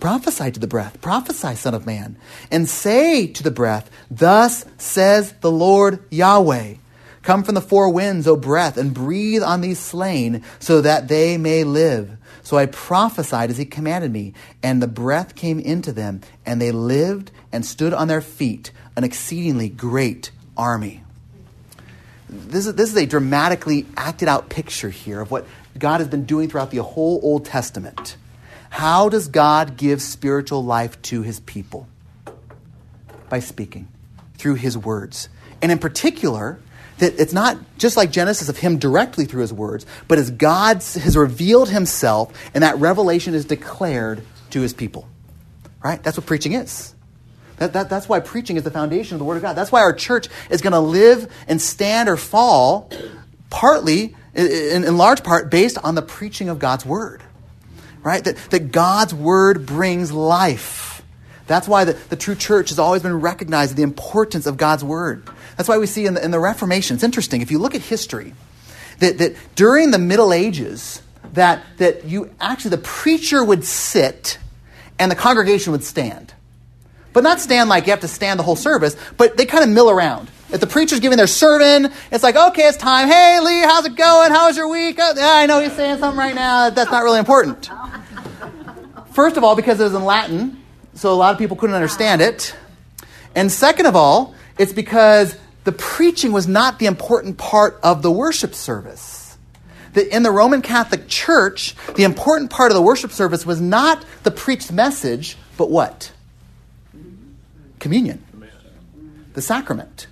Prophesy 0.00 0.52
to 0.52 0.60
the 0.60 0.66
breath. 0.66 1.00
Prophesy, 1.00 1.54
Son 1.56 1.74
of 1.74 1.84
Man. 1.84 2.16
And 2.50 2.68
say 2.68 3.26
to 3.26 3.42
the 3.42 3.50
breath, 3.50 3.90
Thus 4.10 4.64
says 4.78 5.32
the 5.40 5.50
Lord 5.50 6.02
Yahweh. 6.10 6.76
Come 7.26 7.42
from 7.42 7.56
the 7.56 7.60
four 7.60 7.90
winds, 7.90 8.28
O 8.28 8.36
breath, 8.36 8.76
and 8.76 8.94
breathe 8.94 9.42
on 9.42 9.60
these 9.60 9.80
slain, 9.80 10.44
so 10.60 10.80
that 10.82 11.08
they 11.08 11.36
may 11.36 11.64
live. 11.64 12.16
So 12.44 12.56
I 12.56 12.66
prophesied 12.66 13.50
as 13.50 13.58
he 13.58 13.64
commanded 13.64 14.12
me, 14.12 14.32
and 14.62 14.80
the 14.80 14.86
breath 14.86 15.34
came 15.34 15.58
into 15.58 15.90
them, 15.90 16.20
and 16.46 16.62
they 16.62 16.70
lived 16.70 17.32
and 17.50 17.66
stood 17.66 17.92
on 17.92 18.06
their 18.06 18.20
feet, 18.20 18.70
an 18.94 19.02
exceedingly 19.02 19.68
great 19.68 20.30
army. 20.56 21.02
This 22.28 22.68
is, 22.68 22.76
this 22.76 22.90
is 22.90 22.96
a 22.96 23.06
dramatically 23.06 23.86
acted 23.96 24.28
out 24.28 24.48
picture 24.48 24.90
here 24.90 25.20
of 25.20 25.32
what 25.32 25.48
God 25.76 25.98
has 25.98 26.06
been 26.06 26.26
doing 26.26 26.48
throughout 26.48 26.70
the 26.70 26.80
whole 26.80 27.18
Old 27.24 27.44
Testament. 27.44 28.16
How 28.70 29.08
does 29.08 29.26
God 29.26 29.76
give 29.76 30.00
spiritual 30.00 30.64
life 30.64 31.02
to 31.02 31.22
his 31.22 31.40
people? 31.40 31.88
By 33.28 33.40
speaking 33.40 33.88
through 34.38 34.54
his 34.54 34.78
words. 34.78 35.28
And 35.60 35.72
in 35.72 35.80
particular, 35.80 36.60
that 36.98 37.18
it's 37.20 37.32
not 37.32 37.58
just 37.78 37.96
like 37.96 38.10
Genesis 38.10 38.48
of 38.48 38.56
him 38.56 38.78
directly 38.78 39.24
through 39.24 39.42
his 39.42 39.52
words, 39.52 39.86
but 40.08 40.18
as 40.18 40.30
God 40.30 40.76
has 40.76 41.16
revealed 41.16 41.68
himself 41.68 42.32
and 42.54 42.62
that 42.62 42.78
revelation 42.78 43.34
is 43.34 43.44
declared 43.44 44.22
to 44.50 44.60
his 44.60 44.72
people. 44.72 45.08
Right? 45.82 46.02
That's 46.02 46.16
what 46.16 46.26
preaching 46.26 46.54
is. 46.54 46.94
That, 47.58 47.72
that, 47.72 47.88
that's 47.88 48.08
why 48.08 48.20
preaching 48.20 48.56
is 48.56 48.64
the 48.64 48.70
foundation 48.70 49.14
of 49.14 49.18
the 49.18 49.24
Word 49.24 49.36
of 49.36 49.42
God. 49.42 49.54
That's 49.54 49.72
why 49.72 49.80
our 49.80 49.92
church 49.92 50.28
is 50.50 50.60
going 50.60 50.72
to 50.72 50.80
live 50.80 51.32
and 51.48 51.60
stand 51.60 52.08
or 52.08 52.16
fall, 52.16 52.90
partly, 53.50 54.14
in, 54.34 54.84
in 54.84 54.96
large 54.96 55.22
part, 55.22 55.50
based 55.50 55.78
on 55.82 55.94
the 55.94 56.02
preaching 56.02 56.48
of 56.48 56.58
God's 56.58 56.84
Word. 56.84 57.22
Right? 58.02 58.22
That, 58.24 58.36
that 58.50 58.72
God's 58.72 59.14
Word 59.14 59.64
brings 59.64 60.12
life. 60.12 61.02
That's 61.46 61.66
why 61.68 61.84
the, 61.84 61.92
the 61.92 62.16
true 62.16 62.34
church 62.34 62.70
has 62.70 62.78
always 62.78 63.02
been 63.02 63.20
recognizing 63.20 63.76
the 63.76 63.82
importance 63.82 64.46
of 64.46 64.56
God's 64.56 64.84
Word. 64.84 65.28
That's 65.56 65.68
why 65.68 65.78
we 65.78 65.86
see 65.86 66.06
in 66.06 66.14
the, 66.14 66.24
in 66.24 66.30
the 66.30 66.40
Reformation, 66.40 66.94
it's 66.96 67.04
interesting, 67.04 67.40
if 67.40 67.50
you 67.50 67.58
look 67.58 67.74
at 67.74 67.80
history, 67.80 68.34
that, 68.98 69.18
that 69.18 69.36
during 69.54 69.90
the 69.90 69.98
Middle 69.98 70.32
Ages, 70.32 71.02
that, 71.34 71.62
that 71.78 72.04
you 72.04 72.30
actually, 72.40 72.70
the 72.70 72.78
preacher 72.78 73.44
would 73.44 73.64
sit 73.64 74.38
and 74.98 75.10
the 75.10 75.16
congregation 75.16 75.72
would 75.72 75.84
stand. 75.84 76.32
But 77.12 77.22
not 77.22 77.40
stand 77.40 77.68
like 77.70 77.86
you 77.86 77.92
have 77.92 78.00
to 78.00 78.08
stand 78.08 78.38
the 78.38 78.44
whole 78.44 78.56
service, 78.56 78.96
but 79.16 79.36
they 79.36 79.46
kind 79.46 79.64
of 79.64 79.70
mill 79.70 79.90
around. 79.90 80.30
If 80.50 80.60
the 80.60 80.66
preacher's 80.66 81.00
giving 81.00 81.16
their 81.16 81.26
sermon, 81.26 81.92
it's 82.12 82.22
like, 82.22 82.36
okay, 82.36 82.68
it's 82.68 82.76
time. 82.76 83.08
Hey, 83.08 83.40
Lee, 83.40 83.60
how's 83.60 83.86
it 83.86 83.96
going? 83.96 84.30
How's 84.30 84.56
your 84.56 84.68
week? 84.68 84.96
Oh, 85.00 85.14
I 85.18 85.46
know 85.46 85.60
he's 85.60 85.72
saying 85.72 85.98
something 85.98 86.18
right 86.18 86.34
now. 86.34 86.70
That's 86.70 86.90
not 86.90 87.02
really 87.02 87.18
important. 87.18 87.70
First 89.12 89.36
of 89.36 89.44
all, 89.44 89.56
because 89.56 89.80
it 89.80 89.84
was 89.84 89.94
in 89.94 90.04
Latin, 90.04 90.62
so 90.94 91.12
a 91.12 91.16
lot 91.16 91.32
of 91.32 91.38
people 91.38 91.56
couldn't 91.56 91.74
understand 91.74 92.20
it. 92.20 92.54
And 93.34 93.50
second 93.50 93.86
of 93.86 93.96
all, 93.96 94.34
it's 94.58 94.72
because 94.72 95.36
the 95.66 95.72
preaching 95.72 96.32
was 96.32 96.48
not 96.48 96.78
the 96.78 96.86
important 96.86 97.36
part 97.36 97.78
of 97.82 98.00
the 98.00 98.10
worship 98.10 98.54
service. 98.54 99.36
That 99.92 100.14
in 100.14 100.22
the 100.22 100.30
Roman 100.30 100.62
Catholic 100.62 101.08
Church, 101.08 101.74
the 101.94 102.04
important 102.04 102.50
part 102.50 102.70
of 102.70 102.74
the 102.74 102.82
worship 102.82 103.12
service 103.12 103.44
was 103.44 103.60
not 103.60 104.02
the 104.22 104.30
preached 104.30 104.72
message, 104.72 105.36
but 105.58 105.70
what? 105.70 106.12
communion, 107.78 108.24
the 109.34 109.42
sacrament. 109.42 110.08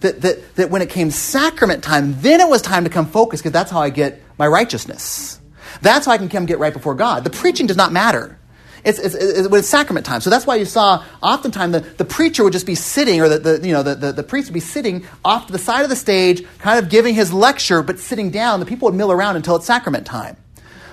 That, 0.00 0.20
that, 0.22 0.56
that 0.56 0.70
when 0.70 0.82
it 0.82 0.90
came 0.90 1.12
sacrament 1.12 1.84
time, 1.84 2.20
then 2.20 2.40
it 2.40 2.48
was 2.48 2.60
time 2.60 2.82
to 2.82 2.90
come 2.90 3.06
focus 3.06 3.40
because 3.40 3.52
that's 3.52 3.70
how 3.70 3.80
I 3.80 3.90
get 3.90 4.20
my 4.36 4.48
righteousness. 4.48 5.40
That's 5.80 6.06
how 6.06 6.12
I 6.12 6.18
can 6.18 6.28
come 6.28 6.46
get 6.46 6.58
right 6.58 6.72
before 6.72 6.96
God. 6.96 7.22
The 7.22 7.30
preaching 7.30 7.68
does 7.68 7.76
not 7.76 7.92
matter. 7.92 8.36
It's, 8.84 8.98
it's, 8.98 9.14
it's, 9.14 9.46
it's 9.46 9.68
sacrament 9.68 10.04
time. 10.04 10.20
So 10.20 10.30
that's 10.30 10.46
why 10.46 10.56
you 10.56 10.64
saw 10.64 11.04
oftentimes 11.22 11.72
the, 11.72 11.80
the 11.80 12.04
preacher 12.04 12.42
would 12.42 12.52
just 12.52 12.66
be 12.66 12.74
sitting, 12.74 13.20
or 13.20 13.28
the, 13.28 13.38
the, 13.38 13.66
you 13.66 13.72
know, 13.72 13.82
the, 13.82 13.94
the, 13.94 14.12
the 14.12 14.22
priest 14.22 14.48
would 14.48 14.54
be 14.54 14.60
sitting 14.60 15.06
off 15.24 15.46
to 15.46 15.52
the 15.52 15.58
side 15.58 15.84
of 15.84 15.88
the 15.88 15.96
stage, 15.96 16.44
kind 16.58 16.82
of 16.82 16.90
giving 16.90 17.14
his 17.14 17.32
lecture, 17.32 17.82
but 17.82 18.00
sitting 18.00 18.30
down. 18.30 18.60
The 18.60 18.66
people 18.66 18.86
would 18.86 18.94
mill 18.94 19.12
around 19.12 19.36
until 19.36 19.54
it's 19.56 19.66
sacrament 19.66 20.06
time. 20.06 20.36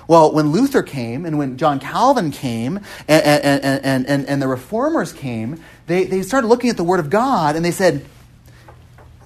Well, 0.06 0.32
when 0.32 0.50
Luther 0.50 0.82
came 0.82 1.24
and 1.24 1.38
when 1.38 1.56
John 1.56 1.78
Calvin 1.78 2.30
came 2.32 2.78
and, 3.08 3.24
and, 3.24 3.84
and, 3.84 4.06
and, 4.06 4.26
and 4.26 4.42
the 4.42 4.48
reformers 4.48 5.12
came, 5.12 5.62
they, 5.86 6.04
they 6.04 6.22
started 6.22 6.48
looking 6.48 6.70
at 6.70 6.76
the 6.76 6.84
Word 6.84 7.00
of 7.00 7.10
God 7.10 7.56
and 7.56 7.64
they 7.64 7.70
said, 7.70 8.04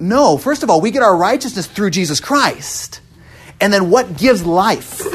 no, 0.01 0.37
first 0.37 0.63
of 0.63 0.71
all, 0.71 0.81
we 0.81 0.91
get 0.91 1.03
our 1.03 1.17
righteousness 1.17 1.67
through 1.67 1.91
Jesus 1.91 2.21
Christ. 2.21 3.01
And 3.61 3.73
then 3.73 3.91
what 3.91 4.17
gives 4.19 4.45
life? 4.45 5.07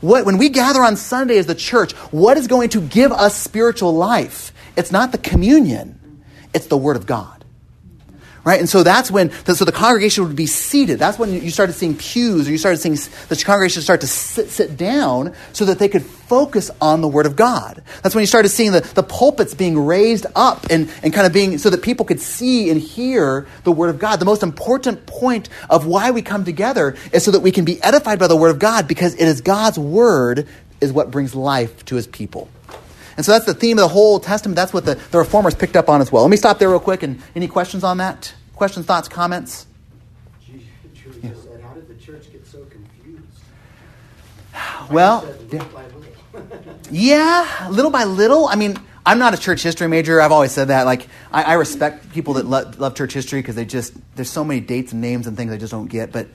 What, 0.00 0.24
when 0.24 0.38
we 0.38 0.48
gather 0.48 0.82
on 0.82 0.96
Sunday 0.96 1.38
as 1.38 1.46
the 1.46 1.54
church, 1.54 1.92
what 2.10 2.36
is 2.36 2.46
going 2.46 2.70
to 2.70 2.80
give 2.80 3.12
us 3.12 3.36
spiritual 3.36 3.94
life? 3.94 4.52
It's 4.76 4.92
not 4.92 5.12
the 5.12 5.18
communion, 5.18 6.22
it's 6.54 6.66
the 6.66 6.76
Word 6.76 6.96
of 6.96 7.06
God. 7.06 7.39
Right? 8.42 8.58
And 8.58 8.68
so 8.68 8.82
that's 8.82 9.10
when, 9.10 9.30
so 9.44 9.64
the 9.66 9.72
congregation 9.72 10.26
would 10.26 10.36
be 10.36 10.46
seated. 10.46 10.98
That's 10.98 11.18
when 11.18 11.32
you 11.32 11.50
started 11.50 11.74
seeing 11.74 11.94
pews, 11.94 12.48
or 12.48 12.52
you 12.52 12.58
started 12.58 12.78
seeing 12.78 12.96
the 13.28 13.36
congregation 13.36 13.82
start 13.82 14.00
to 14.00 14.06
sit, 14.06 14.48
sit 14.48 14.78
down 14.78 15.34
so 15.52 15.66
that 15.66 15.78
they 15.78 15.88
could 15.88 16.02
focus 16.02 16.70
on 16.80 17.02
the 17.02 17.08
Word 17.08 17.26
of 17.26 17.36
God. 17.36 17.82
That's 18.02 18.14
when 18.14 18.22
you 18.22 18.26
started 18.26 18.48
seeing 18.48 18.72
the, 18.72 18.80
the 18.80 19.02
pulpits 19.02 19.52
being 19.52 19.78
raised 19.78 20.24
up 20.34 20.66
and, 20.70 20.90
and 21.02 21.12
kind 21.12 21.26
of 21.26 21.34
being, 21.34 21.58
so 21.58 21.68
that 21.68 21.82
people 21.82 22.06
could 22.06 22.20
see 22.20 22.70
and 22.70 22.80
hear 22.80 23.46
the 23.64 23.72
Word 23.72 23.90
of 23.90 23.98
God. 23.98 24.20
The 24.20 24.24
most 24.24 24.42
important 24.42 25.04
point 25.06 25.50
of 25.68 25.84
why 25.86 26.10
we 26.10 26.22
come 26.22 26.44
together 26.44 26.96
is 27.12 27.24
so 27.24 27.32
that 27.32 27.40
we 27.40 27.50
can 27.50 27.66
be 27.66 27.82
edified 27.82 28.18
by 28.18 28.26
the 28.26 28.36
Word 28.36 28.50
of 28.50 28.58
God 28.58 28.88
because 28.88 29.14
it 29.14 29.24
is 29.26 29.42
God's 29.42 29.78
Word 29.78 30.46
is 30.80 30.92
what 30.92 31.10
brings 31.10 31.34
life 31.34 31.84
to 31.86 31.96
His 31.96 32.06
people. 32.06 32.48
And 33.16 33.24
so 33.24 33.32
that's 33.32 33.44
the 33.44 33.54
theme 33.54 33.78
of 33.78 33.82
the 33.82 33.88
whole 33.88 34.20
Testament. 34.20 34.56
That's 34.56 34.72
what 34.72 34.84
the, 34.84 34.94
the 35.10 35.18
reformers 35.18 35.54
picked 35.54 35.76
up 35.76 35.88
on 35.88 36.00
as 36.00 36.10
well. 36.12 36.22
Let 36.22 36.30
me 36.30 36.36
stop 36.36 36.58
there 36.58 36.68
real 36.68 36.80
quick. 36.80 37.02
And 37.02 37.22
any 37.34 37.48
questions 37.48 37.84
on 37.84 37.98
that? 37.98 38.32
Questions, 38.54 38.86
thoughts, 38.86 39.08
comments? 39.08 39.66
Yeah. 41.22 41.32
said, 41.34 41.60
how 41.62 41.74
did 41.74 41.88
the 41.88 41.94
church 41.94 42.30
get 42.32 42.46
so 42.46 42.64
confused? 42.64 43.26
Well, 44.90 45.22
said, 45.22 45.36
yeah. 45.52 45.58
little 45.58 45.68
by 45.68 45.84
little. 45.84 46.00
yeah, 46.90 47.68
little 47.70 47.90
by 47.90 48.04
little. 48.04 48.48
I 48.48 48.56
mean, 48.56 48.76
I'm 49.04 49.18
not 49.18 49.34
a 49.34 49.38
church 49.38 49.62
history 49.62 49.88
major. 49.88 50.20
I've 50.20 50.32
always 50.32 50.52
said 50.52 50.68
that. 50.68 50.84
Like, 50.84 51.08
I, 51.32 51.42
I 51.42 51.52
respect 51.54 52.12
people 52.12 52.34
that 52.34 52.46
lo- 52.46 52.70
love 52.78 52.94
church 52.94 53.12
history 53.12 53.40
because 53.40 53.54
they 53.54 53.64
just, 53.64 53.94
there's 54.14 54.30
so 54.30 54.44
many 54.44 54.60
dates 54.60 54.92
and 54.92 55.00
names 55.00 55.26
and 55.26 55.36
things 55.36 55.52
I 55.52 55.56
just 55.56 55.72
don't 55.72 55.88
get. 55.88 56.12
But 56.12 56.28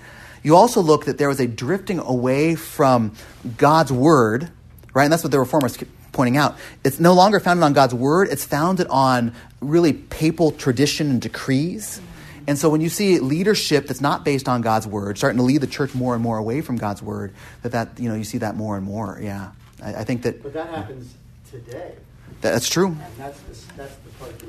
you 0.43 0.55
also 0.55 0.81
look 0.81 1.05
that 1.05 1.17
there 1.17 1.27
was 1.27 1.39
a 1.39 1.47
drifting 1.47 1.99
away 1.99 2.55
from 2.55 3.13
God's 3.57 3.91
word, 3.91 4.49
right? 4.93 5.03
And 5.03 5.11
that's 5.11 5.23
what 5.23 5.31
the 5.31 5.39
reformers 5.39 5.77
pointing 6.15 6.37
out. 6.37 6.55
It's 6.83 6.99
no 6.99 7.13
longer 7.13 7.39
founded 7.39 7.63
on 7.63 7.73
God's 7.73 7.93
word, 7.93 8.29
it's 8.29 8.45
founded 8.45 8.87
on 8.87 9.33
really 9.61 9.93
papal 9.93 10.51
tradition 10.51 11.09
and 11.11 11.21
decrees. 11.21 12.01
And 12.47 12.57
so 12.57 12.69
when 12.69 12.79
you 12.79 12.89
see 12.89 13.19
leadership 13.19 13.87
that's 13.87 14.01
not 14.01 14.23
based 14.23 14.47
on 14.47 14.61
God's 14.61 14.87
word, 14.87 15.17
starting 15.17 15.37
to 15.37 15.43
lead 15.43 15.61
the 15.61 15.67
church 15.67 15.95
more 15.95 16.13
and 16.13 16.23
more 16.23 16.37
away 16.37 16.61
from 16.61 16.77
God's 16.77 17.01
word, 17.01 17.33
that, 17.63 17.71
that 17.71 17.99
you 17.99 18.07
know, 18.07 18.15
you 18.15 18.23
see 18.23 18.37
that 18.39 18.55
more 18.55 18.77
and 18.77 18.85
more. 18.85 19.19
Yeah. 19.21 19.51
I, 19.83 19.95
I 19.95 20.03
think 20.03 20.21
that. 20.23 20.41
But 20.43 20.53
that 20.53 20.69
happens 20.69 21.15
today. 21.49 21.95
That, 22.41 22.51
that's 22.51 22.69
true. 22.69 22.87
And 22.87 22.99
that's 23.17 23.39
the, 23.41 23.73
that's 23.75 23.95
the 23.95 24.09
part 24.19 24.37
that, 24.39 24.47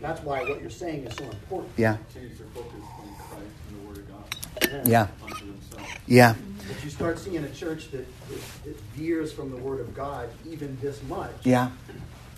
that's 0.00 0.22
why 0.22 0.40
what 0.40 0.60
you're 0.60 0.70
saying 0.70 1.04
is 1.04 1.14
so 1.16 1.24
important. 1.24 1.70
Yeah. 1.76 1.98
Change 2.14 2.38
their 2.38 2.46
focus 2.54 2.72
from 2.72 3.14
Christ 3.14 3.44
and 3.68 3.80
the 3.80 3.88
Word 3.88 3.98
of 3.98 4.82
God 4.82 4.88
Yeah. 4.88 5.08
unto 5.22 5.46
themselves. 5.46 5.90
Yeah. 6.06 6.34
But 6.68 6.84
you 6.84 6.90
start 6.90 7.18
seeing 7.18 7.42
a 7.42 7.50
church 7.50 7.90
that, 7.92 8.06
that, 8.28 8.64
that 8.64 8.80
veers 8.94 9.32
from 9.32 9.50
the 9.50 9.56
Word 9.56 9.80
of 9.80 9.94
God 9.94 10.28
even 10.46 10.78
this 10.80 11.02
much. 11.04 11.32
Yeah. 11.42 11.70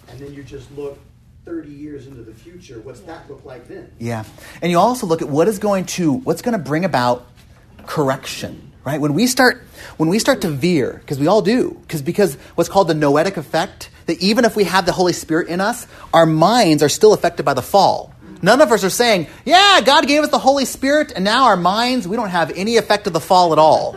And 0.08 0.18
then 0.20 0.32
you 0.32 0.44
just 0.44 0.70
look 0.76 0.98
30 1.44 1.70
years 1.70 2.06
into 2.06 2.22
the 2.22 2.34
future. 2.34 2.80
What's 2.80 3.00
that 3.00 3.28
look 3.28 3.44
like 3.44 3.66
then? 3.66 3.90
Yeah. 3.98 4.24
And 4.62 4.70
you 4.70 4.78
also 4.78 5.06
look 5.06 5.20
at 5.22 5.28
what 5.28 5.48
is 5.48 5.58
going 5.58 5.86
to 5.86 6.12
what's 6.12 6.42
going 6.42 6.56
to 6.56 6.62
bring 6.62 6.84
about 6.84 7.26
correction, 7.86 8.72
right? 8.84 8.92
right? 8.92 9.00
When 9.00 9.14
we 9.14 9.26
start, 9.26 9.62
when 9.96 10.08
we 10.08 10.18
start 10.18 10.42
to 10.42 10.48
veer, 10.48 10.98
because 11.00 11.18
we 11.18 11.26
all 11.26 11.42
do, 11.42 11.76
because 11.82 12.02
because 12.02 12.36
what's 12.54 12.68
called 12.68 12.88
the 12.88 12.94
noetic 12.94 13.36
effect, 13.36 13.90
that 14.06 14.20
even 14.22 14.44
if 14.44 14.54
we 14.54 14.64
have 14.64 14.86
the 14.86 14.92
Holy 14.92 15.12
Spirit 15.12 15.48
in 15.48 15.60
us, 15.60 15.86
our 16.14 16.26
minds 16.26 16.82
are 16.82 16.88
still 16.88 17.12
affected 17.14 17.44
by 17.44 17.54
the 17.54 17.62
fall. 17.62 18.14
None 18.42 18.60
of 18.60 18.72
us 18.72 18.84
are 18.84 18.90
saying, 18.90 19.26
"Yeah, 19.44 19.80
God 19.84 20.06
gave 20.06 20.22
us 20.22 20.30
the 20.30 20.38
Holy 20.38 20.64
Spirit, 20.64 21.12
and 21.14 21.24
now 21.24 21.44
our 21.44 21.56
minds 21.56 22.06
we 22.06 22.16
don't 22.16 22.30
have 22.30 22.52
any 22.56 22.76
effect 22.76 23.06
of 23.06 23.12
the 23.12 23.20
fall 23.20 23.52
at 23.52 23.58
all." 23.58 23.96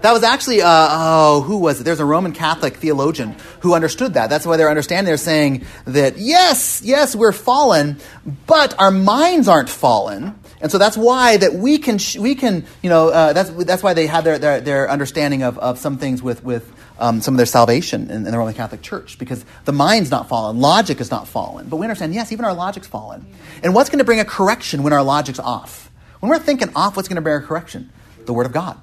That 0.00 0.12
was 0.12 0.22
actually, 0.22 0.62
uh, 0.62 0.66
oh, 0.68 1.40
who 1.42 1.58
was 1.58 1.80
it? 1.80 1.84
There's 1.84 1.98
a 1.98 2.04
Roman 2.04 2.32
Catholic 2.32 2.76
theologian 2.76 3.34
who 3.60 3.74
understood 3.74 4.14
that. 4.14 4.30
That's 4.30 4.46
why 4.46 4.56
they're 4.56 4.70
understanding. 4.70 5.06
They're 5.06 5.16
saying 5.16 5.64
that 5.86 6.18
yes, 6.18 6.82
yes, 6.84 7.16
we're 7.16 7.32
fallen, 7.32 7.98
but 8.46 8.78
our 8.78 8.92
minds 8.92 9.48
aren't 9.48 9.68
fallen. 9.68 10.38
And 10.60 10.70
so 10.70 10.78
that's 10.78 10.96
why 10.96 11.36
that 11.36 11.54
we 11.54 11.78
can, 11.78 11.98
we 12.18 12.34
can, 12.34 12.64
you 12.82 12.90
know, 12.90 13.08
uh, 13.08 13.32
that's, 13.32 13.50
that's 13.50 13.82
why 13.82 13.94
they 13.94 14.06
have 14.06 14.24
their, 14.24 14.38
their, 14.38 14.60
their 14.60 14.90
understanding 14.90 15.42
of, 15.42 15.58
of 15.58 15.78
some 15.78 15.98
things 15.98 16.22
with, 16.22 16.42
with 16.42 16.72
um, 16.98 17.20
some 17.20 17.34
of 17.34 17.36
their 17.36 17.46
salvation 17.46 18.10
in, 18.10 18.26
in, 18.26 18.32
the 18.32 18.38
Roman 18.38 18.54
Catholic 18.54 18.82
Church 18.82 19.18
because 19.18 19.44
the 19.64 19.72
mind's 19.72 20.10
not 20.10 20.28
fallen, 20.28 20.58
logic 20.58 21.00
is 21.00 21.10
not 21.10 21.28
fallen. 21.28 21.68
But 21.68 21.76
we 21.76 21.86
understand, 21.86 22.14
yes, 22.14 22.32
even 22.32 22.44
our 22.44 22.54
logic's 22.54 22.88
fallen. 22.88 23.26
And 23.62 23.74
what's 23.74 23.88
going 23.88 24.00
to 24.00 24.04
bring 24.04 24.20
a 24.20 24.24
correction 24.24 24.82
when 24.82 24.92
our 24.92 25.02
logic's 25.02 25.38
off? 25.38 25.90
When 26.20 26.30
we're 26.30 26.40
thinking 26.40 26.70
off, 26.74 26.96
what's 26.96 27.08
going 27.08 27.16
to 27.16 27.22
bring 27.22 27.36
a 27.36 27.46
correction? 27.46 27.92
The 28.26 28.32
Word 28.32 28.46
of 28.46 28.52
God. 28.52 28.80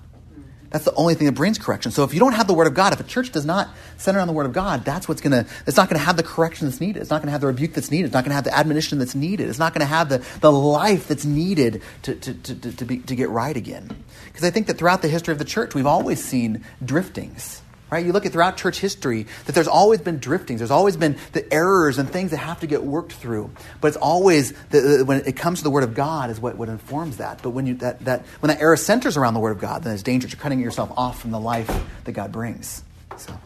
That's 0.76 0.84
the 0.84 0.94
only 0.96 1.14
thing 1.14 1.26
that 1.28 1.32
brings 1.32 1.58
correction. 1.58 1.94
So 1.94 2.04
if 2.04 2.14
you 2.14 2.20
don't 2.20 2.34
have 2.34 2.48
the 2.48 2.54
Word 2.54 2.68
of 2.68 2.74
God, 2.74 2.92
if 2.92 3.00
a 3.00 3.06
church 3.06 3.32
does 3.32 3.46
not 3.46 3.70
center 3.96 4.20
on 4.20 4.28
the 4.28 4.34
Word 4.34 4.46
of 4.46 4.52
God, 4.52 4.84
that's 4.84 5.08
what's 5.08 5.22
going 5.22 5.32
to, 5.32 5.50
it's 5.66 5.78
not 5.78 5.88
going 5.88 5.98
to 5.98 6.06
have 6.06 6.18
the 6.18 6.24
correction 6.24 6.68
that's 6.68 6.82
needed. 6.82 7.00
It's 7.00 7.10
not 7.10 7.22
going 7.22 7.28
to 7.28 7.32
have 7.32 7.40
the 7.40 7.48
rebuke 7.48 7.72
that's 7.72 7.92
needed. 7.92 8.08
It's 8.08 8.14
not 8.14 8.26
going 8.26 8.32
to 8.32 8.36
have 8.36 8.44
the 8.44 8.54
admonition 8.54 9.00
that's 9.00 9.16
needed. 9.16 9.48
It's 9.48 9.58
not 9.58 9.74
going 9.74 9.80
to 9.80 9.86
have 9.86 10.10
the, 10.10 10.22
the 10.42 10.52
life 10.52 11.08
that's 11.08 11.24
needed 11.24 11.82
to, 12.02 12.16
to, 12.16 12.34
to, 12.34 12.72
to, 12.74 12.84
be, 12.84 12.98
to 12.98 13.16
get 13.16 13.30
right 13.30 13.56
again. 13.56 13.90
Because 14.26 14.44
I 14.44 14.50
think 14.50 14.68
that 14.68 14.78
throughout 14.78 15.02
the 15.02 15.08
history 15.08 15.32
of 15.32 15.38
the 15.38 15.46
church, 15.46 15.74
we've 15.76 15.86
always 15.86 16.22
seen 16.22 16.66
driftings. 16.84 17.62
Right? 17.92 18.04
You 18.04 18.14
look 18.14 18.26
at 18.26 18.32
throughout 18.32 18.58
church 18.58 18.80
history 18.80 19.28
that 19.46 19.54
there's 19.54 19.68
always 19.68 20.02
been 20.02 20.18
driftings. 20.18 20.60
There's 20.60 20.72
always 20.72 20.98
been 20.98 21.18
the 21.34 21.54
errors 21.54 22.00
and 22.00 22.10
things 22.10 22.32
that 22.32 22.38
have 22.38 22.62
to 22.62 22.68
get 22.68 22.84
worked 22.84 23.14
through. 23.14 23.52
But 23.80 23.90
it's 23.90 23.98
always 23.98 24.54
the, 24.70 25.04
when 25.06 25.22
it 25.26 25.38
comes 25.38 25.60
to 25.60 25.64
the 25.64 25.70
Word 25.70 25.84
of 25.84 25.94
God 25.94 26.32
is 26.32 26.40
what, 26.40 26.58
what 26.58 26.68
informs 26.68 27.18
that. 27.18 27.44
But 27.44 27.52
when 27.52 27.68
you 27.68 27.76
that, 27.76 28.04
that 28.06 28.26
when 28.40 28.48
that 28.50 28.60
error 28.60 28.76
centers 28.76 29.18
around 29.18 29.36
the 29.36 29.40
Word 29.40 29.52
of 29.52 29.60
God, 29.60 29.84
then 29.84 29.94
it's 29.94 30.02
dangerous. 30.02 30.34
You're 30.34 30.42
cutting 30.42 30.60
yourself 30.60 30.92
off 30.98 31.22
from 31.22 31.30
the 31.30 31.40
life 31.40 31.70
that 32.06 32.14
God 32.14 32.32
brings. 32.32 32.84
So, 33.18 33.38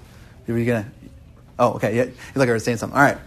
are 0.48 0.58
you 0.58 0.66
gonna? 0.66 0.90
Oh, 1.60 1.74
okay. 1.74 1.98
Yeah, 1.98 2.04
you 2.06 2.12
look 2.12 2.38
like 2.38 2.50
I 2.50 2.54
was 2.54 2.64
saying 2.64 2.78
something. 2.78 2.98
All 2.98 3.04
right. 3.04 3.18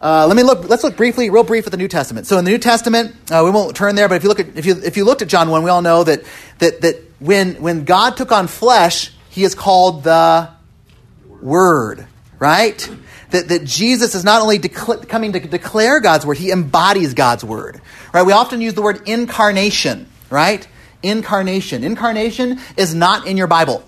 Uh, 0.00 0.26
let 0.26 0.36
me 0.36 0.44
look. 0.44 0.68
Let's 0.68 0.84
look 0.84 0.96
briefly, 0.96 1.28
real 1.28 1.44
brief, 1.44 1.66
at 1.66 1.72
the 1.72 1.76
New 1.76 1.88
Testament. 1.88 2.26
So 2.26 2.38
in 2.38 2.44
the 2.44 2.52
New 2.52 2.58
Testament, 2.58 3.14
uh, 3.30 3.42
we 3.44 3.50
won't 3.50 3.76
turn 3.76 3.96
there, 3.96 4.08
but 4.08 4.14
if 4.14 4.22
you 4.22 4.28
look 4.28 4.40
at 4.40 4.56
if 4.56 4.64
you 4.64 4.80
if 4.82 4.96
you 4.96 5.04
looked 5.04 5.22
at 5.22 5.28
John 5.28 5.50
one, 5.50 5.62
we 5.62 5.70
all 5.70 5.82
know 5.82 6.04
that 6.04 6.22
that 6.58 6.80
that 6.80 6.96
when 7.18 7.56
when 7.56 7.84
God 7.84 8.16
took 8.16 8.32
on 8.32 8.46
flesh, 8.46 9.12
he 9.30 9.44
is 9.44 9.54
called 9.54 10.04
the 10.04 10.50
Word, 11.40 12.06
right? 12.38 12.90
That, 13.30 13.48
that 13.48 13.64
Jesus 13.64 14.14
is 14.14 14.24
not 14.24 14.42
only 14.42 14.58
coming 14.58 15.32
to 15.32 15.40
declare 15.40 16.00
God's 16.00 16.26
Word, 16.26 16.36
he 16.36 16.50
embodies 16.50 17.14
God's 17.14 17.44
Word, 17.44 17.80
right? 18.12 18.26
We 18.26 18.32
often 18.32 18.60
use 18.60 18.74
the 18.74 18.82
word 18.82 19.08
incarnation, 19.08 20.08
right? 20.28 20.66
Incarnation. 21.02 21.84
Incarnation 21.84 22.60
is 22.76 22.94
not 22.94 23.26
in 23.26 23.36
your 23.36 23.46
Bible. 23.46 23.84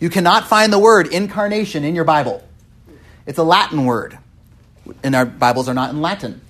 You 0.00 0.10
cannot 0.10 0.48
find 0.48 0.72
the 0.72 0.78
word 0.78 1.06
incarnation 1.06 1.84
in 1.84 1.94
your 1.94 2.04
Bible. 2.04 2.46
It's 3.26 3.38
a 3.38 3.44
Latin 3.44 3.86
word, 3.86 4.18
and 5.02 5.14
our 5.14 5.24
Bibles 5.24 5.68
are 5.68 5.74
not 5.74 5.90
in 5.90 6.02
Latin. 6.02 6.42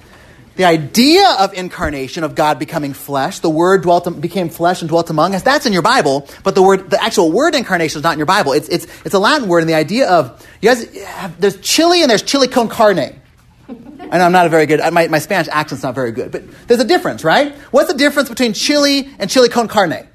The 0.56 0.64
idea 0.64 1.36
of 1.40 1.52
incarnation, 1.52 2.22
of 2.22 2.36
God 2.36 2.60
becoming 2.60 2.92
flesh, 2.92 3.40
the 3.40 3.50
word 3.50 3.82
dwelt, 3.82 4.20
became 4.20 4.48
flesh 4.48 4.82
and 4.82 4.88
dwelt 4.88 5.10
among 5.10 5.34
us, 5.34 5.42
that's 5.42 5.66
in 5.66 5.72
your 5.72 5.82
Bible, 5.82 6.28
but 6.44 6.54
the 6.54 6.62
word, 6.62 6.90
the 6.90 7.02
actual 7.02 7.32
word 7.32 7.56
incarnation 7.56 7.98
is 7.98 8.04
not 8.04 8.12
in 8.12 8.18
your 8.20 8.26
Bible. 8.26 8.52
It's, 8.52 8.68
it's, 8.68 8.86
it's 9.04 9.14
a 9.14 9.18
Latin 9.18 9.48
word, 9.48 9.60
and 9.60 9.68
the 9.68 9.74
idea 9.74 10.08
of, 10.08 10.46
you 10.60 10.68
guys, 10.68 10.84
have, 11.06 11.40
there's 11.40 11.60
chili 11.60 12.02
and 12.02 12.10
there's 12.10 12.22
chili 12.22 12.46
con 12.46 12.68
carne. 12.68 13.20
I 13.68 14.18
know 14.18 14.24
I'm 14.24 14.32
not 14.32 14.46
a 14.46 14.48
very 14.48 14.66
good, 14.66 14.80
my, 14.92 15.08
my 15.08 15.18
Spanish 15.18 15.48
accent's 15.48 15.82
not 15.82 15.94
very 15.94 16.12
good, 16.12 16.30
but 16.30 16.44
there's 16.68 16.80
a 16.80 16.84
difference, 16.84 17.24
right? 17.24 17.52
What's 17.72 17.90
the 17.90 17.98
difference 17.98 18.28
between 18.28 18.52
chili 18.52 19.10
and 19.18 19.28
chili 19.28 19.48
con 19.48 19.66
carne? 19.66 20.06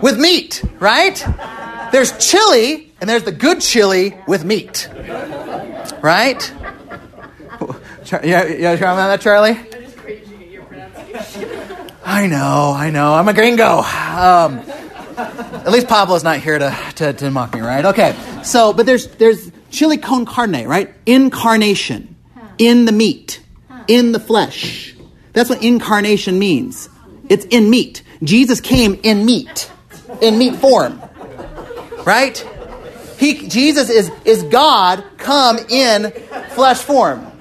With 0.00 0.18
meat, 0.18 0.62
right? 0.78 1.24
There's 1.90 2.16
chili, 2.18 2.92
and 3.00 3.10
there's 3.10 3.24
the 3.24 3.32
good 3.32 3.60
chili 3.60 4.16
with 4.28 4.44
meat, 4.44 4.88
right? 6.00 6.52
Yeah, 8.10 8.44
yeah, 8.46 8.76
that, 8.76 9.20
Charlie. 9.20 9.58
I 12.04 12.26
know, 12.26 12.74
I 12.76 12.90
know. 12.90 13.14
I'm 13.14 13.28
a 13.28 13.32
gringo. 13.32 13.78
Um, 13.78 14.58
at 15.16 15.70
least 15.70 15.88
Pablo's 15.88 16.24
not 16.24 16.40
here 16.40 16.58
to, 16.58 16.76
to, 16.96 17.12
to, 17.12 17.30
mock 17.30 17.54
me, 17.54 17.60
right? 17.60 17.84
Okay. 17.84 18.16
So, 18.42 18.72
but 18.72 18.86
there's 18.86 19.06
there's 19.06 19.52
chili 19.70 19.98
con 19.98 20.24
carne, 20.24 20.66
right? 20.66 20.92
Incarnation, 21.06 22.16
in 22.58 22.86
the 22.86 22.92
meat, 22.92 23.42
in 23.88 24.12
the 24.12 24.20
flesh. 24.20 24.94
That's 25.32 25.48
what 25.48 25.62
incarnation 25.62 26.38
means. 26.38 26.88
It's 27.28 27.44
in 27.46 27.70
meat. 27.70 28.02
Jesus 28.22 28.60
came 28.60 28.98
in 29.02 29.24
meat, 29.24 29.70
in 30.20 30.38
meat 30.38 30.56
form, 30.56 31.00
right? 32.04 32.38
He, 33.18 33.48
Jesus 33.48 33.88
is 33.88 34.10
is 34.24 34.42
God 34.44 35.04
come 35.18 35.58
in 35.58 36.10
flesh 36.50 36.78
form. 36.78 37.31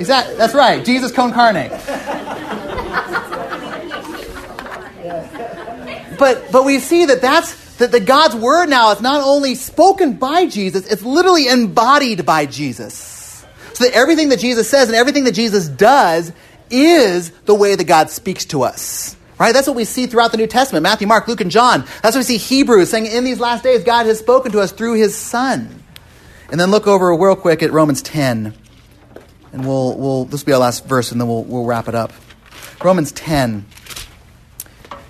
Exactly. 0.00 0.34
That's 0.36 0.54
right. 0.54 0.82
Jesus 0.82 1.12
con 1.12 1.30
carne. 1.30 1.68
but 6.18 6.50
but 6.50 6.64
we 6.64 6.78
see 6.78 7.04
that 7.04 7.20
that's 7.20 7.76
that 7.76 7.92
the 7.92 8.00
God's 8.00 8.34
word 8.34 8.70
now 8.70 8.92
is 8.92 9.02
not 9.02 9.22
only 9.22 9.54
spoken 9.54 10.14
by 10.14 10.46
Jesus, 10.46 10.90
it's 10.90 11.02
literally 11.02 11.48
embodied 11.48 12.24
by 12.24 12.46
Jesus. 12.46 13.44
So 13.74 13.84
that 13.84 13.92
everything 13.92 14.30
that 14.30 14.38
Jesus 14.38 14.70
says 14.70 14.88
and 14.88 14.96
everything 14.96 15.24
that 15.24 15.34
Jesus 15.34 15.68
does 15.68 16.32
is 16.70 17.30
the 17.44 17.54
way 17.54 17.74
that 17.74 17.84
God 17.84 18.08
speaks 18.08 18.46
to 18.46 18.62
us. 18.62 19.16
Right? 19.38 19.52
That's 19.52 19.66
what 19.66 19.76
we 19.76 19.84
see 19.84 20.06
throughout 20.06 20.32
the 20.32 20.38
New 20.38 20.46
Testament. 20.46 20.82
Matthew, 20.82 21.08
Mark, 21.08 21.28
Luke, 21.28 21.42
and 21.42 21.50
John. 21.50 21.84
That's 22.02 22.16
what 22.16 22.20
we 22.20 22.22
see 22.22 22.38
Hebrews 22.38 22.88
saying 22.88 23.04
in 23.04 23.24
these 23.24 23.40
last 23.40 23.64
days, 23.64 23.84
God 23.84 24.06
has 24.06 24.18
spoken 24.18 24.52
to 24.52 24.60
us 24.60 24.72
through 24.72 24.94
his 24.94 25.14
Son. 25.14 25.82
And 26.50 26.58
then 26.58 26.70
look 26.70 26.86
over 26.86 27.14
real 27.14 27.36
quick 27.36 27.62
at 27.62 27.70
Romans 27.70 28.02
10 28.02 28.54
and 29.52 29.66
we'll, 29.66 29.96
we'll 29.96 30.24
this 30.24 30.42
will 30.42 30.46
be 30.46 30.52
our 30.52 30.60
last 30.60 30.86
verse, 30.86 31.12
and 31.12 31.20
then 31.20 31.28
we'll, 31.28 31.44
we'll 31.44 31.64
wrap 31.64 31.88
it 31.88 31.94
up. 31.94 32.12
Romans 32.82 33.12
10. 33.12 33.66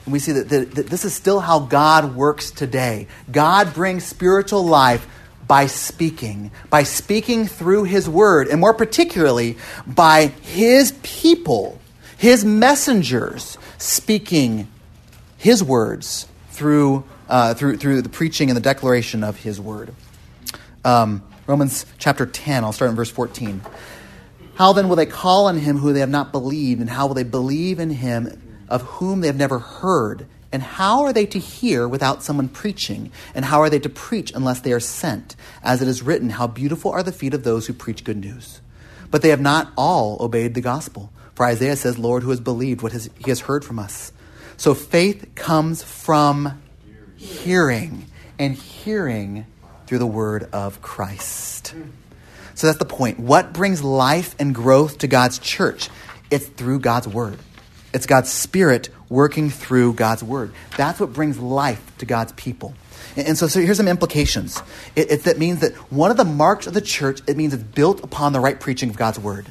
And 0.05 0.12
we 0.12 0.18
see 0.18 0.33
that, 0.33 0.48
that, 0.48 0.74
that 0.74 0.87
this 0.88 1.05
is 1.05 1.14
still 1.14 1.40
how 1.40 1.61
God 1.61 2.16
works 2.16 2.50
today. 2.50 3.07
God 3.31 3.74
brings 3.74 4.05
spiritual 4.05 4.64
life 4.64 5.07
by 5.46 5.66
speaking, 5.66 6.50
by 6.68 6.85
speaking 6.85 7.46
through 7.46 7.85
His 7.85 8.09
Word, 8.09 8.48
and 8.48 8.61
more 8.61 8.74
particularly 8.74 9.59
by 9.87 10.26
His 10.42 10.92
people, 11.03 11.81
His 12.16 12.44
messengers, 12.44 13.59
speaking 13.79 14.68
His 15.37 15.62
words 15.62 16.26
through, 16.50 17.05
uh, 17.29 17.55
through, 17.55 17.76
through 17.76 18.03
the 18.03 18.09
preaching 18.09 18.48
and 18.48 18.57
the 18.57 18.62
declaration 18.62 19.22
of 19.22 19.37
His 19.37 19.61
Word. 19.61 19.94
Um, 20.85 21.22
Romans 21.46 21.85
chapter 21.98 22.26
10, 22.26 22.62
I'll 22.62 22.72
start 22.72 22.90
in 22.90 22.96
verse 22.96 23.11
14. 23.11 23.61
How 24.54 24.72
then 24.72 24.88
will 24.88 24.96
they 24.96 25.06
call 25.06 25.46
on 25.46 25.58
him 25.58 25.78
who 25.78 25.92
they 25.92 26.00
have 26.00 26.10
not 26.10 26.32
believed? 26.32 26.80
And 26.80 26.90
how 26.90 27.06
will 27.06 27.14
they 27.14 27.22
believe 27.22 27.78
in 27.78 27.90
him 27.90 28.64
of 28.68 28.82
whom 28.82 29.20
they 29.20 29.26
have 29.26 29.36
never 29.36 29.58
heard? 29.58 30.26
And 30.52 30.62
how 30.62 31.02
are 31.02 31.12
they 31.12 31.26
to 31.26 31.38
hear 31.38 31.86
without 31.86 32.22
someone 32.22 32.48
preaching? 32.48 33.12
And 33.34 33.44
how 33.44 33.60
are 33.60 33.70
they 33.70 33.78
to 33.78 33.88
preach 33.88 34.32
unless 34.34 34.60
they 34.60 34.72
are 34.72 34.80
sent? 34.80 35.36
As 35.62 35.80
it 35.80 35.88
is 35.88 36.02
written, 36.02 36.30
How 36.30 36.46
beautiful 36.46 36.90
are 36.90 37.02
the 37.02 37.12
feet 37.12 37.34
of 37.34 37.44
those 37.44 37.66
who 37.66 37.72
preach 37.72 38.04
good 38.04 38.18
news. 38.18 38.60
But 39.10 39.22
they 39.22 39.28
have 39.30 39.40
not 39.40 39.72
all 39.76 40.16
obeyed 40.20 40.54
the 40.54 40.60
gospel. 40.60 41.12
For 41.34 41.46
Isaiah 41.46 41.76
says, 41.76 41.98
Lord, 41.98 42.22
who 42.22 42.30
has 42.30 42.40
believed 42.40 42.82
what 42.82 42.92
has, 42.92 43.08
he 43.18 43.30
has 43.30 43.40
heard 43.40 43.64
from 43.64 43.78
us? 43.78 44.12
So 44.56 44.74
faith 44.74 45.34
comes 45.34 45.82
from 45.82 46.60
hearing, 47.16 48.06
and 48.38 48.54
hearing 48.54 49.46
through 49.86 49.98
the 49.98 50.06
word 50.06 50.48
of 50.52 50.82
Christ. 50.82 51.74
So 52.54 52.66
that's 52.66 52.78
the 52.78 52.84
point. 52.84 53.18
What 53.18 53.52
brings 53.52 53.82
life 53.82 54.34
and 54.38 54.54
growth 54.54 54.98
to 54.98 55.06
God's 55.06 55.38
church? 55.38 55.88
It's 56.30 56.46
through 56.46 56.80
God's 56.80 57.08
word. 57.08 57.38
It's 57.92 58.06
God's 58.06 58.30
spirit 58.30 58.88
working 59.08 59.50
through 59.50 59.94
God's 59.94 60.22
word. 60.22 60.52
That's 60.76 61.00
what 61.00 61.12
brings 61.12 61.38
life 61.38 61.96
to 61.98 62.06
God's 62.06 62.32
people. 62.32 62.74
And, 63.16 63.28
and 63.28 63.38
so, 63.38 63.48
so 63.48 63.60
here's 63.60 63.76
some 63.76 63.88
implications. 63.88 64.62
It, 64.94 65.10
it, 65.10 65.22
that 65.24 65.38
means 65.38 65.60
that 65.60 65.74
one 65.92 66.10
of 66.10 66.16
the 66.16 66.24
marks 66.24 66.66
of 66.66 66.74
the 66.74 66.80
church, 66.80 67.20
it 67.26 67.36
means 67.36 67.53
it's 67.53 67.62
built 67.62 68.03
upon 68.05 68.32
the 68.32 68.40
right 68.40 68.59
preaching 68.59 68.90
of 68.90 68.96
God's 68.96 69.18
word. 69.18 69.46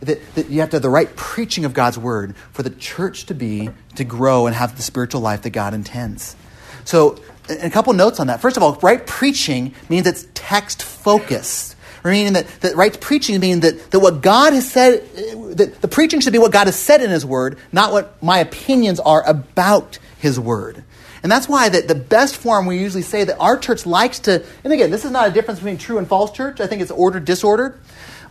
That, 0.00 0.34
that 0.34 0.48
you 0.48 0.60
have 0.60 0.70
to 0.70 0.76
have 0.76 0.82
the 0.82 0.90
right 0.90 1.14
preaching 1.16 1.64
of 1.64 1.74
God's 1.74 1.98
word 1.98 2.36
for 2.52 2.62
the 2.62 2.70
church 2.70 3.26
to 3.26 3.34
be, 3.34 3.70
to 3.96 4.04
grow 4.04 4.46
and 4.46 4.54
have 4.54 4.76
the 4.76 4.82
spiritual 4.82 5.20
life 5.20 5.42
that 5.42 5.50
God 5.50 5.74
intends. 5.74 6.36
So, 6.84 7.18
a 7.48 7.70
couple 7.70 7.92
notes 7.94 8.20
on 8.20 8.26
that. 8.26 8.40
First 8.40 8.56
of 8.56 8.62
all, 8.62 8.74
right 8.82 9.04
preaching 9.06 9.74
means 9.88 10.06
it's 10.06 10.26
text 10.34 10.82
focused. 10.82 11.76
Meaning 12.08 12.34
that, 12.34 12.46
that 12.60 12.76
right 12.76 12.98
preaching 13.00 13.38
means 13.40 13.60
that, 13.60 13.90
that 13.90 14.00
what 14.00 14.20
God 14.22 14.52
has 14.52 14.70
said, 14.70 15.08
that 15.56 15.80
the 15.80 15.88
preaching 15.88 16.20
should 16.20 16.32
be 16.32 16.38
what 16.38 16.52
God 16.52 16.66
has 16.66 16.76
said 16.76 17.02
in 17.02 17.10
His 17.10 17.24
Word, 17.24 17.58
not 17.72 17.92
what 17.92 18.22
my 18.22 18.38
opinions 18.38 19.00
are 19.00 19.26
about 19.26 19.98
His 20.18 20.38
Word. 20.38 20.84
And 21.22 21.32
that's 21.32 21.48
why 21.48 21.68
that 21.68 21.88
the 21.88 21.94
best 21.94 22.36
form 22.36 22.66
we 22.66 22.78
usually 22.78 23.02
say 23.02 23.24
that 23.24 23.38
our 23.38 23.56
church 23.56 23.86
likes 23.86 24.20
to, 24.20 24.44
and 24.64 24.72
again, 24.72 24.90
this 24.90 25.04
is 25.04 25.10
not 25.10 25.28
a 25.28 25.32
difference 25.32 25.60
between 25.60 25.78
true 25.78 25.98
and 25.98 26.06
false 26.06 26.30
church. 26.30 26.60
I 26.60 26.66
think 26.66 26.82
it's 26.82 26.90
ordered, 26.90 27.24
disordered. 27.24 27.78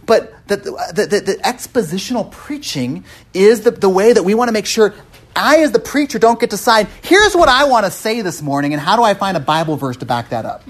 But 0.05 0.33
that 0.47 0.63
the, 0.63 0.71
the, 0.93 1.19
the, 1.19 1.33
expositional 1.43 2.31
preaching 2.31 3.03
is 3.33 3.61
the, 3.61 3.71
the 3.71 3.89
way 3.89 4.13
that 4.13 4.23
we 4.23 4.35
want 4.35 4.47
to 4.47 4.53
make 4.53 4.65
sure 4.65 4.93
I, 5.35 5.57
as 5.57 5.71
the 5.71 5.79
preacher, 5.79 6.17
don't 6.17 6.39
get 6.39 6.49
to 6.49 6.55
decide, 6.55 6.87
here's 7.03 7.35
what 7.35 7.49
I 7.49 7.65
want 7.65 7.85
to 7.85 7.91
say 7.91 8.21
this 8.21 8.41
morning, 8.41 8.73
and 8.73 8.81
how 8.81 8.95
do 8.95 9.03
I 9.03 9.13
find 9.13 9.37
a 9.37 9.41
Bible 9.41 9.75
verse 9.75 9.97
to 9.97 10.05
back 10.05 10.29
that 10.29 10.45
up? 10.45 10.63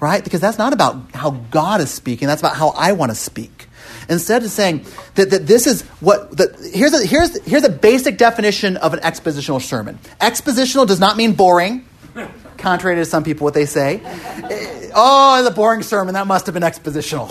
Right? 0.00 0.24
Because 0.24 0.40
that's 0.40 0.58
not 0.58 0.72
about 0.72 1.14
how 1.14 1.30
God 1.50 1.80
is 1.80 1.90
speaking, 1.90 2.28
that's 2.28 2.40
about 2.40 2.56
how 2.56 2.70
I 2.70 2.92
want 2.92 3.10
to 3.10 3.16
speak. 3.16 3.68
Instead 4.08 4.42
of 4.42 4.50
saying 4.50 4.84
that, 5.14 5.30
that 5.30 5.46
this 5.46 5.66
is 5.66 5.82
what, 6.00 6.36
the, 6.36 6.70
here's, 6.74 6.92
a, 6.92 7.06
here's, 7.06 7.40
here's 7.44 7.64
a 7.64 7.70
basic 7.70 8.18
definition 8.18 8.76
of 8.78 8.92
an 8.94 9.00
expositional 9.00 9.60
sermon. 9.60 9.98
Expositional 10.20 10.86
does 10.86 10.98
not 10.98 11.16
mean 11.16 11.34
boring, 11.34 11.86
contrary 12.56 12.96
to 12.96 13.04
some 13.04 13.22
people 13.22 13.44
what 13.44 13.54
they 13.54 13.66
say. 13.66 14.00
oh, 14.94 15.42
the 15.44 15.50
boring 15.50 15.82
sermon, 15.82 16.14
that 16.14 16.26
must 16.26 16.46
have 16.46 16.54
been 16.54 16.62
expositional. 16.62 17.30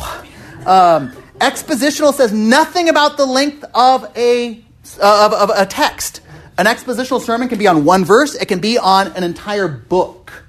Um, 0.65 1.11
expositional 1.39 2.13
says 2.13 2.31
nothing 2.31 2.89
about 2.89 3.17
the 3.17 3.25
length 3.25 3.65
of 3.73 4.09
a, 4.15 4.63
uh, 5.01 5.29
of, 5.31 5.49
of 5.49 5.51
a 5.55 5.65
text. 5.65 6.21
An 6.57 6.65
expositional 6.65 7.21
sermon 7.21 7.47
can 7.47 7.57
be 7.57 7.67
on 7.67 7.85
one 7.85 8.03
verse, 8.05 8.35
it 8.35 8.47
can 8.47 8.59
be 8.59 8.77
on 8.77 9.07
an 9.13 9.23
entire 9.23 9.67
book, 9.67 10.45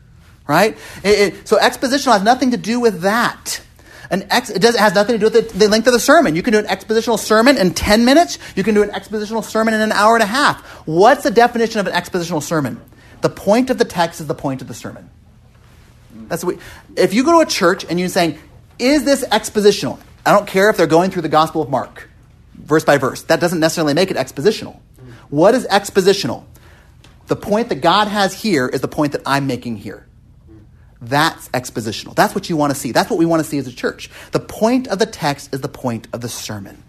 right? 0.50 0.76
It, 1.04 1.34
it, 1.34 1.48
so 1.48 1.56
expositional 1.58 2.12
has 2.12 2.24
nothing 2.24 2.50
to 2.50 2.56
do 2.56 2.80
with 2.80 3.02
that. 3.02 3.62
An 4.10 4.26
ex, 4.30 4.50
it, 4.50 4.60
does, 4.60 4.74
it 4.74 4.80
has 4.80 4.96
nothing 4.96 5.14
to 5.14 5.18
do 5.18 5.26
with 5.26 5.52
the, 5.52 5.58
the, 5.58 5.68
length 5.68 5.86
of 5.86 5.92
the 5.92 6.00
sermon. 6.00 6.34
You 6.34 6.42
can 6.42 6.52
do 6.52 6.58
an 6.58 6.64
expositional 6.64 7.20
sermon 7.20 7.56
in 7.56 7.72
10 7.72 8.04
minutes. 8.04 8.36
You 8.56 8.64
can 8.64 8.74
do 8.74 8.82
an 8.82 8.88
expositional 8.88 9.44
sermon 9.44 9.74
in 9.74 9.80
an 9.80 9.92
hour 9.92 10.16
and 10.16 10.24
a 10.24 10.26
half. 10.26 10.60
What's 10.88 11.22
the 11.22 11.30
definition 11.30 11.78
of 11.78 11.86
an 11.86 11.92
expositional 11.92 12.42
sermon? 12.42 12.80
The 13.20 13.28
point 13.28 13.70
of 13.70 13.78
the 13.78 13.84
text 13.84 14.20
is 14.20 14.26
the 14.26 14.34
point 14.34 14.60
of 14.60 14.66
the 14.66 14.74
sermon. 14.74 15.08
That's 16.26 16.42
what 16.42 16.56
we, 16.56 16.62
if 16.96 17.14
you 17.14 17.22
go 17.22 17.34
to 17.34 17.46
a 17.46 17.50
church 17.50 17.86
and 17.88 18.00
you're 18.00 18.08
saying, 18.08 18.36
is 18.80 19.04
this 19.04 19.24
expositional? 19.26 20.00
I 20.26 20.32
don't 20.32 20.48
care 20.48 20.68
if 20.68 20.76
they're 20.76 20.88
going 20.88 21.12
through 21.12 21.22
the 21.22 21.28
Gospel 21.28 21.62
of 21.62 21.70
Mark, 21.70 22.10
verse 22.54 22.82
by 22.82 22.98
verse. 22.98 23.22
That 23.22 23.38
doesn't 23.38 23.60
necessarily 23.60 23.94
make 23.94 24.10
it 24.10 24.16
expositional. 24.16 24.80
What 25.28 25.54
is 25.54 25.64
expositional? 25.68 26.42
The 27.28 27.36
point 27.36 27.68
that 27.68 27.76
God 27.76 28.08
has 28.08 28.34
here 28.34 28.66
is 28.66 28.80
the 28.80 28.88
point 28.88 29.12
that 29.12 29.22
I'm 29.24 29.46
making 29.46 29.76
here. 29.76 30.08
That's 31.00 31.48
expositional. 31.50 32.14
That's 32.14 32.34
what 32.34 32.50
you 32.50 32.56
want 32.56 32.74
to 32.74 32.78
see. 32.78 32.92
That's 32.92 33.08
what 33.08 33.18
we 33.18 33.26
want 33.26 33.42
to 33.42 33.48
see 33.48 33.58
as 33.58 33.66
a 33.66 33.72
church. 33.72 34.10
The 34.32 34.40
point 34.40 34.86
of 34.88 34.98
the 34.98 35.06
text 35.06 35.54
is 35.54 35.60
the 35.62 35.68
point 35.68 36.08
of 36.12 36.20
the 36.20 36.28
sermon. 36.28 36.82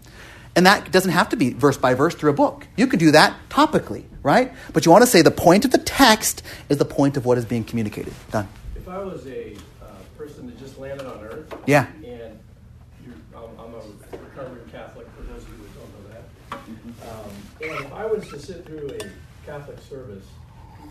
And 0.54 0.66
that 0.66 0.92
doesn't 0.92 1.12
have 1.12 1.30
to 1.30 1.36
be 1.36 1.54
verse 1.54 1.78
by 1.78 1.94
verse 1.94 2.14
through 2.14 2.30
a 2.30 2.34
book. 2.34 2.66
You 2.76 2.86
can 2.86 2.98
do 2.98 3.10
that 3.12 3.34
topically, 3.48 4.04
right? 4.22 4.52
But 4.74 4.84
you 4.84 4.92
want 4.92 5.02
to 5.02 5.06
say 5.06 5.22
the 5.22 5.30
point 5.30 5.64
of 5.64 5.70
the 5.70 5.78
text 5.78 6.42
is 6.68 6.76
the 6.76 6.84
point 6.84 7.16
of 7.16 7.24
what 7.24 7.38
is 7.38 7.46
being 7.46 7.64
communicated. 7.64 8.12
Done. 8.30 8.48
If 8.76 8.86
I 8.86 8.98
was 8.98 9.26
a 9.26 9.56
uh, 9.80 9.86
person 10.18 10.46
that 10.46 10.58
just 10.58 10.78
landed 10.78 11.06
on 11.06 11.24
earth, 11.24 11.54
yeah, 11.66 11.86
and 12.04 12.38
I'm, 13.34 13.42
I'm, 13.58 13.74
a 13.74 14.18
recovering 14.18 14.68
Catholic 14.70 15.06
for 15.16 15.22
those 15.22 15.42
of 15.42 15.48
you 15.48 15.54
who 15.54 15.80
don't 15.80 15.92
know 15.94 16.10
that, 16.10 17.08
um, 17.08 17.30
and 17.62 17.86
if 17.86 17.92
I 17.94 18.04
was 18.04 18.28
to 18.28 18.38
sit 18.38 18.66
through 18.66 18.90
a 19.00 19.46
Catholic 19.46 19.78
service 19.88 20.26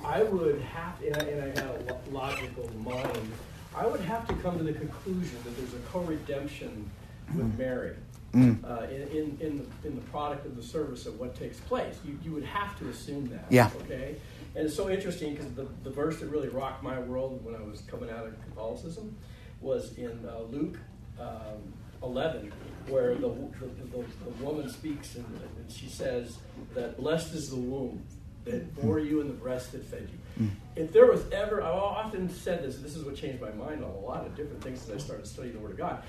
I 0.03 0.23
would 0.23 0.61
have, 0.61 1.01
and 1.01 1.17
I, 1.17 1.19
and 1.21 1.43
I 1.43 1.47
had 1.47 1.57
a 1.89 2.09
logical 2.11 2.69
mind, 2.83 3.31
I 3.75 3.85
would 3.85 4.01
have 4.01 4.27
to 4.27 4.33
come 4.35 4.57
to 4.57 4.63
the 4.63 4.73
conclusion 4.73 5.37
that 5.43 5.55
there's 5.57 5.73
a 5.73 5.87
co-redemption 5.87 6.89
with 7.35 7.55
mm. 7.55 7.57
Mary. 7.57 7.95
Mm. 8.33 8.63
Uh, 8.63 8.83
in, 8.83 9.37
in, 9.41 9.57
the, 9.57 9.87
in 9.87 9.95
the 9.95 10.01
product 10.03 10.45
of 10.45 10.55
the 10.55 10.63
service 10.63 11.05
of 11.05 11.19
what 11.19 11.35
takes 11.35 11.59
place. 11.59 11.97
You, 12.05 12.17
you 12.23 12.31
would 12.31 12.45
have 12.45 12.79
to 12.79 12.87
assume 12.87 13.27
that. 13.27 13.45
Yeah. 13.49 13.69
Okay? 13.81 14.15
And 14.55 14.65
it's 14.65 14.75
so 14.75 14.89
interesting 14.89 15.35
because 15.35 15.51
the, 15.53 15.67
the 15.83 15.89
verse 15.89 16.19
that 16.21 16.27
really 16.27 16.47
rocked 16.47 16.81
my 16.81 16.97
world 16.97 17.43
when 17.43 17.55
I 17.55 17.61
was 17.61 17.81
coming 17.81 18.09
out 18.09 18.25
of 18.25 18.41
Catholicism 18.45 19.17
was 19.59 19.97
in 19.97 20.25
uh, 20.25 20.43
Luke 20.49 20.77
um, 21.19 21.73
11, 22.03 22.53
where 22.87 23.15
the, 23.15 23.27
the, 23.59 23.65
the, 23.91 24.05
the 24.25 24.43
woman 24.43 24.69
speaks 24.69 25.15
and, 25.15 25.25
and 25.57 25.71
she 25.71 25.87
says 25.87 26.37
that 26.73 26.97
blessed 26.97 27.33
is 27.33 27.49
the 27.49 27.57
womb 27.57 28.01
that 28.45 28.75
bore 28.75 28.99
you 28.99 29.21
and 29.21 29.29
the 29.29 29.33
breast 29.33 29.71
that 29.73 29.85
fed 29.85 30.09
you. 30.11 30.45
Mm. 30.45 30.51
If 30.75 30.93
there 30.93 31.05
was 31.05 31.23
ever, 31.31 31.61
I've 31.61 31.75
often 31.75 32.29
said 32.29 32.63
this, 32.63 32.77
this 32.77 32.95
is 32.95 33.03
what 33.03 33.15
changed 33.15 33.41
my 33.41 33.51
mind 33.51 33.83
on 33.83 33.91
a 33.91 33.99
lot 33.99 34.25
of 34.25 34.35
different 34.35 34.63
things 34.63 34.89
as 34.89 34.95
I 34.95 34.97
started 34.97 35.27
studying 35.27 35.53
the 35.53 35.59
Word 35.59 35.71
of 35.71 35.77
God. 35.77 36.03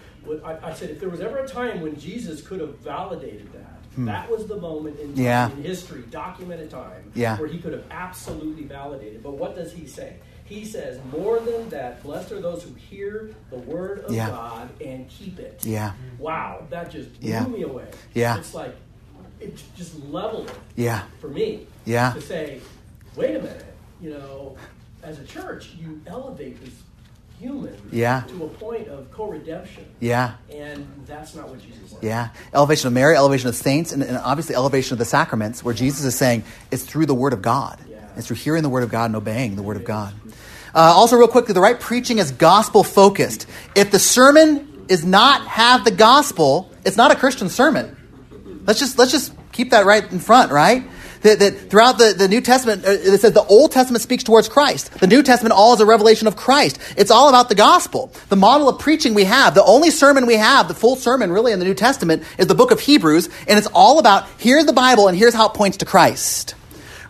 I, 0.45 0.71
I 0.71 0.73
said, 0.73 0.91
if 0.91 1.01
there 1.01 1.09
was 1.09 1.21
ever 1.21 1.39
a 1.39 1.49
time 1.49 1.81
when 1.81 1.99
Jesus 1.99 2.41
could 2.41 2.61
have 2.61 2.79
validated 2.79 3.53
that, 3.53 3.83
mm. 3.99 4.07
that 4.07 4.31
was 4.31 4.47
the 4.47 4.57
moment 4.57 4.99
in, 5.01 5.17
yeah. 5.17 5.51
in 5.51 5.63
history, 5.63 6.05
documented 6.11 6.71
time, 6.71 7.11
yeah. 7.15 7.37
where 7.39 7.49
he 7.49 7.59
could 7.59 7.73
have 7.73 7.85
absolutely 7.91 8.65
validated. 8.65 9.23
But 9.23 9.37
what 9.37 9.57
does 9.57 9.73
he 9.73 9.87
say? 9.87 10.17
He 10.45 10.65
says, 10.65 11.01
more 11.11 11.41
than 11.41 11.69
that, 11.71 12.03
blessed 12.03 12.33
are 12.33 12.41
those 12.41 12.63
who 12.63 12.75
hear 12.75 13.35
the 13.51 13.59
word 13.59 14.01
of 14.01 14.13
yeah. 14.13 14.29
God 14.29 14.69
and 14.83 15.09
keep 15.09 15.39
it. 15.39 15.65
Yeah. 15.65 15.93
Wow, 16.19 16.67
that 16.71 16.91
just 16.91 17.19
blew 17.21 17.49
me 17.49 17.63
away. 17.63 17.89
Yeah. 18.15 18.39
It's 18.39 18.55
like, 18.55 18.77
it 19.43 19.63
just 19.77 19.99
leveled 20.05 20.49
it 20.49 20.57
yeah. 20.77 21.03
for 21.21 21.29
me. 21.29 21.67
Yeah. 21.85 22.13
To 22.13 22.21
say, 22.21 22.61
wait 23.17 23.37
a 23.37 23.43
minute, 23.43 23.67
you 24.01 24.11
know, 24.11 24.57
as 25.03 25.19
a 25.19 25.25
church, 25.25 25.71
you 25.79 26.01
elevate 26.07 26.63
this 26.65 26.75
human 27.41 27.77
yeah. 27.91 28.23
to 28.29 28.45
a 28.45 28.49
point 28.49 28.87
of 28.89 29.11
co-redemption. 29.11 29.85
Yeah. 29.99 30.35
And 30.51 30.87
that's 31.07 31.35
not 31.35 31.49
what 31.49 31.61
Jesus 31.61 31.91
said. 31.91 31.99
Yeah. 32.03 32.29
Elevation 32.55 32.87
of 32.87 32.93
Mary, 32.93 33.17
elevation 33.17 33.49
of 33.49 33.57
saints, 33.57 33.93
and, 33.93 34.03
and, 34.03 34.17
obviously 34.19 34.55
elevation 34.55 34.95
of 34.95 34.99
the 35.01 35.05
sacraments, 35.05 35.65
where 35.65 35.75
Jesus 35.75 36.05
is 36.05 36.15
saying 36.15 36.45
it's 36.71 36.85
through 36.85 37.07
the 37.07 37.15
Word 37.15 37.33
of 37.33 37.43
God. 37.43 37.81
Yeah. 37.89 37.97
It's 38.17 38.29
through 38.29 38.37
hearing 38.37 38.63
the 38.63 38.69
Word 38.69 38.85
of 38.85 38.91
God 38.91 39.07
and 39.07 39.17
obeying 39.17 39.57
the 39.57 39.63
Word 39.63 39.77
of 39.77 39.85
God. 39.85 40.15
Uh, 40.75 40.79
also, 40.79 41.17
real 41.17 41.29
quickly, 41.29 41.53
the 41.53 41.61
right 41.61 41.79
preaching 41.79 42.19
is 42.19 42.31
gospel 42.31 42.85
focused. 42.85 43.47
If 43.75 43.91
the 43.91 43.99
sermon 43.99 44.87
is 44.89 45.05
not 45.05 45.47
have 45.47 45.85
the 45.85 45.91
gospel, 45.91 46.71
it's 46.85 46.97
not 46.97 47.11
a 47.11 47.17
Christian 47.17 47.49
sermon. 47.49 47.97
Let's 48.65 48.79
just 48.79 48.99
let's 48.99 49.13
just 49.13 49.33
keep 49.53 49.71
that 49.71 49.87
right 49.87 50.11
in 50.11 50.19
front, 50.19 50.53
right? 50.53 50.85
That, 51.23 51.39
that 51.39 51.71
throughout 51.71 51.99
the, 51.99 52.15
the 52.17 52.27
New 52.27 52.41
Testament, 52.41 52.85
uh, 52.85 52.91
it 52.91 53.21
says 53.21 53.33
the 53.33 53.45
Old 53.45 53.71
Testament 53.71 54.03
speaks 54.03 54.25
towards 54.25 54.49
Christ. 54.49 54.93
The 54.99 55.07
New 55.07 55.23
Testament 55.23 55.53
all 55.53 55.73
is 55.73 55.81
a 55.81 55.87
revelation 55.87 56.27
of 56.27 56.35
Christ. 56.35 56.81
It's 56.97 57.13
all 57.13 57.29
about 57.29 57.49
the 57.49 57.55
gospel. 57.55 58.13
The 58.29 58.37
model 58.37 58.69
of 58.69 58.81
preaching 58.81 59.15
we 59.15 59.25
have, 59.25 59.55
the 59.55 59.63
only 59.63 59.91
sermon 59.91 60.27
we 60.27 60.35
have, 60.35 60.67
the 60.67 60.75
full 60.75 60.97
sermon 60.97 61.31
really 61.31 61.53
in 61.53 61.61
the 61.61 61.65
New 61.65 61.75
Testament, 61.75 62.25
is 62.39 62.49
the 62.49 62.57
book 62.57 62.73
of 62.73 62.81
Hebrews, 62.81 63.29
and 63.47 63.57
it's 63.57 63.69
all 63.73 64.01
about 64.01 64.27
here's 64.39 64.67
the 64.67 64.73
Bible 64.73 65.07
and 65.07 65.17
here's 65.17 65.35
how 65.35 65.49
it 65.49 65.55
points 65.55 65.77
to 65.79 65.85
Christ. 65.85 66.57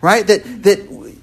Right? 0.03 0.27
That, 0.27 0.45
that 0.65 0.79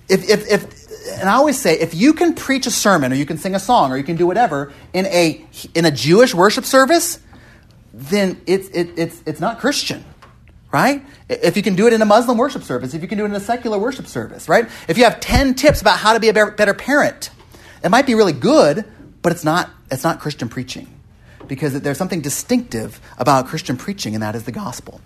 if, 0.09 0.27
if, 0.27 0.51
if 0.51 0.79
and 1.19 1.29
I 1.29 1.33
always 1.33 1.59
say, 1.59 1.79
if 1.79 1.93
you 1.93 2.13
can 2.13 2.33
preach 2.33 2.65
a 2.65 2.71
sermon 2.71 3.11
or 3.11 3.15
you 3.15 3.25
can 3.25 3.37
sing 3.37 3.53
a 3.53 3.59
song 3.59 3.91
or 3.91 3.97
you 3.97 4.03
can 4.03 4.15
do 4.15 4.25
whatever 4.25 4.73
in 4.93 5.05
a, 5.07 5.45
in 5.75 5.85
a 5.85 5.91
Jewish 5.91 6.33
worship 6.33 6.65
service, 6.65 7.19
then 7.93 8.41
it's, 8.47 8.67
it, 8.69 8.97
it's, 8.97 9.21
it's 9.25 9.39
not 9.39 9.59
Christian 9.59 10.03
right? 10.71 11.03
If 11.27 11.57
you 11.57 11.63
can 11.63 11.75
do 11.75 11.87
it 11.87 11.93
in 11.93 12.01
a 12.01 12.05
Muslim 12.05 12.37
worship 12.37 12.63
service, 12.63 12.93
if 12.93 13.01
you 13.01 13.07
can 13.07 13.17
do 13.17 13.25
it 13.25 13.29
in 13.29 13.35
a 13.35 13.39
secular 13.39 13.77
worship 13.77 14.07
service, 14.07 14.47
right? 14.47 14.69
If 14.87 14.97
you 14.97 15.03
have 15.03 15.19
10 15.19 15.55
tips 15.55 15.81
about 15.81 15.97
how 15.97 16.13
to 16.13 16.19
be 16.19 16.29
a 16.29 16.33
better 16.33 16.73
parent, 16.73 17.31
it 17.83 17.89
might 17.89 18.05
be 18.05 18.15
really 18.15 18.33
good, 18.33 18.85
but 19.21 19.31
it's 19.31 19.43
not, 19.43 19.69
it's 19.89 20.03
not 20.03 20.19
Christian 20.19 20.49
preaching 20.49 20.87
because 21.47 21.79
there's 21.81 21.97
something 21.97 22.21
distinctive 22.21 23.01
about 23.17 23.47
Christian 23.47 23.77
preaching, 23.77 24.13
and 24.13 24.21
that 24.21 24.35
is 24.35 24.43
the 24.43 24.51
gospel. 24.51 25.01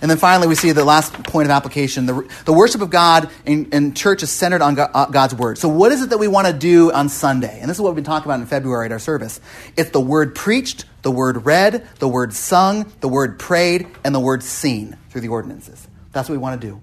And 0.00 0.10
then 0.10 0.18
finally, 0.18 0.46
we 0.46 0.54
see 0.54 0.70
the 0.70 0.84
last 0.84 1.12
point 1.24 1.46
of 1.46 1.50
application. 1.50 2.06
The, 2.06 2.28
the 2.44 2.52
worship 2.52 2.82
of 2.82 2.90
God 2.90 3.30
in, 3.44 3.68
in 3.72 3.94
church 3.94 4.22
is 4.22 4.30
centered 4.30 4.62
on 4.62 4.78
uh, 4.78 5.06
God's 5.06 5.34
word. 5.34 5.58
So, 5.58 5.68
what 5.68 5.90
is 5.90 6.02
it 6.02 6.10
that 6.10 6.18
we 6.18 6.28
want 6.28 6.46
to 6.46 6.52
do 6.52 6.92
on 6.92 7.08
Sunday? 7.08 7.58
And 7.60 7.68
this 7.68 7.78
is 7.78 7.80
what 7.80 7.90
we've 7.90 7.96
been 7.96 8.04
talking 8.04 8.30
about 8.30 8.40
in 8.40 8.46
February 8.46 8.86
at 8.86 8.92
our 8.92 9.00
service. 9.00 9.40
It's 9.76 9.90
the 9.90 10.00
word 10.00 10.36
preached, 10.36 10.84
the 11.08 11.12
word 11.12 11.46
read, 11.46 11.88
the 12.00 12.06
word 12.06 12.34
sung, 12.34 12.84
the 13.00 13.08
word 13.08 13.38
prayed, 13.38 13.86
and 14.04 14.14
the 14.14 14.20
word 14.20 14.42
seen 14.42 14.94
through 15.08 15.22
the 15.22 15.28
ordinances. 15.28 15.88
That's 16.12 16.28
what 16.28 16.34
we 16.34 16.38
want 16.38 16.60
to 16.60 16.66
do. 16.66 16.82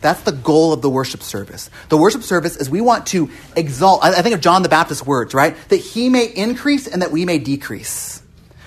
That's 0.00 0.22
the 0.22 0.32
goal 0.32 0.72
of 0.72 0.80
the 0.80 0.88
worship 0.88 1.22
service. 1.22 1.68
The 1.90 1.98
worship 1.98 2.22
service 2.22 2.56
is 2.56 2.70
we 2.70 2.80
want 2.80 3.04
to 3.08 3.28
exalt. 3.54 4.02
I 4.02 4.22
think 4.22 4.34
of 4.34 4.40
John 4.40 4.62
the 4.62 4.70
Baptist's 4.70 5.04
words, 5.04 5.34
right? 5.34 5.54
That 5.68 5.76
he 5.76 6.08
may 6.08 6.24
increase 6.24 6.86
and 6.86 7.02
that 7.02 7.12
we 7.12 7.26
may 7.26 7.38
decrease. 7.38 8.22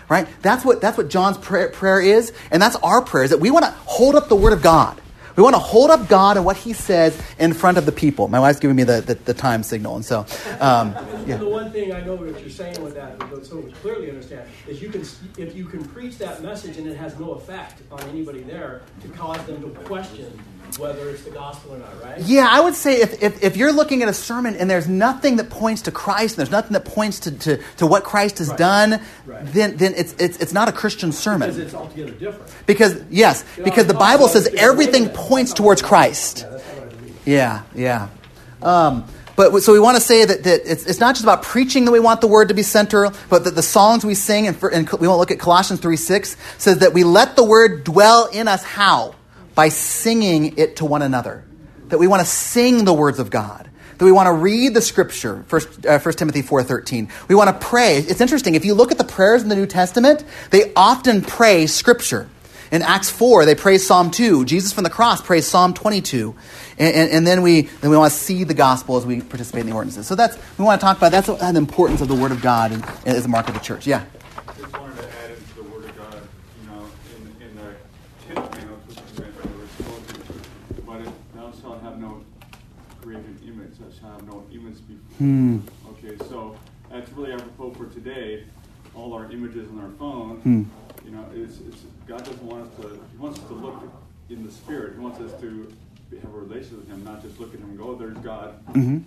Right? 0.08 0.28
That's 0.44 0.64
what, 0.64 0.80
that's 0.80 0.96
what 0.96 1.10
John's 1.10 1.40
prayer, 1.40 1.70
prayer 1.70 2.00
is, 2.00 2.32
and 2.52 2.62
that's 2.62 2.76
our 2.76 3.02
prayer, 3.02 3.24
is 3.24 3.32
that 3.32 3.40
we 3.40 3.50
want 3.50 3.66
to 3.66 3.72
hold 3.72 4.16
up 4.16 4.30
the 4.30 4.36
Word 4.36 4.54
of 4.54 4.62
God. 4.62 5.02
We 5.40 5.44
want 5.44 5.56
to 5.56 5.60
hold 5.60 5.90
up 5.90 6.10
God 6.10 6.36
and 6.36 6.46
what 6.46 6.58
He 6.58 6.74
says 6.74 7.18
in 7.40 7.54
front 7.54 7.78
of 7.78 7.86
the 7.86 7.94
people. 7.94 8.28
My 8.28 8.42
wife's 8.42 8.60
giving 8.60 8.76
me 8.76 8.84
the, 8.84 9.00
the, 9.00 9.16
the 9.16 9.34
time 9.34 9.64
signal, 9.64 9.96
and 9.96 10.04
so 10.04 10.26
um, 10.60 10.94
yeah. 11.26 11.38
The 11.38 11.48
one 11.48 11.72
thing 11.72 11.94
I 11.94 12.02
know 12.02 12.16
what 12.16 12.42
you're 12.42 12.50
saying 12.50 12.84
with 12.84 12.94
that, 12.96 13.18
but 13.18 13.46
so 13.46 13.62
clearly 13.82 14.10
understand, 14.10 14.50
is 14.68 14.82
you 14.82 14.90
can 14.90 15.00
if 15.38 15.56
you 15.56 15.64
can 15.64 15.86
preach 15.86 16.18
that 16.18 16.44
message 16.44 16.76
and 16.76 16.86
it 16.86 16.98
has 16.98 17.18
no 17.18 17.32
effect 17.32 17.84
on 17.90 18.02
anybody 18.10 18.42
there 18.42 18.82
to 19.02 19.08
cause 19.08 19.42
them 19.46 19.62
to 19.62 19.70
question 19.86 20.38
whether 20.78 21.10
it's 21.10 21.24
the 21.24 21.32
gospel 21.32 21.74
or 21.76 21.78
not, 21.80 22.04
right? 22.04 22.20
Yeah, 22.22 22.48
I 22.50 22.60
would 22.60 22.76
say 22.76 23.02
if, 23.02 23.24
if, 23.24 23.44
if 23.44 23.58
you're 23.58 23.72
looking 23.72 24.04
at 24.04 24.10
a 24.10 24.14
sermon 24.14 24.56
and 24.56 24.70
there's 24.70 24.88
nothing 24.88 25.38
that 25.38 25.50
points 25.50 25.84
to 25.84 25.92
Christ 25.92 26.34
and 26.36 26.40
there's 26.40 26.52
nothing 26.52 26.74
that 26.74 26.86
points 26.86 27.20
to, 27.22 27.32
to, 27.32 27.60
to 27.78 27.88
what 27.88 28.04
Christ 28.04 28.38
has 28.40 28.50
Right. 28.50 28.58
done, 28.58 29.02
Right. 29.26 29.46
then, 29.46 29.78
then 29.78 29.94
it's, 29.96 30.14
it's, 30.20 30.38
it's 30.38 30.54
not 30.54 30.68
a 30.68 30.72
Christian 30.72 31.12
sermon. 31.12 31.50
Because 31.50 31.58
it's 31.58 31.74
altogether 31.74 32.12
different. 32.12 32.54
Because, 32.66 33.02
yes, 33.10 33.44
You 33.56 33.64
know, 33.64 33.70
because 33.70 33.88
the 33.88 33.94
Bible 33.94 34.28
says 34.28 34.48
everything 34.58 35.10
points 35.10 35.54
towards 35.54 35.82
Christ. 35.82 36.40
Yeah, 36.44 36.50
that's 36.50 36.68
not 36.68 36.76
what 36.76 36.84
I 36.84 36.96
believe. 36.98 37.18
Yeah, 37.26 37.62
yeah. 37.74 38.10
Um, 38.62 39.06
but 39.36 39.62
so 39.62 39.72
we 39.72 39.80
want 39.80 39.96
to 39.96 40.02
say 40.04 40.26
that, 40.26 40.44
that 40.44 40.70
it's, 40.70 40.86
it's 40.86 41.00
not 41.00 41.16
just 41.16 41.24
about 41.24 41.44
preaching 41.44 41.86
that 41.86 41.92
we 41.92 42.02
want 42.02 42.20
the 42.20 42.28
word 42.28 42.50
to 42.50 42.54
be 42.54 42.62
center, 42.62 43.10
but 43.30 43.46
that 43.46 43.56
the 43.56 43.62
songs 43.62 44.04
we 44.04 44.14
sing, 44.14 44.48
and, 44.48 44.58
for, 44.58 44.68
and 44.68 44.90
we 44.90 45.08
won't 45.08 45.18
look 45.18 45.32
at 45.32 45.40
Colossians 45.40 45.80
3 45.80 45.96
6, 45.96 46.36
says 46.58 46.80
that 46.80 46.92
we 46.94 47.06
let 47.06 47.38
the 47.38 47.44
word 47.46 47.86
dwell 47.86 48.26
in 48.34 48.50
us 48.50 48.64
how? 48.64 49.16
By 49.60 49.68
singing 49.68 50.58
it 50.58 50.78
to 50.78 50.86
one 50.86 51.02
another. 51.02 51.44
That 51.90 51.98
we 51.98 52.08
want 52.08 52.22
to 52.22 52.26
sing 52.26 52.86
the 52.86 52.94
words 52.94 53.20
of 53.20 53.30
God. 53.30 53.70
That 53.98 54.06
we 54.06 54.12
want 54.14 54.28
to 54.28 54.32
read 54.32 54.74
the 54.74 54.82
scripture, 54.82 55.44
1, 55.50 55.62
uh, 55.86 56.00
1 56.00 56.14
Timothy 56.16 56.42
4.13. 56.42 57.10
We 57.28 57.36
want 57.36 57.50
to 57.50 57.68
pray. 57.68 57.98
It's 57.98 58.22
interesting, 58.22 58.56
if 58.56 58.64
you 58.64 58.74
look 58.74 58.94
at 58.94 58.98
the 58.98 59.04
prayers 59.04 59.44
in 59.44 59.50
the 59.50 59.58
New 59.58 59.66
Testament, 59.66 60.24
they 60.52 60.72
often 60.76 61.22
pray 61.22 61.68
scripture. 61.68 62.30
In 62.72 62.84
Acts 62.84 63.10
4, 63.10 63.44
they 63.44 63.56
praise 63.56 63.86
Psalm 63.86 64.12
2. 64.12 64.46
Jesus 64.46 64.72
from 64.72 64.86
the 64.86 64.90
cross 64.90 65.22
prays 65.22 65.46
Psalm 65.46 65.74
22. 65.74 66.36
And, 66.78 66.96
and, 66.96 67.12
and 67.12 67.28
then 67.28 67.42
we 67.42 67.64
then 67.64 67.90
we 67.92 67.98
want 67.98 68.14
to 68.14 68.18
see 68.18 68.46
the 68.46 68.54
gospel 68.54 68.96
as 68.96 69.06
we 69.06 69.20
participate 69.20 69.62
in 69.62 69.68
the 69.68 69.74
ordinances. 69.74 70.08
So 70.08 70.16
that's 70.16 70.38
we 70.58 70.64
want 70.64 70.80
to 70.80 70.86
talk 70.86 70.98
about 70.98 71.12
that's 71.12 71.28
the 71.28 71.58
importance 71.58 72.00
of 72.00 72.08
the 72.08 72.16
Word 72.16 72.32
of 72.32 72.42
God 72.42 72.72
as 73.06 73.26
a 73.26 73.28
mark 73.28 73.50
of 73.50 73.56
the 73.56 73.60
church. 73.60 73.88
Yeah. 73.88 74.06
Just 74.58 74.72
wanted 74.78 74.96
to 74.98 75.18
add 75.18 75.32
into 75.32 75.56
the 75.56 75.64
Word 75.64 75.86
of 75.86 75.98
God, 75.98 76.22
you 76.62 76.70
know, 76.70 76.86
in, 77.18 77.48
in 77.48 77.56
the 77.56 77.76
tenth 78.28 78.52
commandment, 78.52 78.88
which 78.88 78.98
is 78.98 79.20
meant 79.20 79.36
by 79.36 79.42
the 79.42 79.58
word 79.58 79.70
spoken, 79.70 80.42
but 80.86 81.02
it, 81.02 81.34
thou 81.36 81.52
shalt 81.60 81.82
have 81.82 82.00
no 82.00 82.24
graven 83.02 83.40
image, 83.46 83.78
thou 83.80 83.90
shalt 84.00 84.14
have 84.14 84.28
no 84.28 84.46
image 84.54 84.78
before. 84.88 85.09
Hmm. 85.20 85.60
Okay, 85.92 86.18
so 86.30 86.56
that's 86.90 87.12
really 87.12 87.34
apropos 87.34 87.72
for 87.74 87.86
today. 87.88 88.46
All 88.96 89.14
our 89.14 89.32
images 89.32 89.70
on 89.70 89.80
our 89.80 89.90
phone, 90.00 90.38
Hmm. 90.38 90.64
you 91.06 91.12
know, 91.16 91.26
it's, 91.34 91.60
it's 91.60 91.84
God 92.08 92.20
doesn't 92.26 92.42
want 92.44 92.64
us 92.68 92.76
to. 92.82 92.88
He 93.12 93.18
wants 93.18 93.40
us 93.40 93.48
to 93.48 93.54
look 93.54 93.84
in 94.30 94.46
the 94.46 94.52
Spirit. 94.52 94.94
He 94.96 95.00
wants 95.00 95.20
us 95.20 95.40
to 95.42 95.72
have 96.22 96.34
a 96.34 96.38
relationship 96.38 96.80
with 96.80 96.90
Him, 96.90 97.04
not 97.04 97.22
just 97.22 97.40
look 97.40 97.54
at 97.54 97.60
Him 97.60 97.70
and 97.70 97.78
go, 97.78 97.96
"There's 97.96 98.18
God." 98.20 98.54
hmm 98.74 99.00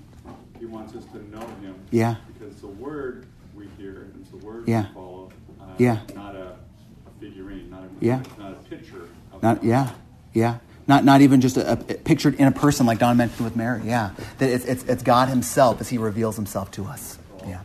He 0.60 0.66
wants 0.66 0.94
us 0.94 1.04
to 1.06 1.18
know 1.36 1.44
Him. 1.62 1.74
Yeah. 1.90 2.16
Because 2.38 2.54
the 2.60 2.68
Word 2.68 3.26
we 3.56 3.66
hear 3.78 4.02
and 4.02 4.14
it's 4.20 4.30
the 4.30 4.36
Word 4.36 4.68
Yeah. 4.68 4.88
we 4.88 4.94
follow. 4.94 5.30
Uh, 5.60 5.64
Yeah. 5.78 5.98
Not 6.14 6.36
a, 6.36 6.48
a 6.52 7.20
figurine. 7.20 7.70
Not 7.70 7.84
a, 7.84 7.88
Yeah. 8.04 8.22
Not 8.38 8.52
a 8.52 8.56
picture. 8.70 9.08
Of 9.32 9.42
Not 9.42 9.64
yeah, 9.64 9.90
yeah. 10.34 10.58
Not 10.86 11.04
not 11.04 11.20
even 11.20 11.40
just 11.40 11.56
a, 11.56 11.72
a 11.72 11.76
pictured 11.76 12.34
in 12.34 12.46
a 12.46 12.52
person 12.52 12.86
like 12.86 12.98
Don 12.98 13.16
mentioned 13.16 13.44
with 13.44 13.56
Mary. 13.56 13.82
Yeah. 13.84 14.10
That 14.38 14.50
it's, 14.50 14.64
it's 14.64 14.84
it's 14.84 15.02
God 15.02 15.28
Himself 15.28 15.80
as 15.80 15.88
He 15.88 15.98
reveals 15.98 16.36
Himself 16.36 16.70
to 16.72 16.84
us. 16.84 17.18
Yeah. 17.46 17.60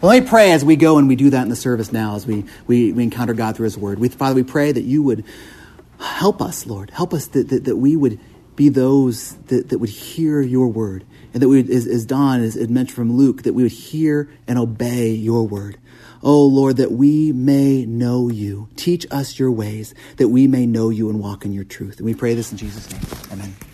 Well, 0.00 0.12
let 0.12 0.22
me 0.22 0.28
pray 0.28 0.52
as 0.52 0.64
we 0.64 0.76
go 0.76 0.96
and 0.96 1.08
we 1.08 1.16
do 1.16 1.30
that 1.30 1.42
in 1.42 1.50
the 1.50 1.56
service 1.56 1.92
now, 1.92 2.16
as 2.16 2.26
we, 2.26 2.46
we, 2.66 2.90
we 2.90 3.02
encounter 3.02 3.34
God 3.34 3.56
through 3.56 3.64
His 3.64 3.76
Word. 3.76 3.98
We, 3.98 4.08
Father, 4.08 4.34
we 4.34 4.42
pray 4.42 4.72
that 4.72 4.82
you 4.82 5.02
would 5.02 5.24
help 5.98 6.40
us, 6.40 6.66
Lord. 6.66 6.88
Help 6.88 7.12
us 7.12 7.26
that, 7.28 7.50
that, 7.50 7.64
that 7.64 7.76
we 7.76 7.96
would 7.96 8.18
be 8.56 8.70
those 8.70 9.34
that, 9.48 9.68
that 9.68 9.78
would 9.78 9.90
hear 9.90 10.40
your 10.40 10.68
word. 10.68 11.04
And 11.32 11.42
that 11.42 11.48
we 11.48 11.62
would, 11.62 11.70
as, 11.70 11.86
as 11.86 12.06
Don 12.06 12.40
has 12.40 12.56
mentioned 12.56 12.94
from 12.96 13.16
Luke, 13.16 13.42
that 13.42 13.52
we 13.52 13.62
would 13.62 13.72
hear 13.72 14.30
and 14.48 14.58
obey 14.58 15.10
your 15.10 15.46
word. 15.46 15.78
Oh, 16.22 16.44
Lord, 16.46 16.76
that 16.76 16.92
we 16.92 17.32
may 17.32 17.86
know 17.86 18.28
you. 18.28 18.68
Teach 18.76 19.06
us 19.10 19.38
your 19.38 19.50
ways, 19.50 19.94
that 20.18 20.28
we 20.28 20.46
may 20.46 20.66
know 20.66 20.90
you 20.90 21.08
and 21.08 21.18
walk 21.18 21.44
in 21.44 21.52
your 21.52 21.64
truth. 21.64 21.96
And 21.96 22.04
we 22.06 22.14
pray 22.14 22.34
this 22.34 22.52
in 22.52 22.58
Jesus' 22.58 22.90
name. 22.90 23.00
Amen. 23.32 23.69